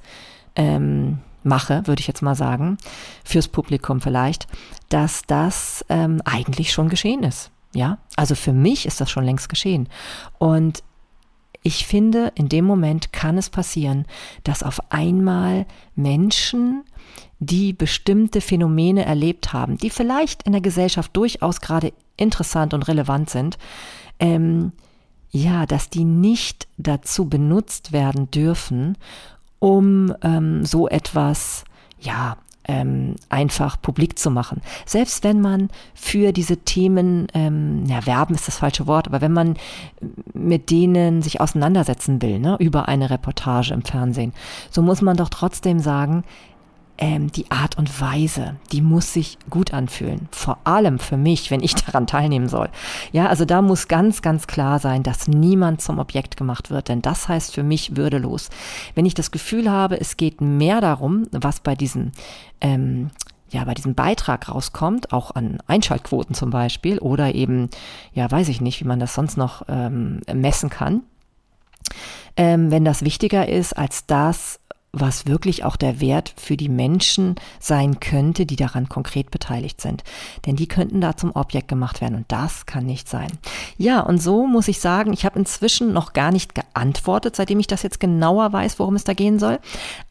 ähm, 0.55 1.19
mache, 1.45 1.85
würde 1.87 1.99
ich 1.99 2.07
jetzt 2.07 2.21
mal 2.21 2.35
sagen, 2.35 2.77
fürs 3.23 3.47
Publikum 3.47 4.01
vielleicht, 4.01 4.47
dass 4.89 5.21
das 5.27 5.85
ähm, 5.89 6.21
eigentlich 6.25 6.71
schon 6.71 6.89
geschehen 6.89 7.23
ist. 7.23 7.51
Ja, 7.75 7.97
also 8.15 8.35
für 8.35 8.53
mich 8.53 8.85
ist 8.85 9.01
das 9.01 9.09
schon 9.09 9.25
längst 9.25 9.49
geschehen. 9.49 9.89
Und 10.37 10.83
ich 11.63 11.87
finde, 11.87 12.31
in 12.35 12.49
dem 12.49 12.65
Moment 12.65 13.13
kann 13.13 13.37
es 13.37 13.49
passieren, 13.49 14.05
dass 14.43 14.63
auf 14.63 14.91
einmal 14.91 15.65
Menschen, 15.95 16.83
die 17.39 17.73
bestimmte 17.73 18.41
Phänomene 18.41 19.05
erlebt 19.05 19.53
haben, 19.53 19.77
die 19.77 19.89
vielleicht 19.89 20.43
in 20.43 20.51
der 20.51 20.61
Gesellschaft 20.61 21.15
durchaus 21.15 21.61
gerade 21.61 21.93
interessant 22.17 22.73
und 22.73 22.83
relevant 22.83 23.29
sind, 23.29 23.57
ähm, 24.19 24.73
ja, 25.31 25.65
dass 25.65 25.89
die 25.89 26.03
nicht 26.03 26.67
dazu 26.77 27.27
benutzt 27.27 27.91
werden 27.91 28.29
dürfen, 28.29 28.97
um 29.63 30.13
ähm, 30.23 30.65
so 30.65 30.89
etwas, 30.89 31.63
ja, 31.97 32.35
ähm, 32.65 33.15
einfach 33.29 33.81
publik 33.81 34.19
zu 34.19 34.29
machen. 34.29 34.61
Selbst 34.85 35.23
wenn 35.23 35.39
man 35.39 35.69
für 35.93 36.33
diese 36.33 36.57
Themen, 36.57 37.27
ähm, 37.33 37.85
ja, 37.85 38.05
werben 38.05 38.35
ist 38.35 38.45
das 38.45 38.57
falsche 38.57 38.87
Wort, 38.87 39.07
aber 39.07 39.21
wenn 39.21 39.31
man 39.31 39.55
mit 40.33 40.69
denen 40.69 41.21
sich 41.21 41.39
auseinandersetzen 41.39 42.21
will, 42.21 42.39
ne, 42.39 42.57
über 42.59 42.89
eine 42.89 43.09
Reportage 43.09 43.73
im 43.73 43.83
Fernsehen, 43.83 44.33
so 44.69 44.81
muss 44.81 45.01
man 45.01 45.15
doch 45.15 45.29
trotzdem 45.29 45.79
sagen, 45.79 46.25
ähm, 47.03 47.33
die 47.33 47.51
Art 47.51 47.77
und 47.77 47.99
Weise, 47.99 48.55
die 48.71 48.81
muss 48.81 49.11
sich 49.11 49.37
gut 49.49 49.73
anfühlen. 49.73 50.29
Vor 50.31 50.59
allem 50.63 50.99
für 50.99 51.17
mich, 51.17 51.51
wenn 51.51 51.61
ich 51.61 51.75
daran 51.85 52.07
teilnehmen 52.07 52.47
soll. 52.47 52.69
Ja, 53.11 53.27
also 53.27 53.43
da 53.43 53.61
muss 53.61 53.89
ganz, 53.89 54.21
ganz 54.21 54.47
klar 54.47 54.79
sein, 54.79 55.03
dass 55.03 55.27
niemand 55.27 55.81
zum 55.81 55.99
Objekt 55.99 56.37
gemacht 56.37 56.69
wird, 56.69 56.87
denn 56.87 57.01
das 57.01 57.27
heißt 57.27 57.53
für 57.53 57.63
mich 57.63 57.97
würdelos. 57.97 58.49
Wenn 58.95 59.05
ich 59.05 59.15
das 59.15 59.31
Gefühl 59.31 59.69
habe, 59.69 59.99
es 59.99 60.15
geht 60.15 60.39
mehr 60.39 60.79
darum, 60.79 61.27
was 61.31 61.59
bei 61.59 61.75
diesem 61.75 62.13
ähm, 62.61 63.11
ja, 63.49 63.65
bei 63.65 63.73
diesem 63.75 63.93
Beitrag 63.93 64.49
rauskommt, 64.49 65.11
auch 65.13 65.35
an 65.35 65.59
Einschaltquoten 65.67 66.33
zum 66.33 66.49
Beispiel, 66.49 66.97
oder 66.97 67.35
eben, 67.35 67.69
ja, 68.13 68.31
weiß 68.31 68.47
ich 68.47 68.61
nicht, 68.61 68.79
wie 68.79 68.87
man 68.87 68.99
das 68.99 69.13
sonst 69.13 69.37
noch 69.37 69.63
ähm, 69.67 70.21
messen 70.33 70.71
kann. 70.71 71.03
Ähm, 72.35 72.71
wenn 72.71 72.83
das 72.83 73.03
wichtiger 73.03 73.47
ist 73.47 73.77
als 73.77 74.07
das, 74.07 74.59
was 74.95 75.25
wirklich 75.25 75.63
auch 75.65 75.75
der 75.75 75.99
Wert 75.99 76.33
für 76.37 76.55
die 76.55 76.69
Menschen 76.69 77.33
sein 77.59 77.99
könnte, 77.99 78.45
die 78.45 78.55
daran 78.55 78.87
konkret 78.87 79.31
beteiligt 79.31 79.81
sind. 79.81 80.03
Denn 80.45 80.55
die 80.55 80.67
könnten 80.67 81.01
da 81.01 81.17
zum 81.17 81.31
Objekt 81.35 81.67
gemacht 81.67 81.99
werden 81.99 82.15
und 82.15 82.31
das 82.31 82.67
kann 82.67 82.85
nicht 82.85 83.09
sein. 83.09 83.31
Ja, 83.77 84.01
und 84.01 84.21
so 84.21 84.45
muss 84.45 84.67
ich 84.67 84.79
sagen, 84.79 85.11
ich 85.11 85.25
habe 85.25 85.39
inzwischen 85.39 85.93
noch 85.93 86.13
gar 86.13 86.31
nicht 86.31 86.53
geantwortet, 86.53 87.35
seitdem 87.35 87.59
ich 87.59 87.65
das 87.65 87.81
jetzt 87.81 87.99
genauer 87.99 88.53
weiß, 88.53 88.77
worum 88.77 88.95
es 88.95 89.03
da 89.03 89.13
gehen 89.15 89.39
soll. 89.39 89.59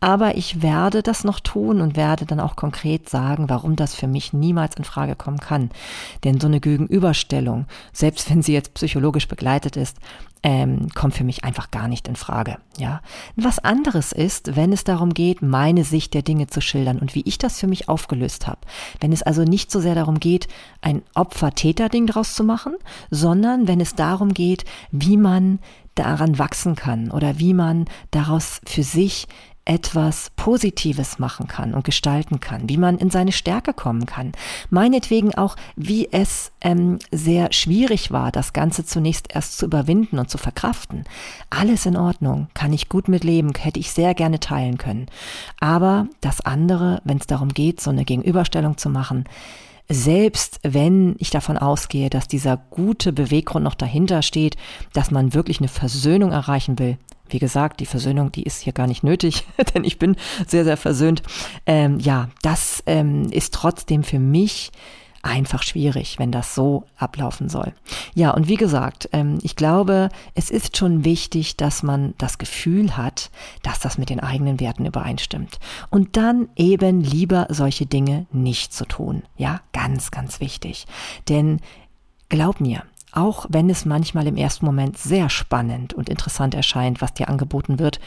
Aber 0.01 0.37
ich 0.37 0.63
werde 0.63 1.05
das 1.05 1.23
noch 1.23 1.39
tun 1.39 1.81
und 1.81 1.97
werde 1.97 2.27
dann 2.27 2.41
auch 2.41 2.57
konkret 2.57 3.09
sagen, 3.09 3.49
warum 3.49 3.77
das 3.77 3.95
für 3.95 4.09
mich 4.09 4.33
niemals 4.33 4.75
in 4.75 4.85
Frage 4.85 5.15
kommen 5.15 5.39
kann. 5.39 5.71
Denn 6.25 6.41
so 6.41 6.49
eine 6.49 6.59
Gegenüberstellung, 6.59 7.67
selbst 7.93 8.29
wenn 8.31 8.43
sie 8.43 8.53
jetzt 8.53 8.75
psychologisch 8.75 9.29
begleitet 9.29 9.77
ist, 9.77 9.97
ähm, 10.43 10.89
kommt 10.95 11.15
für 11.15 11.25
mich 11.25 11.45
einfach 11.45 11.71
gar 11.71 11.89
nicht 11.89 12.09
in 12.09 12.17
Frage. 12.17 12.59
Ja, 12.79 13.01
was 13.37 13.59
anderes 13.59 14.13
ist, 14.13 14.57
wenn 14.57 14.73
es 14.73 14.85
darum 14.85 15.15
geht, 15.15 15.43
meine 15.43 15.85
Sicht 15.85 16.15
der 16.15 16.23
Dinge 16.23 16.49
zu 16.49 16.61
schildern 16.61 16.99
und 16.99 17.15
wie 17.15 17.23
ich 17.27 17.39
das 17.39 17.61
für 17.61 17.67
mich 17.67 17.89
aufgelöst 17.89 18.47
habe. 18.47 18.61
Wenn 19.01 19.13
es 19.13 19.23
also 19.23 19.45
nicht 19.45 19.71
so 19.71 19.81
sehr 19.81 19.95
darum 19.95 20.19
geht, 20.21 20.49
ein 20.81 21.03
Opfer-Täter-Ding 21.15 22.07
draus 22.07 22.35
zu 22.35 22.45
machen, 22.45 22.75
sondern 23.11 23.69
wenn 23.69 23.81
es 23.81 23.95
darum 23.95 24.35
geht, 24.35 24.65
wie 24.91 25.17
man 25.17 25.61
daran 25.95 26.39
wachsen 26.39 26.75
kann 26.75 27.11
oder 27.11 27.39
wie 27.39 27.55
man 27.55 27.85
daraus 28.11 28.61
für 28.65 28.83
sich 28.83 29.29
etwas 29.65 30.31
Positives 30.35 31.19
machen 31.19 31.47
kann 31.47 31.75
und 31.75 31.85
gestalten 31.85 32.41
kann, 32.41 32.69
wie 32.69 32.77
man 32.77 32.99
in 32.99 33.11
seine 33.11 33.33
Stärke 33.33 33.73
kommen 33.73 34.07
kann. 34.07 34.33
Meinetwegen 34.71 35.35
auch, 35.35 35.57
wie 35.77 36.09
es 36.11 36.51
ähm, 36.61 36.99
sehr 37.13 37.53
schwierig 37.53 38.11
war, 38.11 38.33
das 38.33 38.53
Ganze 38.53 38.85
zunächst 38.85 39.33
erst 39.33 39.59
zu 39.59 39.67
überwinden 39.67 40.19
und 40.19 40.29
zu 40.29 40.39
verkraften. 40.39 41.05
Alles 41.51 41.87
in 41.87 41.97
Ordnung, 41.97 42.49
kann 42.55 42.73
ich 42.73 42.89
gut 42.89 43.07
mitleben, 43.07 43.53
hätte 43.55 43.79
ich 43.79 43.93
sehr 43.93 44.15
gerne 44.15 44.41
teilen 44.41 44.79
können. 44.79 45.07
Aber 45.61 46.09
das 46.21 46.41
andere, 46.41 47.01
wenn 47.05 47.19
es 47.19 47.27
darum 47.27 47.51
geht, 47.51 47.81
so 47.81 47.91
eine 47.91 48.05
Gegenüberstellung 48.05 48.79
zu 48.79 48.91
machen, 48.91 49.25
selbst 49.89 50.61
wenn 50.63 51.17
ich 51.19 51.31
davon 51.31 51.59
ausgehe, 51.59 52.11
dass 52.11 52.29
dieser 52.29 52.57
gute 52.57 53.13
Beweggrund 53.13 53.65
noch 53.65 53.75
dahinter 53.75 54.23
steht, 54.23 54.57
dass 54.93 55.11
man 55.11 55.35
wirklich 55.35 55.59
eine 55.59 55.69
Versöhnung 55.69 56.33
erreichen 56.33 56.79
will, 56.79 56.99
wie 57.29 57.39
gesagt, 57.39 57.81
die 57.81 57.87
Versöhnung, 57.87 58.31
die 58.33 58.43
ist 58.43 58.61
hier 58.61 58.73
gar 58.73 58.87
nicht 58.87 59.05
nötig, 59.05 59.47
denn 59.75 59.85
ich 59.85 59.99
bin 59.99 60.17
sehr, 60.47 60.65
sehr 60.65 60.77
versöhnt. 60.77 61.23
Ähm, 61.67 61.99
ja, 61.99 62.29
das 62.43 62.83
ähm, 62.87 63.31
ist 63.31 63.55
trotzdem 63.55 64.03
für 64.03 64.19
mich 64.19 64.71
einfach 65.23 65.63
schwierig, 65.63 66.19
wenn 66.19 66.33
das 66.33 66.55
so 66.55 66.85
ablaufen 66.97 67.49
soll. 67.49 67.73
Ja, 68.15 68.33
und 68.33 68.49
wie 68.49 68.57
gesagt, 68.57 69.09
ähm, 69.13 69.39
ich 69.43 69.57
glaube, 69.57 70.09
es 70.35 70.51
ist 70.51 70.77
schon 70.77 71.05
wichtig, 71.05 71.57
dass 71.57 71.83
man 71.83 72.15
das 72.19 72.39
Gefühl 72.39 72.97
hat, 72.97 73.31
dass 73.63 73.79
das 73.79 73.99
mit 73.99 74.11
den 74.11 74.21
eigenen 74.21 74.59
Werten 74.59 74.85
übereinstimmt. 74.85 75.61
Und 75.91 76.17
dann 76.17 76.49
eben 76.57 77.01
lieber 77.01 77.47
solche 77.51 77.87
Dinge 77.87 78.27
nicht 78.33 78.75
zu 78.75 78.85
tun. 78.85 79.23
Ja, 79.37 79.61
ganz, 79.73 80.11
ganz 80.11 80.41
wichtig. 80.41 80.87
Denn 81.29 81.61
glaub 82.29 82.61
mir, 82.61 82.83
auch 83.13 83.47
wenn 83.49 83.71
es 83.71 83.85
manchmal 83.85 84.27
im 84.27 84.37
ersten 84.37 84.67
Moment 84.67 84.99
sehr 84.99 85.31
spannend 85.31 85.95
und 85.95 86.09
interessant 86.09 86.55
erscheint, 86.55 87.01
was 87.01 87.15
dir 87.15 87.29
angeboten 87.29 87.79
wird, 87.79 88.01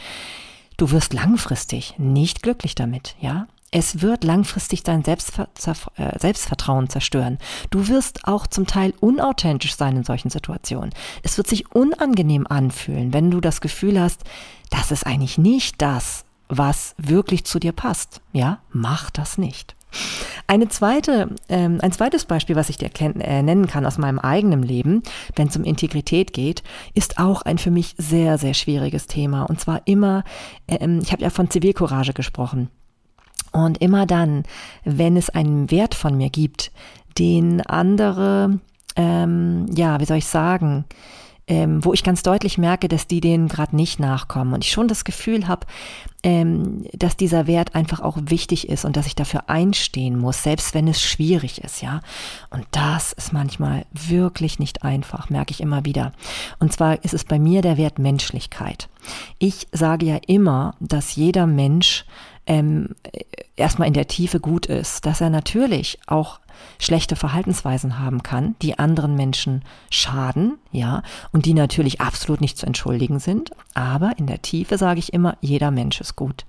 du 0.78 0.91
wirst 0.91 1.13
langfristig 1.13 1.95
nicht 1.97 2.43
glücklich 2.43 2.76
damit, 2.76 3.16
ja? 3.22 3.47
Es 3.72 4.01
wird 4.01 4.24
langfristig 4.24 4.84
dein 4.84 5.03
Selbstver 5.03 5.47
äh, 5.95 6.18
Selbstvertrauen 6.18 6.89
zerstören. 6.89 7.39
Du 7.72 7.88
wirst 7.88 8.26
auch 8.26 8.47
zum 8.47 8.68
Teil 8.68 8.93
unauthentisch 8.99 9.76
sein 9.76 9.97
in 9.97 10.03
solchen 10.03 10.30
Situationen. 10.30 10.91
Es 11.24 11.38
wird 11.38 11.47
sich 11.47 11.74
unangenehm 11.74 12.47
anfühlen, 12.47 13.13
wenn 13.13 13.32
du 13.32 13.41
das 13.41 13.61
Gefühl 13.61 13.99
hast, 13.99 14.24
das 14.70 14.91
ist 14.91 15.05
eigentlich 15.05 15.38
nicht 15.38 15.82
das, 15.82 16.26
was 16.47 16.95
wirklich 16.97 17.43
zu 17.43 17.59
dir 17.59 17.72
passt. 17.72 18.22
Ja, 18.34 18.59
mach 18.72 19.09
das 19.09 19.38
nicht. 19.38 19.76
Eine 20.47 20.68
zweite, 20.68 21.30
ähm, 21.49 21.80
ein 21.82 21.91
zweites 21.91 22.26
Beispiel, 22.26 22.55
was 22.55 22.70
ich 22.70 22.78
dir 22.78 22.89
äh, 22.99 23.41
nennen 23.41 23.68
kann 23.68 23.86
aus 23.86 23.97
meinem 23.97 24.20
eigenen 24.20 24.61
Leben, 24.61 25.01
wenn 25.36 25.47
es 25.47 25.57
um 25.57 25.63
Integrität 25.63 26.34
geht, 26.34 26.63
ist 26.93 27.18
auch 27.18 27.41
ein 27.41 27.57
für 27.57 27.72
mich 27.72 27.95
sehr, 27.97 28.38
sehr 28.38 28.53
schwieriges 28.53 29.07
Thema. 29.07 29.43
Und 29.43 29.59
zwar 29.59 29.82
immer, 29.86 30.24
ähm, 30.68 30.99
ich 31.01 31.11
habe 31.11 31.24
ja 31.24 31.30
von 31.30 31.49
Zivilcourage 31.49 32.13
gesprochen. 32.13 32.70
Und 33.56 33.78
immer 33.78 34.06
dann, 34.06 34.43
wenn 34.84 35.16
es 35.16 35.30
einen 35.30 35.72
Wert 35.72 35.95
von 35.95 36.18
mir 36.18 36.30
gibt, 36.30 36.74
den 37.18 37.62
andere, 37.62 38.60
ähm, 38.97 39.68
ja, 39.74 40.01
wie 40.01 40.06
soll 40.06 40.18
ich 40.18 40.26
sagen, 40.26 40.84
ähm, 41.47 41.86
wo 41.86 41.93
ich 41.93 42.03
ganz 42.03 42.22
deutlich 42.22 42.58
merke, 42.58 42.89
dass 42.89 43.08
die 43.08 43.22
denen 43.22 43.47
gerade 43.47 43.74
nicht 43.74 43.97
nachkommen 43.97 44.53
und 44.53 44.66
ich 44.66 44.72
schon 44.72 44.89
das 44.89 45.06
Gefühl 45.06 45.47
habe, 45.47 45.68
ähm, 46.22 46.86
dass 46.91 47.16
dieser 47.16 47.47
Wert 47.47 47.76
einfach 47.76 48.01
auch 48.01 48.18
wichtig 48.26 48.68
ist 48.68 48.84
und 48.84 48.97
dass 48.97 49.08
ich 49.08 49.16
dafür 49.16 49.49
einstehen 49.49 50.20
muss, 50.20 50.43
selbst 50.43 50.74
wenn 50.74 50.89
es 50.89 51.01
schwierig 51.01 51.64
ist, 51.64 51.82
ja. 51.82 52.01
Und 52.49 52.66
das 52.72 53.14
ist 53.14 53.32
manchmal 53.32 53.86
wirklich 53.93 54.60
nicht 54.60 54.84
einfach, 54.84 55.30
merke 55.30 55.51
ich 55.51 55.62
immer 55.62 55.86
wieder. 55.86 56.12
Und 56.60 56.74
zwar 56.74 57.01
ist 57.06 57.14
es 57.14 57.24
bei 57.24 57.39
mir 57.39 57.62
der 57.62 57.78
Wert 57.78 57.99
Menschlichkeit. 57.99 58.89
Ich 59.39 59.68
sage 59.72 60.06
ja 60.08 60.20
immer, 60.28 60.76
dass 60.82 61.16
jeder 61.16 61.47
Mensch 61.47 62.03
ähm, 62.48 62.89
erstmal 63.56 63.88
in 63.88 63.93
der 63.93 64.08
Tiefe 64.08 64.39
gut 64.39 64.66
ist, 64.66 65.06
dass 65.06 65.22
er 65.22 65.30
natürlich 65.30 66.00
auch 66.08 66.39
schlechte 66.80 67.16
Verhaltensweisen 67.16 68.00
haben 68.00 68.24
kann, 68.24 68.56
die 68.62 68.80
anderen 68.80 69.16
Menschen 69.16 69.64
schaden, 69.89 70.58
ja, 70.72 71.04
und 71.32 71.46
die 71.46 71.54
natürlich 71.54 72.02
absolut 72.02 72.41
nicht 72.41 72.58
zu 72.58 72.66
entschuldigen 72.66 73.20
sind. 73.20 73.52
Aber 73.74 74.14
in 74.18 74.28
der 74.28 74.41
Tiefe 74.41 74.78
sage 74.78 75.00
ich 75.00 75.14
immer, 75.14 75.38
jeder 75.41 75.72
Mensch 75.72 76.00
ist 76.02 76.16
gut. 76.16 76.46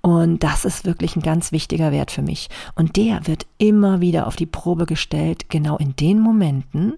Und 0.00 0.44
das 0.44 0.64
ist 0.64 0.84
wirklich 0.84 1.16
ein 1.16 1.22
ganz 1.22 1.50
wichtiger 1.50 1.90
Wert 1.90 2.10
für 2.10 2.22
mich. 2.22 2.48
Und 2.76 2.96
der 2.96 3.26
wird 3.26 3.46
immer 3.58 4.00
wieder 4.00 4.26
auf 4.26 4.36
die 4.36 4.46
Probe 4.46 4.86
gestellt, 4.86 5.50
genau 5.50 5.76
in 5.76 5.96
den 5.96 6.20
Momenten, 6.20 6.94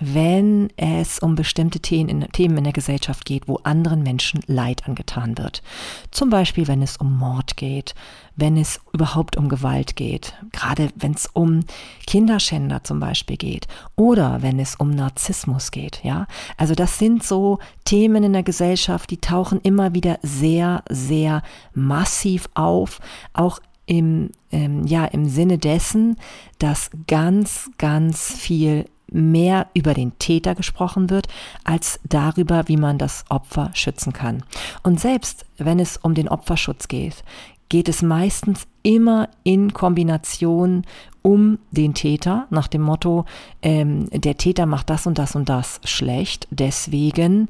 wenn 0.00 0.68
es 0.76 1.18
um 1.18 1.34
bestimmte 1.34 1.80
Themen 1.80 2.08
in, 2.08 2.20
Themen 2.32 2.58
in 2.58 2.64
der 2.64 2.72
Gesellschaft 2.72 3.24
geht, 3.24 3.48
wo 3.48 3.56
anderen 3.64 4.02
Menschen 4.02 4.40
Leid 4.46 4.86
angetan 4.86 5.36
wird. 5.38 5.62
Zum 6.10 6.30
Beispiel, 6.30 6.68
wenn 6.68 6.82
es 6.82 6.96
um 6.96 7.18
Mord 7.18 7.56
geht, 7.56 7.94
wenn 8.36 8.56
es 8.56 8.80
überhaupt 8.92 9.36
um 9.36 9.48
Gewalt 9.48 9.96
geht, 9.96 10.34
gerade 10.52 10.90
wenn 10.94 11.12
es 11.12 11.26
um 11.32 11.60
Kinderschänder 12.06 12.84
zum 12.84 13.00
Beispiel 13.00 13.36
geht 13.36 13.66
oder 13.96 14.42
wenn 14.42 14.60
es 14.60 14.76
um 14.76 14.90
Narzissmus 14.90 15.72
geht, 15.72 16.04
ja. 16.04 16.26
Also 16.56 16.74
das 16.74 16.98
sind 16.98 17.24
so 17.24 17.58
Themen 17.84 18.22
in 18.22 18.32
der 18.32 18.44
Gesellschaft, 18.44 19.10
die 19.10 19.20
tauchen 19.20 19.60
immer 19.62 19.94
wieder 19.94 20.20
sehr, 20.22 20.84
sehr 20.88 21.42
massiv 21.74 22.48
auf, 22.54 23.00
auch 23.32 23.58
im, 23.86 24.30
ähm, 24.52 24.86
ja, 24.86 25.06
im 25.06 25.28
Sinne 25.28 25.58
dessen, 25.58 26.16
dass 26.58 26.90
ganz, 27.06 27.70
ganz 27.78 28.32
viel 28.34 28.84
mehr 29.10 29.66
über 29.74 29.94
den 29.94 30.18
Täter 30.18 30.54
gesprochen 30.54 31.10
wird, 31.10 31.28
als 31.64 32.00
darüber, 32.08 32.68
wie 32.68 32.76
man 32.76 32.98
das 32.98 33.24
Opfer 33.28 33.70
schützen 33.74 34.12
kann. 34.12 34.42
Und 34.82 35.00
selbst 35.00 35.46
wenn 35.56 35.80
es 35.80 35.96
um 35.96 36.14
den 36.14 36.28
Opferschutz 36.28 36.88
geht, 36.88 37.24
geht 37.68 37.88
es 37.88 38.02
meistens 38.02 38.66
immer 38.82 39.28
in 39.44 39.72
Kombination 39.72 40.84
um 41.22 41.58
den 41.70 41.94
Täter, 41.94 42.46
nach 42.50 42.68
dem 42.68 42.82
Motto, 42.82 43.24
ähm, 43.60 44.08
der 44.10 44.36
Täter 44.38 44.66
macht 44.66 44.88
das 44.88 45.06
und 45.06 45.18
das 45.18 45.34
und 45.34 45.48
das 45.48 45.80
schlecht, 45.84 46.48
deswegen 46.50 47.48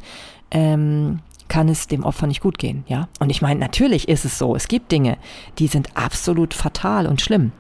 ähm, 0.51 1.21
kann 1.49 1.69
es 1.69 1.87
dem 1.87 2.05
Opfer 2.05 2.27
nicht 2.27 2.41
gut 2.41 2.59
gehen, 2.59 2.85
ja. 2.89 3.09
Und 3.21 3.31
ich 3.31 3.41
meine, 3.43 3.61
natürlich 3.61 4.09
ist 4.09 4.25
es 4.25 4.39
so, 4.39 4.55
es 4.57 4.69
gibt 4.69 4.93
Dinge, 4.93 5.17
die 5.59 5.67
sind 5.67 5.97
absolut 5.97 6.55
fatal 6.55 7.07
und 7.07 7.21
schlimm. 7.21 7.53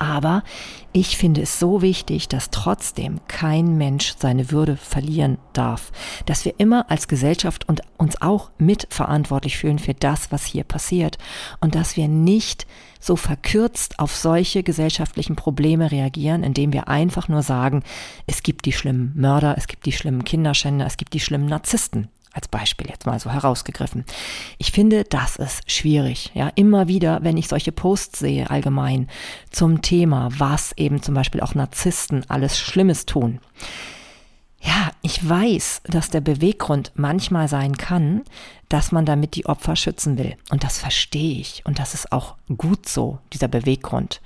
Aber 0.00 0.44
ich 0.92 1.18
finde 1.18 1.42
es 1.42 1.58
so 1.58 1.82
wichtig, 1.82 2.26
dass 2.26 2.48
trotzdem 2.48 3.20
kein 3.28 3.76
Mensch 3.76 4.14
seine 4.18 4.50
Würde 4.50 4.78
verlieren 4.78 5.36
darf. 5.52 5.92
Dass 6.24 6.46
wir 6.46 6.54
immer 6.56 6.90
als 6.90 7.06
Gesellschaft 7.06 7.68
und 7.68 7.82
uns 7.98 8.22
auch 8.22 8.50
mitverantwortlich 8.56 9.58
fühlen 9.58 9.78
für 9.78 9.92
das, 9.92 10.32
was 10.32 10.46
hier 10.46 10.64
passiert. 10.64 11.18
Und 11.60 11.74
dass 11.74 11.98
wir 11.98 12.08
nicht 12.08 12.66
so 12.98 13.14
verkürzt 13.14 13.98
auf 13.98 14.16
solche 14.16 14.62
gesellschaftlichen 14.62 15.36
Probleme 15.36 15.92
reagieren, 15.92 16.44
indem 16.44 16.72
wir 16.72 16.88
einfach 16.88 17.28
nur 17.28 17.42
sagen, 17.42 17.82
es 18.26 18.42
gibt 18.42 18.64
die 18.64 18.72
schlimmen 18.72 19.12
Mörder, 19.14 19.56
es 19.58 19.66
gibt 19.66 19.84
die 19.84 19.92
schlimmen 19.92 20.24
Kinderschänder, 20.24 20.86
es 20.86 20.96
gibt 20.96 21.12
die 21.12 21.20
schlimmen 21.20 21.46
Narzissten 21.46 22.08
als 22.32 22.48
Beispiel 22.48 22.88
jetzt 22.88 23.06
mal 23.06 23.18
so 23.18 23.30
herausgegriffen. 23.30 24.04
Ich 24.58 24.72
finde, 24.72 25.04
das 25.04 25.36
ist 25.36 25.70
schwierig. 25.70 26.30
Ja, 26.34 26.50
immer 26.54 26.88
wieder, 26.88 27.20
wenn 27.22 27.36
ich 27.36 27.48
solche 27.48 27.72
Posts 27.72 28.20
sehe, 28.20 28.50
allgemein 28.50 29.08
zum 29.50 29.82
Thema, 29.82 30.28
was 30.36 30.72
eben 30.76 31.02
zum 31.02 31.14
Beispiel 31.14 31.40
auch 31.40 31.54
Narzissten 31.54 32.24
alles 32.28 32.58
Schlimmes 32.58 33.06
tun. 33.06 33.40
Ja, 34.62 34.90
ich 35.00 35.26
weiß, 35.26 35.82
dass 35.84 36.10
der 36.10 36.20
Beweggrund 36.20 36.92
manchmal 36.94 37.48
sein 37.48 37.78
kann, 37.78 38.22
dass 38.68 38.92
man 38.92 39.06
damit 39.06 39.34
die 39.34 39.46
Opfer 39.46 39.74
schützen 39.74 40.18
will. 40.18 40.36
Und 40.50 40.64
das 40.64 40.78
verstehe 40.78 41.40
ich. 41.40 41.62
Und 41.64 41.78
das 41.78 41.94
ist 41.94 42.12
auch 42.12 42.36
gut 42.58 42.86
so, 42.86 43.18
dieser 43.32 43.48
Beweggrund. 43.48 44.20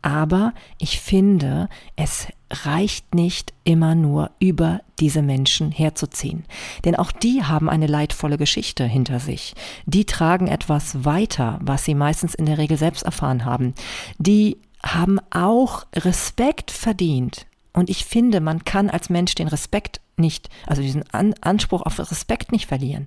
Aber 0.00 0.54
ich 0.78 1.00
finde, 1.00 1.68
es 1.96 2.28
reicht 2.50 3.14
nicht 3.14 3.52
immer 3.64 3.96
nur 3.96 4.30
über 4.38 4.80
diese 5.00 5.22
Menschen 5.22 5.72
herzuziehen. 5.72 6.44
Denn 6.84 6.94
auch 6.94 7.10
die 7.10 7.42
haben 7.42 7.68
eine 7.68 7.86
leidvolle 7.86 8.38
Geschichte 8.38 8.84
hinter 8.84 9.18
sich. 9.18 9.54
Die 9.86 10.04
tragen 10.04 10.46
etwas 10.46 11.04
weiter, 11.04 11.58
was 11.62 11.84
sie 11.84 11.94
meistens 11.94 12.34
in 12.34 12.46
der 12.46 12.58
Regel 12.58 12.78
selbst 12.78 13.02
erfahren 13.02 13.44
haben. 13.44 13.74
Die 14.18 14.56
haben 14.82 15.18
auch 15.30 15.84
Respekt 15.94 16.70
verdient. 16.70 17.46
Und 17.72 17.90
ich 17.90 18.04
finde, 18.04 18.40
man 18.40 18.64
kann 18.64 18.90
als 18.90 19.10
Mensch 19.10 19.34
den 19.34 19.48
Respekt 19.48 20.00
nicht, 20.16 20.50
also 20.66 20.82
diesen 20.82 21.04
An 21.12 21.34
Anspruch 21.40 21.82
auf 21.82 21.98
Respekt 21.98 22.52
nicht 22.52 22.66
verlieren, 22.66 23.06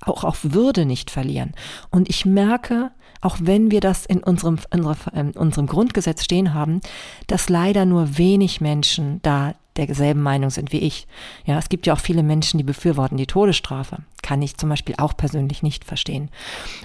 auch 0.00 0.24
auf 0.24 0.40
Würde 0.42 0.86
nicht 0.86 1.10
verlieren. 1.10 1.52
Und 1.90 2.08
ich 2.08 2.24
merke, 2.24 2.90
auch 3.20 3.36
wenn 3.40 3.70
wir 3.70 3.80
das 3.80 4.06
in 4.06 4.22
unserem, 4.22 4.58
in 4.72 5.30
unserem 5.32 5.66
Grundgesetz 5.66 6.24
stehen 6.24 6.54
haben, 6.54 6.80
dass 7.26 7.48
leider 7.48 7.84
nur 7.86 8.18
wenig 8.18 8.60
Menschen 8.60 9.20
da 9.22 9.54
derselben 9.76 10.22
Meinung 10.22 10.50
sind 10.50 10.72
wie 10.72 10.78
ich. 10.78 11.06
Ja, 11.44 11.58
es 11.58 11.68
gibt 11.68 11.86
ja 11.86 11.94
auch 11.94 12.00
viele 12.00 12.22
Menschen, 12.22 12.58
die 12.58 12.64
befürworten 12.64 13.16
die 13.16 13.26
Todesstrafe. 13.26 13.98
Kann 14.24 14.40
ich 14.40 14.56
zum 14.56 14.70
Beispiel 14.70 14.94
auch 14.96 15.14
persönlich 15.14 15.62
nicht 15.62 15.84
verstehen. 15.84 16.30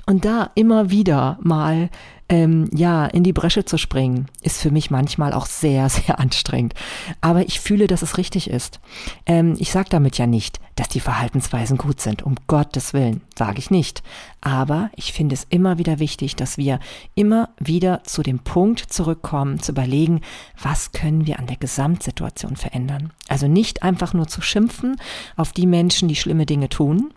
Und 0.05 0.25
da 0.25 0.51
immer 0.55 0.91
wieder 0.91 1.39
mal 1.41 1.89
ähm, 2.27 2.69
ja, 2.73 3.05
in 3.05 3.23
die 3.23 3.31
Bresche 3.31 3.63
zu 3.63 3.77
springen, 3.77 4.27
ist 4.41 4.61
für 4.61 4.71
mich 4.71 4.91
manchmal 4.91 5.31
auch 5.31 5.45
sehr, 5.45 5.87
sehr 5.89 6.19
anstrengend. 6.19 6.73
Aber 7.21 7.41
ich 7.41 7.61
fühle, 7.61 7.87
dass 7.87 8.01
es 8.01 8.17
richtig 8.17 8.49
ist. 8.49 8.81
Ähm, 9.25 9.55
ich 9.57 9.71
sage 9.71 9.87
damit 9.89 10.17
ja 10.17 10.27
nicht, 10.27 10.59
dass 10.75 10.89
die 10.89 10.99
Verhaltensweisen 10.99 11.77
gut 11.77 12.01
sind, 12.01 12.21
um 12.21 12.35
Gottes 12.47 12.93
Willen, 12.93 13.21
sage 13.37 13.59
ich 13.59 13.71
nicht. 13.71 14.03
Aber 14.41 14.91
ich 14.97 15.11
finde 15.11 15.33
es 15.33 15.47
immer 15.49 15.77
wieder 15.77 15.99
wichtig, 15.99 16.35
dass 16.35 16.57
wir 16.57 16.79
immer 17.15 17.49
wieder 17.57 18.03
zu 18.03 18.21
dem 18.21 18.39
Punkt 18.39 18.79
zurückkommen, 18.79 19.59
zu 19.61 19.71
überlegen, 19.71 20.19
was 20.61 20.91
können 20.91 21.25
wir 21.25 21.39
an 21.39 21.47
der 21.47 21.57
Gesamtsituation 21.57 22.57
verändern. 22.57 23.11
Also 23.29 23.47
nicht 23.47 23.81
einfach 23.81 24.13
nur 24.13 24.27
zu 24.27 24.41
schimpfen 24.41 24.97
auf 25.37 25.51
die 25.51 25.67
Menschen, 25.67 26.09
die 26.09 26.15
schlimme 26.15 26.45
Dinge 26.45 26.69
tun, 26.69 27.13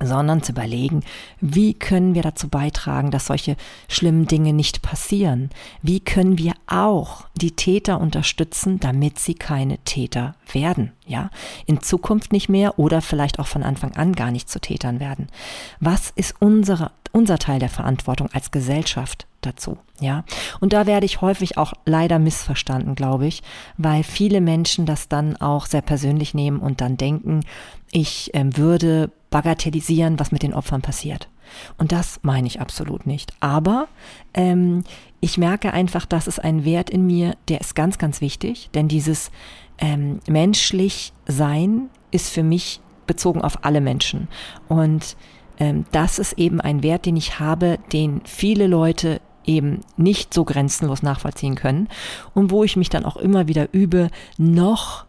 sondern 0.00 0.42
zu 0.42 0.52
überlegen, 0.52 1.02
wie 1.40 1.74
können 1.74 2.14
wir 2.14 2.22
dazu 2.22 2.48
beitragen, 2.48 3.10
dass 3.10 3.26
solche 3.26 3.56
schlimmen 3.88 4.26
Dinge 4.26 4.52
nicht 4.52 4.82
passieren? 4.82 5.50
Wie 5.82 6.00
können 6.00 6.38
wir 6.38 6.54
auch 6.66 7.26
die 7.36 7.52
Täter 7.52 8.00
unterstützen, 8.00 8.80
damit 8.80 9.18
sie 9.18 9.34
keine 9.34 9.78
Täter 9.78 10.34
werden? 10.52 10.92
Ja, 11.06 11.30
in 11.66 11.80
Zukunft 11.80 12.32
nicht 12.32 12.48
mehr 12.48 12.78
oder 12.78 13.02
vielleicht 13.02 13.38
auch 13.38 13.46
von 13.46 13.62
Anfang 13.62 13.94
an 13.96 14.14
gar 14.14 14.30
nicht 14.30 14.48
zu 14.48 14.60
Tätern 14.60 15.00
werden. 15.00 15.28
Was 15.80 16.10
ist 16.10 16.34
unsere, 16.40 16.90
unser 17.12 17.38
Teil 17.38 17.60
der 17.60 17.68
Verantwortung 17.68 18.28
als 18.32 18.50
Gesellschaft 18.50 19.26
dazu? 19.46 19.78
Ja, 20.00 20.24
und 20.60 20.72
da 20.72 20.86
werde 20.86 21.06
ich 21.06 21.20
häufig 21.20 21.56
auch 21.56 21.72
leider 21.84 22.18
missverstanden, 22.18 22.94
glaube 22.94 23.26
ich, 23.26 23.42
weil 23.76 24.02
viele 24.02 24.40
Menschen 24.40 24.86
das 24.86 25.08
dann 25.08 25.36
auch 25.36 25.66
sehr 25.66 25.82
persönlich 25.82 26.34
nehmen 26.34 26.58
und 26.58 26.80
dann 26.80 26.96
denken, 26.96 27.40
ich 27.92 28.30
ähm, 28.34 28.56
würde 28.56 29.10
bagatellisieren, 29.30 30.18
was 30.18 30.32
mit 30.32 30.42
den 30.42 30.54
Opfern 30.54 30.82
passiert. 30.82 31.28
Und 31.78 31.92
das 31.92 32.20
meine 32.22 32.46
ich 32.46 32.60
absolut 32.60 33.06
nicht. 33.06 33.32
Aber 33.40 33.88
ähm, 34.32 34.84
ich 35.20 35.38
merke 35.38 35.72
einfach, 35.72 36.06
dass 36.06 36.26
es 36.26 36.38
ein 36.38 36.64
Wert 36.64 36.90
in 36.90 37.06
mir, 37.06 37.36
der 37.48 37.60
ist 37.60 37.74
ganz, 37.74 37.98
ganz 37.98 38.20
wichtig, 38.20 38.70
denn 38.74 38.88
dieses 38.88 39.30
ähm, 39.78 40.20
menschlich 40.28 41.12
Sein 41.26 41.88
ist 42.10 42.30
für 42.30 42.42
mich 42.42 42.80
bezogen 43.06 43.42
auf 43.42 43.64
alle 43.64 43.80
Menschen. 43.80 44.28
Und 44.68 45.16
ähm, 45.58 45.84
das 45.92 46.18
ist 46.18 46.34
eben 46.34 46.60
ein 46.60 46.82
Wert, 46.82 47.06
den 47.06 47.16
ich 47.16 47.38
habe, 47.38 47.78
den 47.92 48.22
viele 48.24 48.66
Leute 48.66 49.20
eben 49.46 49.80
nicht 49.96 50.34
so 50.34 50.44
grenzenlos 50.44 51.02
nachvollziehen 51.02 51.54
können 51.54 51.88
und 52.34 52.50
wo 52.50 52.64
ich 52.64 52.76
mich 52.76 52.88
dann 52.88 53.04
auch 53.04 53.16
immer 53.16 53.48
wieder 53.48 53.72
übe, 53.72 54.10
noch 54.38 55.04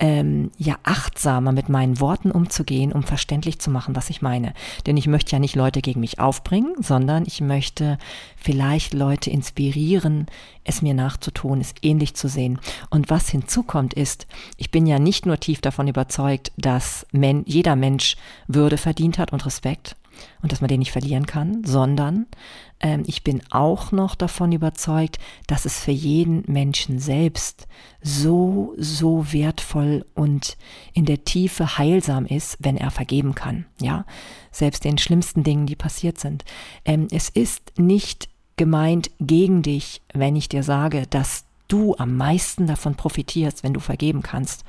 ähm, 0.00 0.50
ja 0.56 0.76
achtsamer 0.82 1.52
mit 1.52 1.68
meinen 1.68 2.00
Worten 2.00 2.30
umzugehen, 2.30 2.90
um 2.90 3.02
verständlich 3.02 3.58
zu 3.58 3.70
machen, 3.70 3.94
was 3.94 4.10
ich 4.10 4.22
meine. 4.22 4.54
Denn 4.86 4.96
ich 4.96 5.06
möchte 5.06 5.32
ja 5.32 5.38
nicht 5.38 5.54
Leute 5.54 5.82
gegen 5.82 6.00
mich 6.00 6.18
aufbringen, 6.18 6.74
sondern 6.80 7.24
ich 7.26 7.40
möchte 7.42 7.98
vielleicht 8.36 8.94
Leute 8.94 9.30
inspirieren, 9.30 10.26
es 10.64 10.80
mir 10.80 10.94
nachzutun, 10.94 11.60
es 11.60 11.74
ähnlich 11.82 12.14
zu 12.14 12.28
sehen. 12.28 12.58
Und 12.88 13.10
was 13.10 13.28
hinzukommt 13.28 13.92
ist, 13.92 14.26
ich 14.56 14.70
bin 14.70 14.86
ja 14.86 14.98
nicht 14.98 15.26
nur 15.26 15.38
tief 15.38 15.60
davon 15.60 15.86
überzeugt, 15.86 16.50
dass 16.56 17.06
men 17.12 17.44
jeder 17.46 17.76
Mensch 17.76 18.16
Würde 18.46 18.78
verdient 18.78 19.18
hat 19.18 19.32
und 19.32 19.44
Respekt, 19.44 19.96
und 20.42 20.52
dass 20.52 20.60
man 20.60 20.68
den 20.68 20.80
nicht 20.80 20.92
verlieren 20.92 21.26
kann, 21.26 21.64
sondern 21.64 22.26
ähm, 22.80 23.02
ich 23.06 23.22
bin 23.24 23.42
auch 23.50 23.92
noch 23.92 24.14
davon 24.14 24.52
überzeugt, 24.52 25.18
dass 25.46 25.64
es 25.64 25.78
für 25.78 25.90
jeden 25.90 26.44
Menschen 26.46 26.98
selbst 26.98 27.66
so, 28.02 28.74
so 28.78 29.32
wertvoll 29.32 30.06
und 30.14 30.56
in 30.92 31.04
der 31.04 31.24
Tiefe 31.24 31.78
heilsam 31.78 32.26
ist, 32.26 32.56
wenn 32.60 32.76
er 32.76 32.90
vergeben 32.90 33.34
kann. 33.34 33.66
Ja, 33.80 34.04
selbst 34.50 34.84
den 34.84 34.98
schlimmsten 34.98 35.42
Dingen, 35.42 35.66
die 35.66 35.76
passiert 35.76 36.18
sind. 36.18 36.44
Ähm, 36.84 37.08
es 37.10 37.28
ist 37.28 37.78
nicht 37.78 38.28
gemeint 38.56 39.10
gegen 39.20 39.62
dich, 39.62 40.02
wenn 40.12 40.36
ich 40.36 40.48
dir 40.48 40.62
sage, 40.62 41.06
dass 41.08 41.44
du 41.72 41.94
am 41.96 42.16
meisten 42.16 42.66
davon 42.66 42.94
profitierst, 42.94 43.62
wenn 43.62 43.72
du 43.72 43.80
vergeben 43.80 44.22
kannst, 44.22 44.64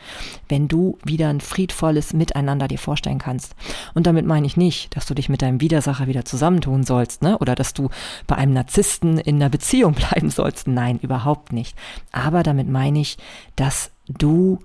wenn 0.47 0.67
du 0.67 0.97
wieder 1.03 1.29
ein 1.29 1.41
friedvolles 1.41 2.13
Miteinander 2.13 2.67
dir 2.67 2.79
vorstellen 2.79 3.19
kannst. 3.19 3.55
Und 3.93 4.07
damit 4.07 4.25
meine 4.25 4.47
ich 4.47 4.57
nicht, 4.57 4.95
dass 4.95 5.05
du 5.05 5.13
dich 5.13 5.29
mit 5.29 5.41
deinem 5.41 5.61
Widersacher 5.61 6.07
wieder 6.07 6.25
zusammentun 6.25 6.83
sollst, 6.83 7.21
ne? 7.21 7.37
Oder 7.39 7.55
dass 7.55 7.73
du 7.73 7.89
bei 8.27 8.35
einem 8.35 8.53
Narzissten 8.53 9.17
in 9.17 9.35
einer 9.35 9.49
Beziehung 9.49 9.93
bleiben 10.11 10.29
sollst. 10.29 10.67
Nein, 10.67 10.99
überhaupt 11.01 11.51
nicht. 11.51 11.75
Aber 12.11 12.43
damit 12.43 12.69
meine 12.69 12.99
ich, 12.99 13.17
dass 13.55 13.91
du 14.07 14.59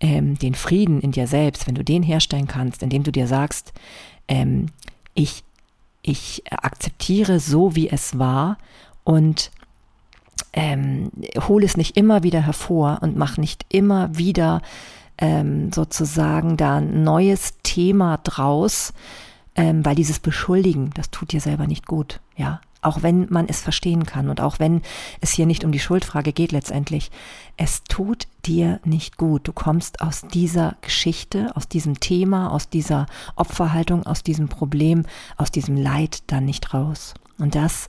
ähm, 0.00 0.38
den 0.38 0.54
Frieden 0.54 1.00
in 1.00 1.12
dir 1.12 1.26
selbst, 1.26 1.66
wenn 1.66 1.74
du 1.74 1.84
den 1.84 2.02
herstellen 2.02 2.48
kannst, 2.48 2.82
indem 2.82 3.02
du 3.04 3.12
dir 3.12 3.26
sagst, 3.26 3.72
ähm, 4.28 4.66
ich, 5.14 5.44
ich 6.02 6.42
akzeptiere 6.50 7.38
so, 7.38 7.76
wie 7.76 7.88
es 7.88 8.18
war 8.18 8.58
und 9.04 9.50
ähm, 10.52 11.10
hole 11.48 11.64
es 11.64 11.76
nicht 11.76 11.96
immer 11.96 12.22
wieder 12.22 12.40
hervor 12.40 12.98
und 13.02 13.16
mach 13.16 13.36
nicht 13.36 13.64
immer 13.68 14.16
wieder 14.16 14.62
ähm, 15.18 15.72
sozusagen 15.72 16.56
da 16.56 16.76
ein 16.76 17.04
neues 17.04 17.54
Thema 17.62 18.18
draus, 18.18 18.92
ähm, 19.54 19.84
weil 19.84 19.94
dieses 19.94 20.18
Beschuldigen, 20.18 20.90
das 20.94 21.10
tut 21.10 21.32
dir 21.32 21.40
selber 21.40 21.66
nicht 21.66 21.86
gut, 21.86 22.20
ja. 22.36 22.60
Auch 22.84 23.04
wenn 23.04 23.28
man 23.30 23.46
es 23.46 23.60
verstehen 23.60 24.06
kann 24.06 24.28
und 24.28 24.40
auch 24.40 24.58
wenn 24.58 24.82
es 25.20 25.30
hier 25.30 25.46
nicht 25.46 25.62
um 25.62 25.70
die 25.70 25.78
Schuldfrage 25.78 26.32
geht 26.32 26.50
letztendlich, 26.50 27.12
es 27.56 27.84
tut 27.84 28.26
dir 28.44 28.80
nicht 28.84 29.18
gut. 29.18 29.46
Du 29.46 29.52
kommst 29.52 30.00
aus 30.00 30.22
dieser 30.22 30.74
Geschichte, 30.80 31.54
aus 31.54 31.68
diesem 31.68 32.00
Thema, 32.00 32.50
aus 32.50 32.68
dieser 32.70 33.06
Opferhaltung, 33.36 34.04
aus 34.04 34.24
diesem 34.24 34.48
Problem, 34.48 35.04
aus 35.36 35.52
diesem 35.52 35.76
Leid 35.76 36.24
dann 36.26 36.44
nicht 36.44 36.74
raus. 36.74 37.14
Und 37.42 37.56
das 37.56 37.88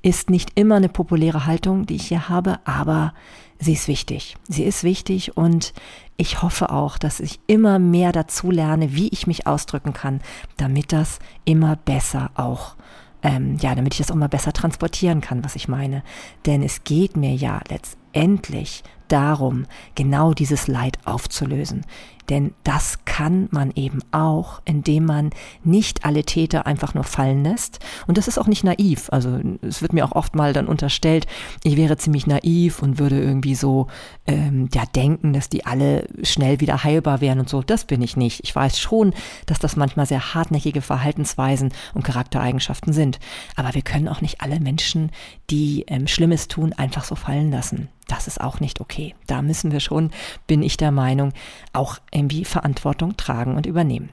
ist 0.00 0.30
nicht 0.30 0.52
immer 0.54 0.76
eine 0.76 0.88
populäre 0.88 1.44
Haltung, 1.44 1.86
die 1.86 1.96
ich 1.96 2.06
hier 2.06 2.28
habe, 2.28 2.60
aber 2.64 3.12
sie 3.58 3.72
ist 3.72 3.88
wichtig. 3.88 4.36
Sie 4.48 4.62
ist 4.62 4.84
wichtig 4.84 5.36
und 5.36 5.74
ich 6.16 6.40
hoffe 6.40 6.70
auch, 6.70 6.98
dass 6.98 7.18
ich 7.18 7.40
immer 7.48 7.80
mehr 7.80 8.12
dazu 8.12 8.52
lerne, 8.52 8.94
wie 8.94 9.08
ich 9.08 9.26
mich 9.26 9.46
ausdrücken 9.46 9.92
kann, 9.92 10.20
damit 10.56 10.92
das 10.92 11.18
immer 11.44 11.74
besser 11.74 12.30
auch 12.34 12.76
ähm, 13.22 13.56
ja, 13.60 13.74
damit 13.74 13.94
ich 13.94 13.98
das 13.98 14.10
auch 14.10 14.16
mal 14.16 14.28
besser 14.28 14.52
transportieren 14.52 15.20
kann, 15.20 15.44
was 15.44 15.54
ich 15.56 15.68
meine. 15.68 16.02
Denn 16.44 16.62
es 16.62 16.84
geht 16.84 17.16
mir 17.16 17.34
ja 17.34 17.60
letztendlich 17.68 18.82
darum, 19.08 19.66
genau 19.94 20.34
dieses 20.34 20.66
Leid 20.66 20.98
aufzulösen. 21.04 21.86
Denn 22.28 22.54
das 22.64 23.04
kann 23.04 23.48
man 23.50 23.72
eben 23.74 24.00
auch, 24.12 24.62
indem 24.64 25.06
man 25.06 25.30
nicht 25.64 26.04
alle 26.04 26.24
Täter 26.24 26.66
einfach 26.66 26.94
nur 26.94 27.04
fallen 27.04 27.42
lässt. 27.44 27.80
Und 28.06 28.18
das 28.18 28.28
ist 28.28 28.38
auch 28.38 28.46
nicht 28.46 28.64
naiv. 28.64 29.08
Also 29.10 29.40
es 29.60 29.82
wird 29.82 29.92
mir 29.92 30.04
auch 30.04 30.12
oft 30.12 30.34
mal 30.34 30.52
dann 30.52 30.66
unterstellt, 30.66 31.26
ich 31.64 31.76
wäre 31.76 31.96
ziemlich 31.96 32.26
naiv 32.26 32.82
und 32.82 32.98
würde 32.98 33.20
irgendwie 33.20 33.54
so 33.54 33.88
ähm, 34.26 34.68
ja 34.72 34.84
denken, 34.86 35.32
dass 35.32 35.48
die 35.48 35.66
alle 35.66 36.06
schnell 36.22 36.60
wieder 36.60 36.84
heilbar 36.84 37.20
wären 37.20 37.40
und 37.40 37.48
so. 37.48 37.62
Das 37.62 37.84
bin 37.84 38.02
ich 38.02 38.16
nicht. 38.16 38.40
Ich 38.44 38.54
weiß 38.54 38.78
schon, 38.78 39.14
dass 39.46 39.58
das 39.58 39.76
manchmal 39.76 40.06
sehr 40.06 40.34
hartnäckige 40.34 40.80
Verhaltensweisen 40.80 41.72
und 41.94 42.04
Charaktereigenschaften 42.04 42.92
sind. 42.92 43.18
Aber 43.56 43.74
wir 43.74 43.82
können 43.82 44.08
auch 44.08 44.20
nicht 44.20 44.40
alle 44.40 44.60
Menschen, 44.60 45.10
die 45.50 45.84
ähm, 45.88 46.06
Schlimmes 46.06 46.48
tun, 46.48 46.72
einfach 46.72 47.04
so 47.04 47.14
fallen 47.14 47.50
lassen. 47.50 47.88
Das 48.08 48.26
ist 48.26 48.40
auch 48.40 48.60
nicht 48.60 48.80
okay. 48.80 49.14
Da 49.26 49.42
müssen 49.42 49.72
wir 49.72 49.80
schon, 49.80 50.10
bin 50.46 50.62
ich 50.62 50.76
der 50.76 50.90
Meinung, 50.90 51.32
auch 51.72 51.98
irgendwie 52.10 52.44
Verantwortung 52.44 53.16
tragen 53.16 53.56
und 53.56 53.66
übernehmen. 53.66 54.10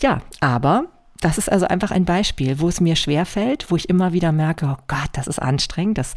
Ja, 0.00 0.22
aber 0.40 0.86
das 1.22 1.38
ist 1.38 1.50
also 1.50 1.66
einfach 1.66 1.92
ein 1.92 2.04
Beispiel, 2.04 2.58
wo 2.58 2.68
es 2.68 2.80
mir 2.80 2.96
schwerfällt, 2.96 3.70
wo 3.70 3.76
ich 3.76 3.88
immer 3.88 4.12
wieder 4.12 4.32
merke, 4.32 4.66
oh 4.66 4.82
Gott, 4.88 5.10
das 5.12 5.28
ist 5.28 5.38
anstrengend, 5.38 5.98
das 5.98 6.14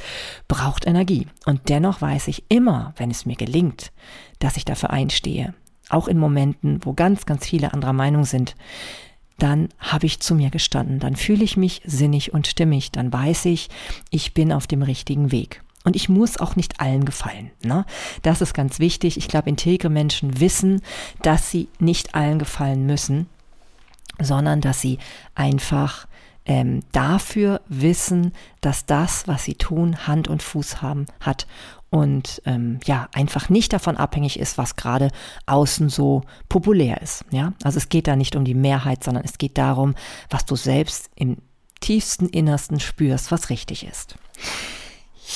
braucht 0.48 0.88
Energie. 0.88 1.28
Und 1.46 1.70
dennoch 1.70 2.02
weiß 2.02 2.28
ich 2.28 2.44
immer, 2.50 2.94
wenn 2.98 3.12
es 3.12 3.26
mir 3.26 3.36
gelingt, 3.36 3.92
dass 4.40 4.58
ich 4.58 4.66
dafür 4.66 4.90
einstehe. 4.90 5.54
Auch 5.90 6.08
in 6.08 6.18
Momenten, 6.18 6.80
wo 6.84 6.94
ganz, 6.94 7.28
ganz 7.28 7.46
viele 7.46 7.72
anderer 7.72 7.94
Meinung 7.94 8.26
sind, 8.26 8.56
dann 9.38 9.70
habe 9.78 10.08
ich 10.08 10.22
zu 10.22 10.34
mir 10.34 10.50
gestanden, 10.50 11.00
dann 11.00 11.16
fühle 11.16 11.44
ich 11.44 11.56
mich 11.56 11.82
sinnig 11.86 12.34
und 12.34 12.48
stimmig, 12.48 12.92
dann 12.92 13.14
weiß 13.14 13.46
ich, 13.46 13.70
ich 14.10 14.34
bin 14.34 14.52
auf 14.52 14.66
dem 14.66 14.82
richtigen 14.82 15.32
Weg. 15.32 15.62
Und 15.86 15.96
ich 15.96 16.10
muss 16.10 16.38
auch 16.38 16.56
nicht 16.56 16.82
allen 16.82 17.06
gefallen. 17.06 17.52
Ne? 17.64 17.86
Das 18.24 18.42
ist 18.42 18.54
ganz 18.54 18.80
wichtig. 18.80 19.18
Ich 19.18 19.28
glaube, 19.28 19.50
integre 19.50 19.90
Menschen 19.90 20.40
wissen, 20.40 20.82
dass 21.22 21.50
sie 21.50 21.70
nicht 21.80 22.16
allen 22.16 22.40
gefallen 22.40 22.86
müssen, 22.86 23.28
sondern 24.20 24.62
dass 24.62 24.82
sie 24.82 24.98
einfach 25.36 26.08
ähm, 26.46 26.82
dafür 26.92 27.62
wissen, 27.68 28.34
dass 28.62 28.86
das, 28.86 29.28
was 29.28 29.44
sie 29.44 29.56
tun, 29.56 30.08
Hand 30.08 30.28
und 30.28 30.44
Fuß 30.44 30.82
haben, 30.82 31.06
hat 31.20 31.48
und 31.90 32.42
ähm, 32.46 32.80
ja, 32.86 33.08
einfach 33.14 33.50
nicht 33.50 33.72
davon 33.72 33.96
abhängig 33.96 34.38
ist, 34.40 34.58
was 34.58 34.76
gerade 34.76 35.12
außen 35.46 35.90
so 35.90 36.24
populär 36.50 37.02
ist. 37.02 37.24
Ja, 37.32 37.54
also 37.64 37.78
es 37.78 37.90
geht 37.90 38.08
da 38.08 38.16
nicht 38.16 38.36
um 38.36 38.44
die 38.44 38.54
Mehrheit, 38.54 39.04
sondern 39.04 39.24
es 39.24 39.38
geht 39.38 39.58
darum, 39.58 39.96
was 40.30 40.46
du 40.46 40.56
selbst 40.56 41.10
im 41.16 41.38
tiefsten 41.80 42.28
Innersten 42.28 42.80
spürst, 42.80 43.32
was 43.32 43.50
richtig 43.50 43.86
ist. 43.88 44.16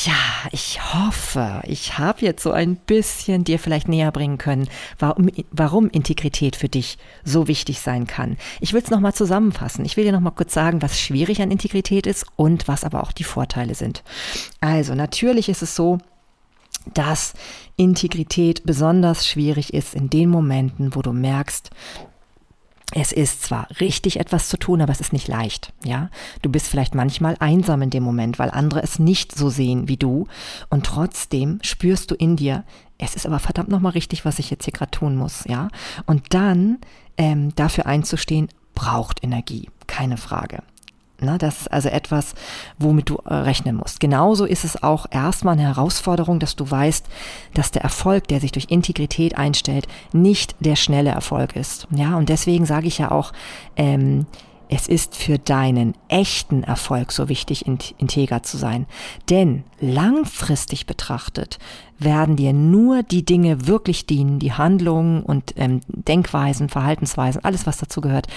Ja, 0.05 0.13
ich 0.51 0.79
hoffe, 0.93 1.61
ich 1.65 1.97
habe 1.97 2.21
jetzt 2.21 2.43
so 2.43 2.51
ein 2.51 2.77
bisschen 2.77 3.43
dir 3.43 3.59
vielleicht 3.59 3.89
näher 3.89 4.11
bringen 4.11 4.37
können, 4.37 4.69
warum, 4.97 5.29
warum 5.51 5.89
Integrität 5.89 6.55
für 6.55 6.69
dich 6.69 6.97
so 7.25 7.47
wichtig 7.49 7.81
sein 7.81 8.07
kann. 8.07 8.37
Ich 8.61 8.71
will 8.71 8.81
es 8.81 8.91
nochmal 8.91 9.13
zusammenfassen. 9.13 9.83
Ich 9.83 9.97
will 9.97 10.05
dir 10.05 10.13
nochmal 10.13 10.33
kurz 10.33 10.53
sagen, 10.53 10.81
was 10.81 10.99
schwierig 10.99 11.41
an 11.41 11.51
Integrität 11.51 12.07
ist 12.07 12.25
und 12.37 12.67
was 12.69 12.85
aber 12.85 13.03
auch 13.03 13.11
die 13.11 13.25
Vorteile 13.25 13.75
sind. 13.75 14.03
Also, 14.61 14.95
natürlich 14.95 15.49
ist 15.49 15.63
es 15.63 15.75
so, 15.75 15.97
dass 16.93 17.33
Integrität 17.75 18.63
besonders 18.65 19.27
schwierig 19.27 19.73
ist 19.73 19.95
in 19.95 20.09
den 20.09 20.29
Momenten, 20.29 20.95
wo 20.95 21.01
du 21.01 21.11
merkst, 21.11 21.71
es 22.93 23.11
ist 23.11 23.43
zwar 23.43 23.67
richtig, 23.79 24.19
etwas 24.19 24.49
zu 24.49 24.57
tun, 24.57 24.81
aber 24.81 24.91
es 24.91 24.99
ist 24.99 25.13
nicht 25.13 25.27
leicht, 25.27 25.73
ja. 25.83 26.09
Du 26.41 26.49
bist 26.49 26.67
vielleicht 26.67 26.95
manchmal 26.95 27.35
einsam 27.39 27.81
in 27.81 27.91
dem 27.91 28.03
Moment, 28.03 28.39
weil 28.39 28.49
andere 28.49 28.81
es 28.81 28.97
nicht 28.97 29.35
so 29.35 29.49
sehen 29.49 29.87
wie 29.87 29.97
du 29.97 30.27
und 30.69 30.85
trotzdem 30.85 31.59
spürst 31.61 32.09
du 32.09 32.15
in 32.15 32.35
dir, 32.35 32.63
es 32.97 33.15
ist 33.15 33.25
aber 33.25 33.39
verdammt 33.39 33.69
nochmal 33.69 33.93
richtig, 33.93 34.25
was 34.25 34.39
ich 34.39 34.49
jetzt 34.49 34.65
hier 34.65 34.73
gerade 34.73 34.91
tun 34.91 35.15
muss, 35.15 35.45
ja. 35.47 35.69
Und 36.05 36.33
dann 36.33 36.79
ähm, 37.17 37.53
dafür 37.55 37.85
einzustehen, 37.85 38.49
braucht 38.75 39.23
Energie, 39.23 39.69
keine 39.87 40.17
Frage. 40.17 40.63
Na, 41.21 41.37
das 41.37 41.61
ist 41.61 41.71
also 41.71 41.89
etwas, 41.89 42.33
womit 42.77 43.09
du 43.09 43.17
äh, 43.25 43.33
rechnen 43.33 43.75
musst. 43.75 43.99
Genauso 43.99 44.45
ist 44.45 44.63
es 44.63 44.81
auch 44.81 45.05
erstmal 45.11 45.53
eine 45.53 45.63
Herausforderung, 45.63 46.39
dass 46.39 46.55
du 46.55 46.69
weißt, 46.69 47.05
dass 47.53 47.71
der 47.71 47.81
Erfolg, 47.81 48.27
der 48.27 48.39
sich 48.39 48.51
durch 48.51 48.67
Integrität 48.69 49.37
einstellt, 49.37 49.87
nicht 50.13 50.55
der 50.59 50.75
schnelle 50.75 51.11
Erfolg 51.11 51.55
ist. 51.55 51.87
Ja, 51.91 52.17
und 52.17 52.29
deswegen 52.29 52.65
sage 52.65 52.87
ich 52.87 52.97
ja 52.97 53.11
auch, 53.11 53.33
ähm, 53.75 54.25
es 54.69 54.87
ist 54.87 55.15
für 55.15 55.39
deinen 55.39 55.95
echten 56.07 56.63
Erfolg 56.63 57.11
so 57.11 57.27
wichtig, 57.27 57.65
integer 57.65 58.43
zu 58.43 58.57
sein. 58.57 58.85
Denn 59.29 59.63
langfristig 59.79 60.85
betrachtet 60.85 61.57
werden 61.99 62.35
dir 62.35 62.53
nur 62.53 63.03
die 63.03 63.25
Dinge 63.25 63.67
wirklich 63.67 64.05
dienen, 64.05 64.39
die 64.39 64.53
Handlungen 64.53 65.21
und 65.21 65.53
ähm, 65.57 65.81
Denkweisen, 65.87 66.69
Verhaltensweisen, 66.69 67.43
alles 67.43 67.67
was 67.67 67.77
dazu 67.77 68.01
gehört, 68.01 68.27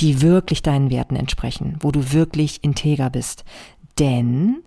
die 0.00 0.20
wirklich 0.20 0.62
deinen 0.62 0.90
Werten 0.90 1.16
entsprechen, 1.16 1.76
wo 1.80 1.90
du 1.90 2.12
wirklich 2.12 2.62
integer 2.62 3.10
bist. 3.10 3.44
Denn 3.98 4.58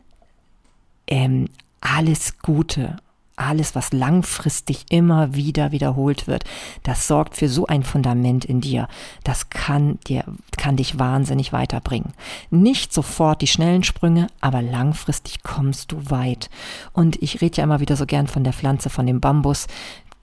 ähm, 1.08 1.48
alles 1.82 2.40
Gute 2.40 2.98
alles, 3.36 3.76
was 3.76 3.94
langfristig 3.94 4.86
immer 4.90 5.34
wieder 5.34 5.72
wiederholt 5.72 6.28
wird, 6.28 6.44
das 6.84 7.08
sorgt 7.08 7.36
für 7.36 7.50
so 7.50 7.66
ein 7.68 7.84
Fundament 7.84 8.46
in 8.46 8.62
dir. 8.62 8.88
Das 9.24 9.50
kann 9.50 10.00
dir, 10.08 10.24
kann 10.58 10.78
dich 10.78 11.00
wahnsinnig 11.00 11.54
weiterbringen. 11.54 12.14
Nicht 12.50 12.94
sofort 12.94 13.42
die 13.42 13.48
schnellen 13.48 13.84
Sprünge, 13.84 14.28
aber 14.42 14.62
langfristig 14.62 15.44
kommst 15.44 15.92
du 15.92 16.10
weit. 16.10 16.50
Und 16.94 17.22
ich 17.22 17.42
rede 17.42 17.58
ja 17.58 17.64
immer 17.64 17.80
wieder 17.80 17.96
so 17.96 18.06
gern 18.06 18.28
von 18.28 18.44
der 18.44 18.54
Pflanze, 18.54 18.90
von 18.90 19.08
dem 19.08 19.22
Bambus, 19.22 19.68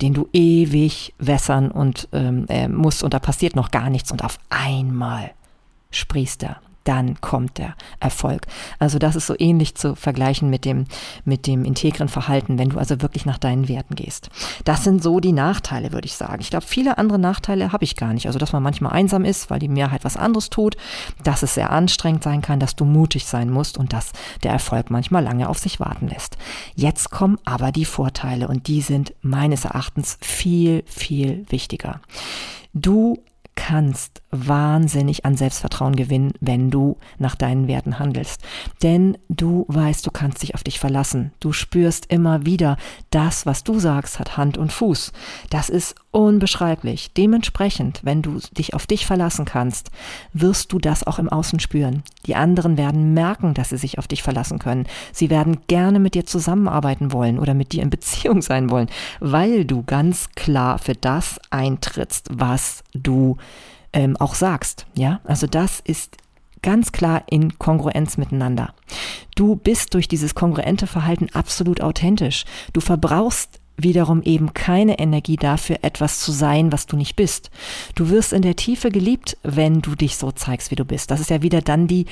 den 0.01 0.15
du 0.15 0.29
ewig 0.33 1.15
wässern 1.19 1.71
und 1.71 2.09
ähm, 2.13 2.47
äh, 2.49 2.69
musst 2.69 3.03
und 3.03 3.15
da 3.15 3.19
passiert 3.19 3.57
noch 3.57 3.71
gar 3.71 3.91
nichts 3.91 4.13
und 4.13 4.23
auf 4.23 4.39
einmal 4.49 5.33
sprießt 5.91 6.45
er 6.45 6.61
dann 6.89 7.21
kommt 7.21 7.59
der 7.59 7.75
Erfolg. 8.01 8.47
Also 8.79 8.99
das 8.99 9.15
ist 9.15 9.27
so 9.27 9.35
ähnlich 9.39 9.75
zu 9.75 9.95
vergleichen 9.95 10.49
mit 10.49 10.65
dem, 10.65 10.87
mit 11.27 11.47
dem 11.47 11.67
integren 11.67 12.09
Verhalten, 12.09 12.59
wenn 12.59 12.71
du 12.71 12.79
also 12.79 13.03
wirklich 13.03 13.27
nach 13.27 13.37
deinen 13.37 13.69
Werten 13.69 13.95
gehst. 13.95 14.31
Das 14.65 14.85
sind 14.85 15.03
so 15.03 15.21
die 15.21 15.33
Nachteile, 15.33 15.93
würde 15.93 16.07
ich 16.07 16.15
sagen. 16.15 16.41
Ich 16.41 16.49
glaube, 16.49 16.65
viele 16.65 16.97
andere 16.97 17.19
Nachteile 17.19 17.73
habe 17.73 17.85
ich 17.85 17.95
gar 17.95 18.15
nicht. 18.15 18.27
Also, 18.27 18.39
dass 18.39 18.55
man 18.55 18.63
manchmal 18.63 18.93
einsam 18.93 19.27
ist, 19.27 19.51
weil 19.51 19.59
die 19.59 19.69
Mehrheit 19.69 20.03
was 20.05 20.17
anderes 20.17 20.49
tut, 20.49 20.79
dass 21.23 21.43
es 21.43 21.53
sehr 21.53 21.71
anstrengend 21.71 22.23
sein 22.23 22.41
kann, 22.41 22.59
dass 22.59 22.75
du 22.75 22.87
mutig 22.87 23.27
sein 23.27 23.51
musst 23.51 23.77
und 23.77 23.93
dass 23.93 24.13
der 24.43 24.53
Erfolg 24.53 24.91
manchmal 24.91 25.23
lange 25.23 25.51
auf 25.51 25.59
sich 25.59 25.81
warten 25.81 26.09
lässt. 26.09 26.39
Jetzt 26.75 27.11
kommen 27.11 27.39
aber 27.45 27.71
die 27.71 27.85
Vorteile 27.85 28.49
und 28.49 28.67
die 28.67 28.81
sind 28.81 29.13
meines 29.21 29.67
Erachtens 29.67 30.17
viel, 30.23 30.85
viel 30.87 31.45
wichtiger. 31.51 32.01
Du 32.73 33.19
kannst 33.59 34.23
wahnsinnig 34.31 35.25
an 35.25 35.37
Selbstvertrauen 35.37 35.97
gewinnen, 35.97 36.33
wenn 36.41 36.71
du 36.71 36.97
nach 37.19 37.35
deinen 37.35 37.67
Werten 37.67 37.99
handelst. 37.99 38.41
Denn 38.85 39.19
du 39.29 39.65
weißt, 39.67 40.07
du 40.07 40.13
kannst 40.13 40.43
dich 40.43 40.55
auf 40.55 40.63
dich 40.63 40.79
verlassen. 40.79 41.33
Du 41.41 41.53
spürst 41.53 42.07
immer 42.07 42.47
wieder, 42.47 42.77
das, 43.11 43.47
was 43.47 43.65
du 43.65 43.81
sagst, 43.81 44.21
hat 44.21 44.37
Hand 44.37 44.59
und 44.59 44.73
Fuß. 44.73 45.13
Das 45.51 45.71
ist 45.71 45.97
unbeschreiblich. 46.19 47.13
Dementsprechend, 47.17 48.01
wenn 48.03 48.23
du 48.23 48.41
dich 48.51 48.75
auf 48.75 48.89
dich 48.89 49.07
verlassen 49.07 49.45
kannst, 49.45 49.93
wirst 50.33 50.73
du 50.73 50.81
das 50.81 51.07
auch 51.07 51.21
im 51.21 51.29
Außen 51.29 51.61
spüren. 51.61 52.03
Die 52.27 52.35
anderen 52.35 52.77
werden 52.77 53.15
merken, 53.15 53.55
dass 53.55 53.69
sie 53.69 53.77
sich 53.77 53.99
auf 53.99 54.09
dich 54.09 54.25
verlassen 54.25 54.59
können. 54.59 54.89
Sie 55.13 55.31
werden 55.31 55.59
gerne 55.69 56.01
mit 56.01 56.15
dir 56.15 56.27
zusammenarbeiten 56.27 57.13
wollen 57.13 57.39
oder 57.39 57.55
mit 57.55 57.71
dir 57.71 57.85
in 57.85 57.91
Beziehung 57.91 58.43
sein 58.43 58.69
wollen, 58.69 58.89
weil 59.21 59.65
du 59.65 59.85
ganz 59.85 60.31
klar 60.35 60.81
für 60.81 60.95
das 60.95 61.39
eintrittst, 61.51 62.27
was 62.33 62.83
du 62.95 63.37
ähm, 63.93 64.17
auch 64.17 64.35
sagst. 64.35 64.87
Ja, 64.97 65.21
also 65.23 65.47
das 65.47 65.79
ist 65.79 66.17
ganz 66.63 66.91
klar 66.91 67.23
in 67.31 67.61
Kongruenz 67.61 68.17
miteinander. 68.17 68.75
Du 69.37 69.55
bist 69.55 69.95
durch 69.95 70.09
dieses 70.09 70.35
kongruente 70.35 70.89
Verhalten 70.89 71.29
absolut 71.33 71.81
authentisch. 71.81 72.45
Du 72.73 72.81
verbrauchst 72.81 73.58
wiederum 73.79 74.23
eben 74.23 74.53
keine 74.53 74.99
Energie 74.99 75.37
dafür, 75.37 75.79
etwas 75.83 76.21
zu 76.21 76.33
sein, 76.33 76.73
was 76.73 76.87
du 76.87 76.97
nicht 76.97 77.17
bist. 77.17 77.51
Du 77.95 78.11
wirst 78.11 78.33
in 78.33 78.43
der 78.43 78.57
Tiefe 78.57 78.91
geliebt, 78.91 79.37
wenn 79.43 79.81
du 79.81 79.95
dich 79.95 80.17
so 80.17 80.33
zeigst, 80.33 80.71
wie 80.71 80.77
du 80.77 80.85
bist. 80.85 81.11
Das 81.11 81.21
ist 81.21 81.31
ja 81.31 81.43
wieder 81.43 81.63
dann 81.63 81.87
die, 81.87 82.07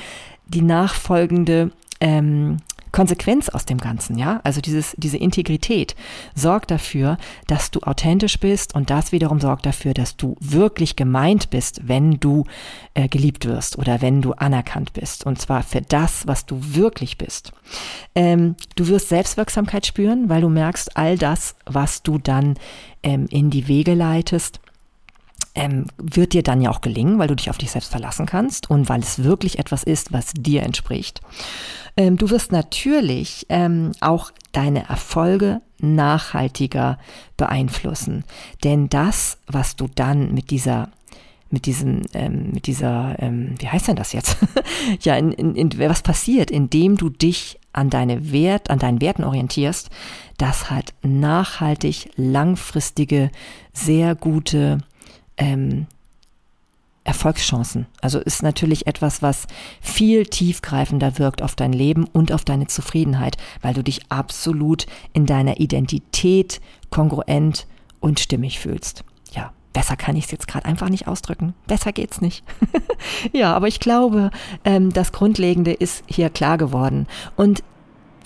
die 0.47 0.63
nachfolgende 0.63 1.73
ähm, 2.01 2.59
Konsequenz 2.97 3.51
aus 3.51 3.67
dem 3.67 3.77
Ganzen, 3.77 4.17
ja? 4.17 4.41
Also 4.43 4.63
dieses, 4.63 4.95
diese 4.97 5.19
Integrität 5.19 5.95
sorgt 6.35 6.71
dafür, 6.71 7.19
dass 7.47 7.71
du 7.71 7.81
authentisch 7.81 8.41
bist 8.41 8.75
und 8.75 8.89
das 8.89 9.13
wiederum 9.13 9.39
sorgt 9.39 9.67
dafür, 9.67 9.93
dass 9.93 10.17
du 10.17 10.35
wirklich 10.41 10.97
gemeint 10.97 11.51
bist, 11.51 11.87
wenn 11.87 12.13
du 12.13 12.45
äh, 12.95 13.07
geliebt 13.09 13.45
wirst 13.45 13.77
oder 13.77 14.01
wenn 14.01 14.23
du 14.23 14.33
anerkannt 14.33 14.95
bist. 14.95 15.27
Und 15.27 15.39
zwar 15.39 15.63
für 15.63 15.83
das, 15.83 16.27
was 16.27 16.47
du 16.47 16.59
wirklich 16.59 17.19
bist. 17.19 17.53
Ähm, 18.15 18.57
du 18.77 18.89
wirst 18.89 19.11
Selbstwirksamkeit 19.11 19.85
spüren, 19.85 20.31
weil 20.31 20.41
du 20.41 20.49
merkst, 20.49 20.97
all 20.97 21.19
das, 21.19 21.55
was 21.67 22.03
du 22.03 22.17
dann 22.17 22.55
ähm, 23.03 23.27
in 23.29 23.51
die 23.51 23.69
Wege 23.69 23.93
leitest, 23.93 24.61
ähm, 25.57 25.87
wird 25.97 26.35
dir 26.35 26.43
dann 26.43 26.61
ja 26.61 26.71
auch 26.71 26.83
gelingen, 26.83 27.19
weil 27.19 27.29
du 27.29 27.35
dich 27.35 27.51
auf 27.51 27.59
dich 27.59 27.71
selbst 27.71 27.91
verlassen 27.91 28.27
kannst 28.27 28.71
und 28.71 28.89
weil 28.89 29.01
es 29.01 29.25
wirklich 29.25 29.59
etwas 29.59 29.83
ist, 29.83 30.13
was 30.13 30.33
dir 30.35 30.63
entspricht. 30.63 31.21
Ähm, 31.97 32.19
du 32.19 32.31
wirst 32.31 32.53
natürlich 32.53 33.47
ähm, 33.49 33.93
auch 34.01 34.31
deine 34.53 34.89
Erfolge 34.89 35.63
nachhaltiger 35.81 36.99
beeinflussen. 37.37 38.25
Denn 38.65 38.89
das, 38.89 39.39
was 39.47 39.77
du 39.77 39.89
dann 39.93 40.33
mit 40.33 40.51
dieser 40.51 40.91
mit 41.49 41.67
diesem, 41.67 42.03
ähm, 42.13 42.51
mit 42.53 42.67
dieser, 42.67 43.15
ähm, 43.21 43.55
wie 43.59 43.69
heißt 43.69 43.87
denn 43.87 43.95
das 43.95 44.13
jetzt? 44.13 44.37
ja, 45.03 45.15
in, 45.17 45.31
in, 45.31 45.55
in, 45.55 45.79
was 45.79 46.03
passiert, 46.03 46.51
indem 46.51 46.97
du 46.97 47.09
dich 47.09 47.61
an 47.73 47.89
deine 47.89 48.33
Wert, 48.33 48.69
an 48.69 48.81
deinen 48.81 49.01
Werten 49.01 49.23
orientierst, 49.23 49.89
das 50.39 50.71
hat 50.71 50.93
nachhaltig, 51.03 52.11
langfristige, 52.17 53.31
sehr 53.73 54.17
gute 54.17 54.79
ähm, 55.37 55.87
Erfolgschancen. 57.07 57.87
Also 58.01 58.19
ist 58.19 58.43
natürlich 58.43 58.87
etwas, 58.87 59.23
was 59.23 59.47
viel 59.81 60.27
tiefgreifender 60.27 61.19
wirkt 61.19 61.41
auf 61.41 61.55
dein 61.55 61.73
Leben 61.73 62.05
und 62.05 62.33
auf 62.33 62.45
deine 62.45 62.67
Zufriedenheit, 62.67 63.37
weil 63.63 63.75
du 63.75 63.83
dich 63.83 64.01
absolut 64.09 64.87
in 65.13 65.25
deiner 65.25 65.61
Identität 65.61 66.61
kongruent 66.91 67.67
und 68.01 68.21
stimmig 68.21 68.59
fühlst. 68.59 69.05
Ja, 69.33 69.53
besser 69.73 69.97
kann 69.97 70.17
ich 70.17 70.25
es 70.25 70.31
jetzt 70.33 70.49
gerade 70.49 70.67
einfach 70.67 70.89
nicht 70.89 71.07
ausdrücken. 71.07 71.55
Besser 71.67 71.93
geht's 71.93 72.21
nicht. 72.21 72.45
ja, 73.33 73.55
aber 73.55 73.69
ich 73.69 73.81
glaube, 73.81 74.31
ähm, 74.65 74.93
das 74.93 75.13
Grundlegende 75.13 75.73
ist 75.73 76.03
hier 76.07 76.29
klar 76.29 76.59
geworden. 76.59 77.07
Und 77.37 77.63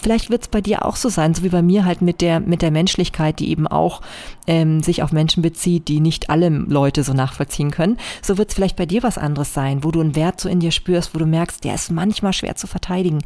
vielleicht 0.00 0.30
wird 0.30 0.42
es 0.42 0.48
bei 0.48 0.60
dir 0.60 0.84
auch 0.84 0.96
so 0.96 1.08
sein, 1.08 1.34
so 1.34 1.42
wie 1.42 1.48
bei 1.48 1.62
mir 1.62 1.84
halt 1.84 2.02
mit 2.02 2.20
der, 2.20 2.40
mit 2.40 2.62
der 2.62 2.70
Menschlichkeit, 2.70 3.38
die 3.38 3.50
eben 3.50 3.66
auch 3.66 4.00
ähm, 4.46 4.82
sich 4.82 5.02
auf 5.02 5.12
Menschen 5.12 5.42
bezieht, 5.42 5.88
die 5.88 6.00
nicht 6.00 6.30
alle 6.30 6.48
Leute 6.48 7.04
so 7.04 7.12
nachvollziehen 7.12 7.70
können. 7.70 7.98
So 8.22 8.38
wird 8.38 8.48
es 8.48 8.54
vielleicht 8.54 8.76
bei 8.76 8.86
dir 8.86 9.02
was 9.02 9.18
anderes 9.18 9.54
sein, 9.54 9.84
wo 9.84 9.90
du 9.90 10.00
einen 10.00 10.16
Wert 10.16 10.40
so 10.40 10.48
in 10.48 10.60
dir 10.60 10.72
spürst, 10.72 11.14
wo 11.14 11.18
du 11.18 11.26
merkst, 11.26 11.64
der 11.64 11.74
ist 11.74 11.90
manchmal 11.90 12.32
schwer 12.32 12.56
zu 12.56 12.66
verteidigen. 12.66 13.22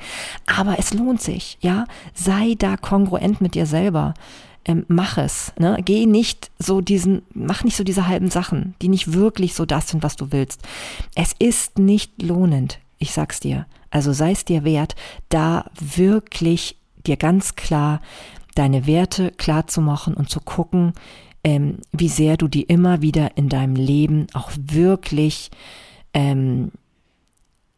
Aber 0.47 0.79
es 0.79 0.93
lohnt 0.93 1.21
sich, 1.21 1.59
ja. 1.61 1.87
Sei 2.15 2.55
da 2.59 2.77
kongruent 2.77 3.41
mit 3.41 3.55
dir 3.55 3.67
selber. 3.67 4.15
Ähm, 4.67 4.87
mach 4.89 5.19
es. 5.19 5.53
Ne? 5.59 5.79
Geh 5.85 6.07
nicht 6.07 6.51
so 6.59 6.81
diesen, 6.81 7.23
mach 7.35 7.65
nicht 7.65 7.77
so 7.77 7.85
diese 7.85 8.07
halben 8.07 8.31
Sachen, 8.31 8.75
die 8.81 8.89
nicht 8.89 9.13
wirklich 9.13 9.55
so 9.55 9.67
das 9.67 9.89
sind, 9.89 10.03
was 10.03 10.17
du 10.17 10.33
willst. 10.33 10.63
Es 11.15 11.35
ist 11.39 11.79
nicht 11.79 12.23
lohnend, 12.23 12.79
ich 13.05 13.13
sag's 13.13 13.41
dir. 13.41 13.67
Also 13.91 14.13
sei 14.13 14.33
es 14.33 14.45
dir 14.45 14.65
wert, 14.65 14.97
da 15.29 15.71
wirklich 15.79 16.77
dir 17.07 17.17
ganz 17.17 17.55
klar 17.55 18.01
deine 18.55 18.87
Werte 18.87 19.31
klar 19.33 19.67
zu 19.67 19.81
machen 19.81 20.15
und 20.15 20.31
zu 20.31 20.41
gucken, 20.41 20.93
ähm, 21.45 21.79
wie 21.93 22.09
sehr 22.09 22.37
du 22.37 22.49
die 22.49 22.63
immer 22.63 23.03
wieder 23.03 23.37
in 23.37 23.49
deinem 23.49 23.77
Leben 23.77 24.27
auch 24.33 24.51
wirklich 24.57 25.51
ähm, 26.15 26.73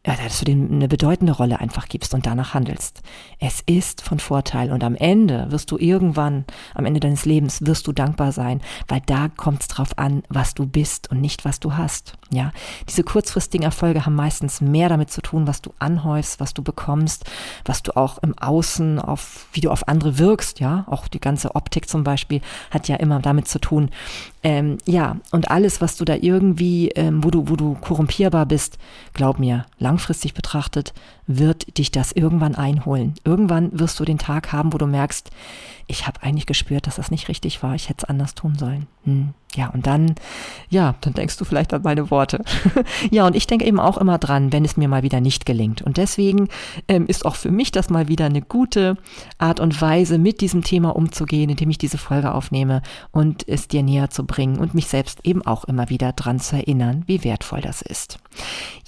ja, 0.07 0.15
dass 0.15 0.39
du 0.39 0.45
denen 0.45 0.71
eine 0.71 0.87
bedeutende 0.87 1.33
Rolle 1.33 1.59
einfach 1.59 1.89
gibst 1.89 2.13
und 2.13 2.25
danach 2.25 2.53
handelst. 2.53 3.01
Es 3.39 3.61
ist 3.65 4.01
von 4.01 4.19
Vorteil 4.19 4.71
und 4.71 4.81
am 4.83 4.95
Ende 4.95 5.47
wirst 5.49 5.69
du 5.69 5.77
irgendwann, 5.77 6.45
am 6.73 6.85
Ende 6.85 7.01
deines 7.01 7.25
Lebens 7.25 7.65
wirst 7.65 7.87
du 7.87 7.91
dankbar 7.91 8.31
sein, 8.31 8.61
weil 8.87 9.01
da 9.05 9.27
kommt 9.27 9.63
es 9.63 9.67
drauf 9.67 9.97
an, 9.97 10.23
was 10.29 10.53
du 10.53 10.65
bist 10.65 11.11
und 11.11 11.19
nicht, 11.19 11.43
was 11.43 11.59
du 11.59 11.75
hast. 11.75 12.13
Ja, 12.31 12.53
diese 12.87 13.03
kurzfristigen 13.03 13.65
Erfolge 13.65 14.05
haben 14.05 14.15
meistens 14.15 14.61
mehr 14.61 14.87
damit 14.87 15.11
zu 15.11 15.21
tun, 15.21 15.45
was 15.45 15.61
du 15.61 15.73
anhäufst, 15.77 16.39
was 16.39 16.53
du 16.53 16.63
bekommst, 16.63 17.25
was 17.65 17.83
du 17.83 17.95
auch 17.97 18.17
im 18.19 18.37
Außen 18.37 18.99
auf, 18.99 19.47
wie 19.51 19.61
du 19.61 19.69
auf 19.71 19.89
andere 19.89 20.17
wirkst. 20.19 20.61
Ja, 20.61 20.85
auch 20.87 21.09
die 21.09 21.19
ganze 21.19 21.53
Optik 21.55 21.89
zum 21.89 22.05
Beispiel 22.05 22.39
hat 22.71 22.87
ja 22.87 22.95
immer 22.95 23.19
damit 23.19 23.49
zu 23.49 23.59
tun. 23.59 23.89
Ähm, 24.43 24.77
ja, 24.85 25.17
und 25.31 25.51
alles, 25.51 25.81
was 25.81 25.97
du 25.97 26.05
da 26.05 26.15
irgendwie, 26.15 26.89
ähm, 26.89 27.23
wo 27.23 27.31
du, 27.31 27.49
wo 27.49 27.57
du 27.57 27.75
korrumpierbar 27.75 28.45
bist, 28.45 28.77
glaub 29.13 29.39
mir, 29.39 29.65
lang 29.77 29.96
langfristig 29.97 30.35
betrachtet, 30.35 30.93
wird 31.25 31.79
dich 31.79 31.91
das 31.91 32.11
irgendwann 32.11 32.53
einholen. 32.53 33.15
Irgendwann 33.23 33.71
wirst 33.79 33.99
du 33.99 34.05
den 34.05 34.19
Tag 34.19 34.53
haben, 34.53 34.71
wo 34.71 34.77
du 34.77 34.85
merkst, 34.85 35.31
ich 35.87 36.05
habe 36.05 36.21
eigentlich 36.21 36.45
gespürt, 36.45 36.85
dass 36.85 36.97
das 36.97 37.09
nicht 37.09 37.29
richtig 37.29 37.63
war, 37.63 37.73
ich 37.73 37.89
hätte 37.89 38.03
es 38.03 38.09
anders 38.09 38.35
tun 38.35 38.55
sollen. 38.57 38.85
Hm. 39.05 39.33
Ja, 39.55 39.69
und 39.69 39.87
dann, 39.87 40.15
ja, 40.69 40.95
dann 41.01 41.13
denkst 41.13 41.37
du 41.37 41.45
vielleicht 41.45 41.73
an 41.73 41.81
meine 41.81 42.11
Worte. 42.11 42.43
ja, 43.11 43.25
und 43.25 43.35
ich 43.35 43.47
denke 43.47 43.65
eben 43.65 43.79
auch 43.79 43.97
immer 43.97 44.17
dran, 44.17 44.51
wenn 44.51 44.65
es 44.65 44.77
mir 44.77 44.89
mal 44.89 45.01
wieder 45.01 45.21
nicht 45.21 45.45
gelingt. 45.45 45.81
Und 45.81 45.97
deswegen 45.97 46.49
ähm, 46.89 47.07
ist 47.07 47.25
auch 47.25 47.35
für 47.35 47.49
mich 47.49 47.71
das 47.71 47.89
mal 47.89 48.09
wieder 48.09 48.25
eine 48.25 48.41
gute 48.41 48.97
Art 49.37 49.61
und 49.61 49.81
Weise, 49.81 50.17
mit 50.17 50.41
diesem 50.41 50.63
Thema 50.63 50.95
umzugehen, 50.95 51.49
indem 51.49 51.69
ich 51.69 51.77
diese 51.77 51.97
Folge 51.97 52.33
aufnehme 52.33 52.81
und 53.11 53.47
es 53.47 53.69
dir 53.69 53.81
näher 53.81 54.09
zu 54.09 54.25
bringen 54.25 54.59
und 54.59 54.75
mich 54.75 54.87
selbst 54.87 55.25
eben 55.25 55.41
auch 55.41 55.63
immer 55.63 55.89
wieder 55.89 56.11
dran 56.11 56.39
zu 56.39 56.57
erinnern, 56.57 57.03
wie 57.07 57.23
wertvoll 57.23 57.61
das 57.61 57.81
ist. 57.81 58.19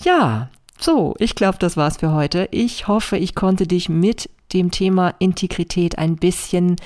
Ja, 0.04 0.50
so, 0.80 1.16
ich 1.20 1.36
glaube, 1.36 1.58
das 1.60 1.78
war's 1.78 1.98
für 1.98 2.14
heute. 2.14 2.48
Ich 2.52 2.88
hoffe, 2.88 3.18
ich 3.18 3.36
konnte 3.36 3.68
dich 3.68 3.90
mit 3.90 4.30
dem 4.54 4.72
Thema 4.72 5.14
Integrität 5.20 5.98
ein 5.98 6.16
bisschen 6.16 6.78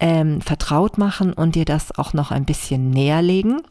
ähm, 0.00 0.40
vertraut 0.40 0.98
machen 0.98 1.32
und 1.32 1.54
dir 1.54 1.64
das 1.64 1.96
auch 1.96 2.14
noch 2.14 2.30
ein 2.30 2.44
bisschen 2.44 2.90
näher 2.90 3.22
legen, 3.22 3.62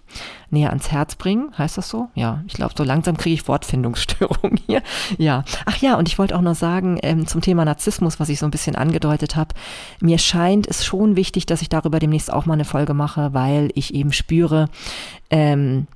näher 0.49 0.69
ans 0.69 0.91
Herz 0.91 1.15
bringen. 1.15 1.51
Heißt 1.57 1.77
das 1.77 1.89
so? 1.89 2.09
Ja, 2.15 2.43
ich 2.47 2.53
glaube, 2.53 2.73
so 2.77 2.83
langsam 2.83 3.17
kriege 3.17 3.33
ich 3.33 3.47
Wortfindungsstörungen 3.47 4.57
hier. 4.67 4.81
Ja. 5.17 5.43
Ach 5.65 5.77
ja, 5.77 5.95
und 5.95 6.07
ich 6.07 6.17
wollte 6.17 6.35
auch 6.35 6.41
noch 6.41 6.55
sagen 6.55 6.97
ähm, 7.03 7.27
zum 7.27 7.41
Thema 7.41 7.65
Narzissmus, 7.65 8.19
was 8.19 8.29
ich 8.29 8.39
so 8.39 8.45
ein 8.45 8.51
bisschen 8.51 8.75
angedeutet 8.75 9.35
habe. 9.35 9.53
Mir 9.99 10.17
scheint 10.17 10.65
es 10.67 10.85
schon 10.85 11.15
wichtig, 11.15 11.45
dass 11.45 11.61
ich 11.61 11.69
darüber 11.69 11.99
demnächst 11.99 12.31
auch 12.31 12.45
mal 12.45 12.53
eine 12.53 12.65
Folge 12.65 12.93
mache, 12.93 13.33
weil 13.33 13.69
ich 13.75 13.93
eben 13.93 14.13
spüre, 14.13 14.69
ähm, 15.29 15.87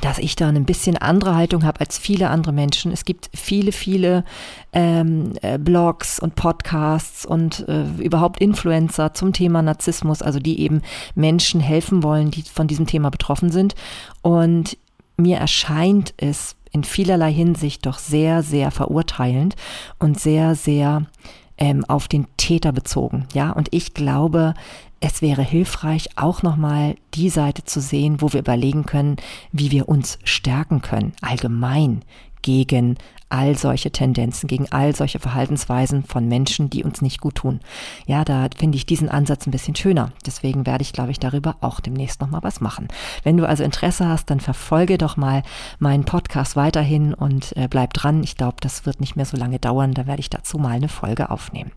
dass 0.00 0.18
ich 0.18 0.36
da 0.36 0.48
ein 0.48 0.64
bisschen 0.64 0.96
andere 0.96 1.34
Haltung 1.34 1.64
habe 1.64 1.80
als 1.80 1.98
viele 1.98 2.30
andere 2.30 2.52
Menschen. 2.52 2.92
Es 2.92 3.04
gibt 3.04 3.30
viele, 3.34 3.72
viele 3.72 4.24
ähm, 4.72 5.32
äh, 5.42 5.58
Blogs 5.58 6.18
und 6.20 6.34
Podcasts 6.34 7.24
und 7.26 7.68
äh, 7.68 7.84
überhaupt 7.98 8.40
Influencer 8.40 9.14
zum 9.14 9.32
Thema 9.32 9.62
Narzissmus, 9.62 10.22
also 10.22 10.38
die 10.38 10.60
eben 10.60 10.82
Menschen 11.14 11.60
helfen 11.60 12.02
wollen, 12.02 12.30
die 12.30 12.42
von 12.42 12.66
diesem 12.66 12.86
Thema 12.86 13.10
betroffen 13.10 13.50
sind. 13.50 13.74
Und 14.22 14.76
mir 15.16 15.38
erscheint 15.38 16.14
es 16.16 16.56
in 16.70 16.84
vielerlei 16.84 17.32
Hinsicht 17.32 17.86
doch 17.86 17.98
sehr, 17.98 18.42
sehr 18.42 18.70
verurteilend 18.70 19.56
und 19.98 20.20
sehr, 20.20 20.54
sehr 20.54 21.06
ähm, 21.56 21.84
auf 21.86 22.08
den 22.08 22.26
Täter 22.36 22.72
bezogen. 22.72 23.26
Ja, 23.34 23.50
und 23.50 23.68
ich 23.72 23.94
glaube, 23.94 24.54
es 25.00 25.22
wäre 25.22 25.42
hilfreich, 25.42 26.08
auch 26.16 26.42
nochmal 26.42 26.96
die 27.14 27.30
Seite 27.30 27.64
zu 27.64 27.80
sehen, 27.80 28.20
wo 28.20 28.32
wir 28.32 28.40
überlegen 28.40 28.84
können, 28.84 29.16
wie 29.52 29.70
wir 29.70 29.88
uns 29.88 30.18
stärken 30.24 30.82
können, 30.82 31.12
allgemein 31.20 32.02
gegen 32.42 32.96
all 33.30 33.56
solche 33.56 33.90
Tendenzen, 33.90 34.46
gegen 34.46 34.70
all 34.70 34.94
solche 34.94 35.18
Verhaltensweisen 35.18 36.04
von 36.04 36.28
Menschen, 36.28 36.70
die 36.70 36.84
uns 36.84 37.02
nicht 37.02 37.20
gut 37.20 37.36
tun. 37.36 37.60
Ja, 38.06 38.24
da 38.24 38.48
finde 38.56 38.76
ich 38.76 38.86
diesen 38.86 39.08
Ansatz 39.08 39.46
ein 39.46 39.50
bisschen 39.50 39.76
schöner. 39.76 40.12
Deswegen 40.26 40.66
werde 40.66 40.82
ich, 40.82 40.92
glaube 40.92 41.10
ich, 41.10 41.18
darüber 41.18 41.56
auch 41.60 41.80
demnächst 41.80 42.20
nochmal 42.20 42.42
was 42.42 42.60
machen. 42.60 42.88
Wenn 43.22 43.36
du 43.36 43.46
also 43.46 43.64
Interesse 43.64 44.08
hast, 44.08 44.30
dann 44.30 44.40
verfolge 44.40 44.98
doch 44.98 45.16
mal 45.16 45.42
meinen 45.78 46.04
Podcast 46.04 46.56
weiterhin 46.56 47.14
und 47.14 47.56
äh, 47.56 47.68
bleib 47.68 47.92
dran. 47.92 48.22
Ich 48.22 48.36
glaube, 48.36 48.56
das 48.60 48.86
wird 48.86 49.00
nicht 49.00 49.16
mehr 49.16 49.26
so 49.26 49.36
lange 49.36 49.58
dauern. 49.58 49.94
Da 49.94 50.06
werde 50.06 50.20
ich 50.20 50.30
dazu 50.30 50.58
mal 50.58 50.72
eine 50.72 50.88
Folge 50.88 51.30
aufnehmen. 51.30 51.72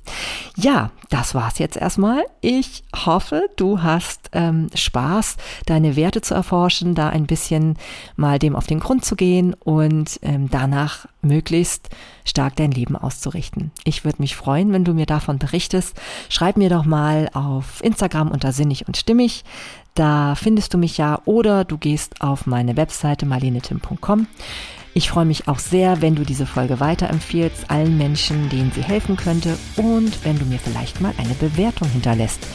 Ja, 0.56 0.91
das 1.10 1.36
war's 1.36 1.60
jetzt 1.60 1.78
erstmal. 1.78 2.24
Ich 2.41 2.84
hoffe, 3.06 3.49
du 3.56 3.82
hast 3.82 4.30
ähm, 4.34 4.70
Spaß, 4.74 5.38
deine 5.66 5.95
Werte 5.95 6.22
zu 6.22 6.34
erforschen, 6.34 6.95
da 6.95 7.10
ein 7.10 7.28
bisschen 7.28 7.78
mal 8.16 8.39
dem 8.39 8.56
auf 8.56 8.68
den 8.68 8.80
Grund 8.80 9.06
zu 9.06 9.16
gehen 9.16 9.54
und 9.54 10.20
ähm, 10.22 10.49
danach 10.49 11.06
möglichst 11.22 11.89
stark 12.26 12.55
dein 12.55 12.72
Leben 12.72 12.95
auszurichten. 12.95 13.72
Ich 13.84 14.05
würde 14.05 14.22
mich 14.22 14.36
freuen, 14.36 14.72
wenn 14.74 14.84
du 14.84 14.93
mir 14.93 15.05
davon 15.05 15.39
berichtest. 15.39 15.99
Schreib 16.30 16.57
mir 16.57 16.69
doch 16.69 16.86
mal 16.86 17.30
auf 17.34 17.84
Instagram 17.84 18.30
unter 18.32 18.51
sinnig 18.51 18.88
und 18.88 18.97
stimmig. 18.97 19.43
Da 19.95 20.36
findest 20.36 20.74
du 20.74 20.78
mich 20.78 20.97
ja 20.97 21.22
oder 21.26 21.65
du 21.65 21.78
gehst 21.78 22.22
auf 22.22 22.45
meine 22.45 22.78
Webseite 22.78 23.26
marlenetim.com. 23.26 24.28
Ich 24.93 25.09
freue 25.09 25.26
mich 25.26 25.47
auch 25.47 25.59
sehr, 25.59 26.01
wenn 26.01 26.15
du 26.15 26.26
diese 26.26 26.45
Folge 26.45 26.82
weiterempfiehlst, 26.82 27.72
allen 27.72 27.97
Menschen, 27.97 28.49
denen 28.49 28.74
sie 28.74 28.84
helfen 28.84 29.15
könnte 29.15 29.57
und 29.78 30.26
wenn 30.26 30.38
du 30.38 30.45
mir 30.45 30.59
vielleicht 30.59 30.99
mal 30.99 31.13
eine 31.17 31.34
Bewertung 31.34 31.88
hinterlässt. 31.89 32.45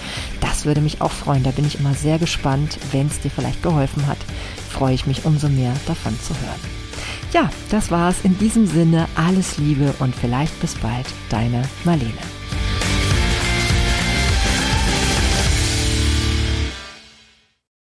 Das 0.41 0.67
würde 0.67 0.83
mich 0.83 1.01
auch 1.01 1.13
freuen, 1.13 1.45
da 1.45 1.51
bin 1.51 1.67
ich 1.67 1.81
immer 1.81 1.95
sehr 1.95 2.19
gespannt. 2.19 2.79
Wenn 2.93 3.07
es 3.07 3.21
dir 3.21 3.31
vielleicht 3.31 3.63
geholfen 3.63 4.07
hat, 4.07 4.19
freue 4.71 4.95
ich 4.95 5.07
mich 5.07 5.25
umso 5.25 5.49
mehr 5.49 5.73
davon 5.87 6.19
zu 6.21 6.35
hören. 6.35 6.76
Ja, 7.37 7.51
das 7.71 7.91
war's. 7.91 8.25
In 8.25 8.39
diesem 8.39 8.67
Sinne 8.67 9.07
alles 9.15 9.59
Liebe 9.59 9.93
und 9.99 10.17
vielleicht 10.17 10.59
bis 10.59 10.75
bald, 10.75 11.05
deine 11.29 11.65
Marlene. 11.85 12.36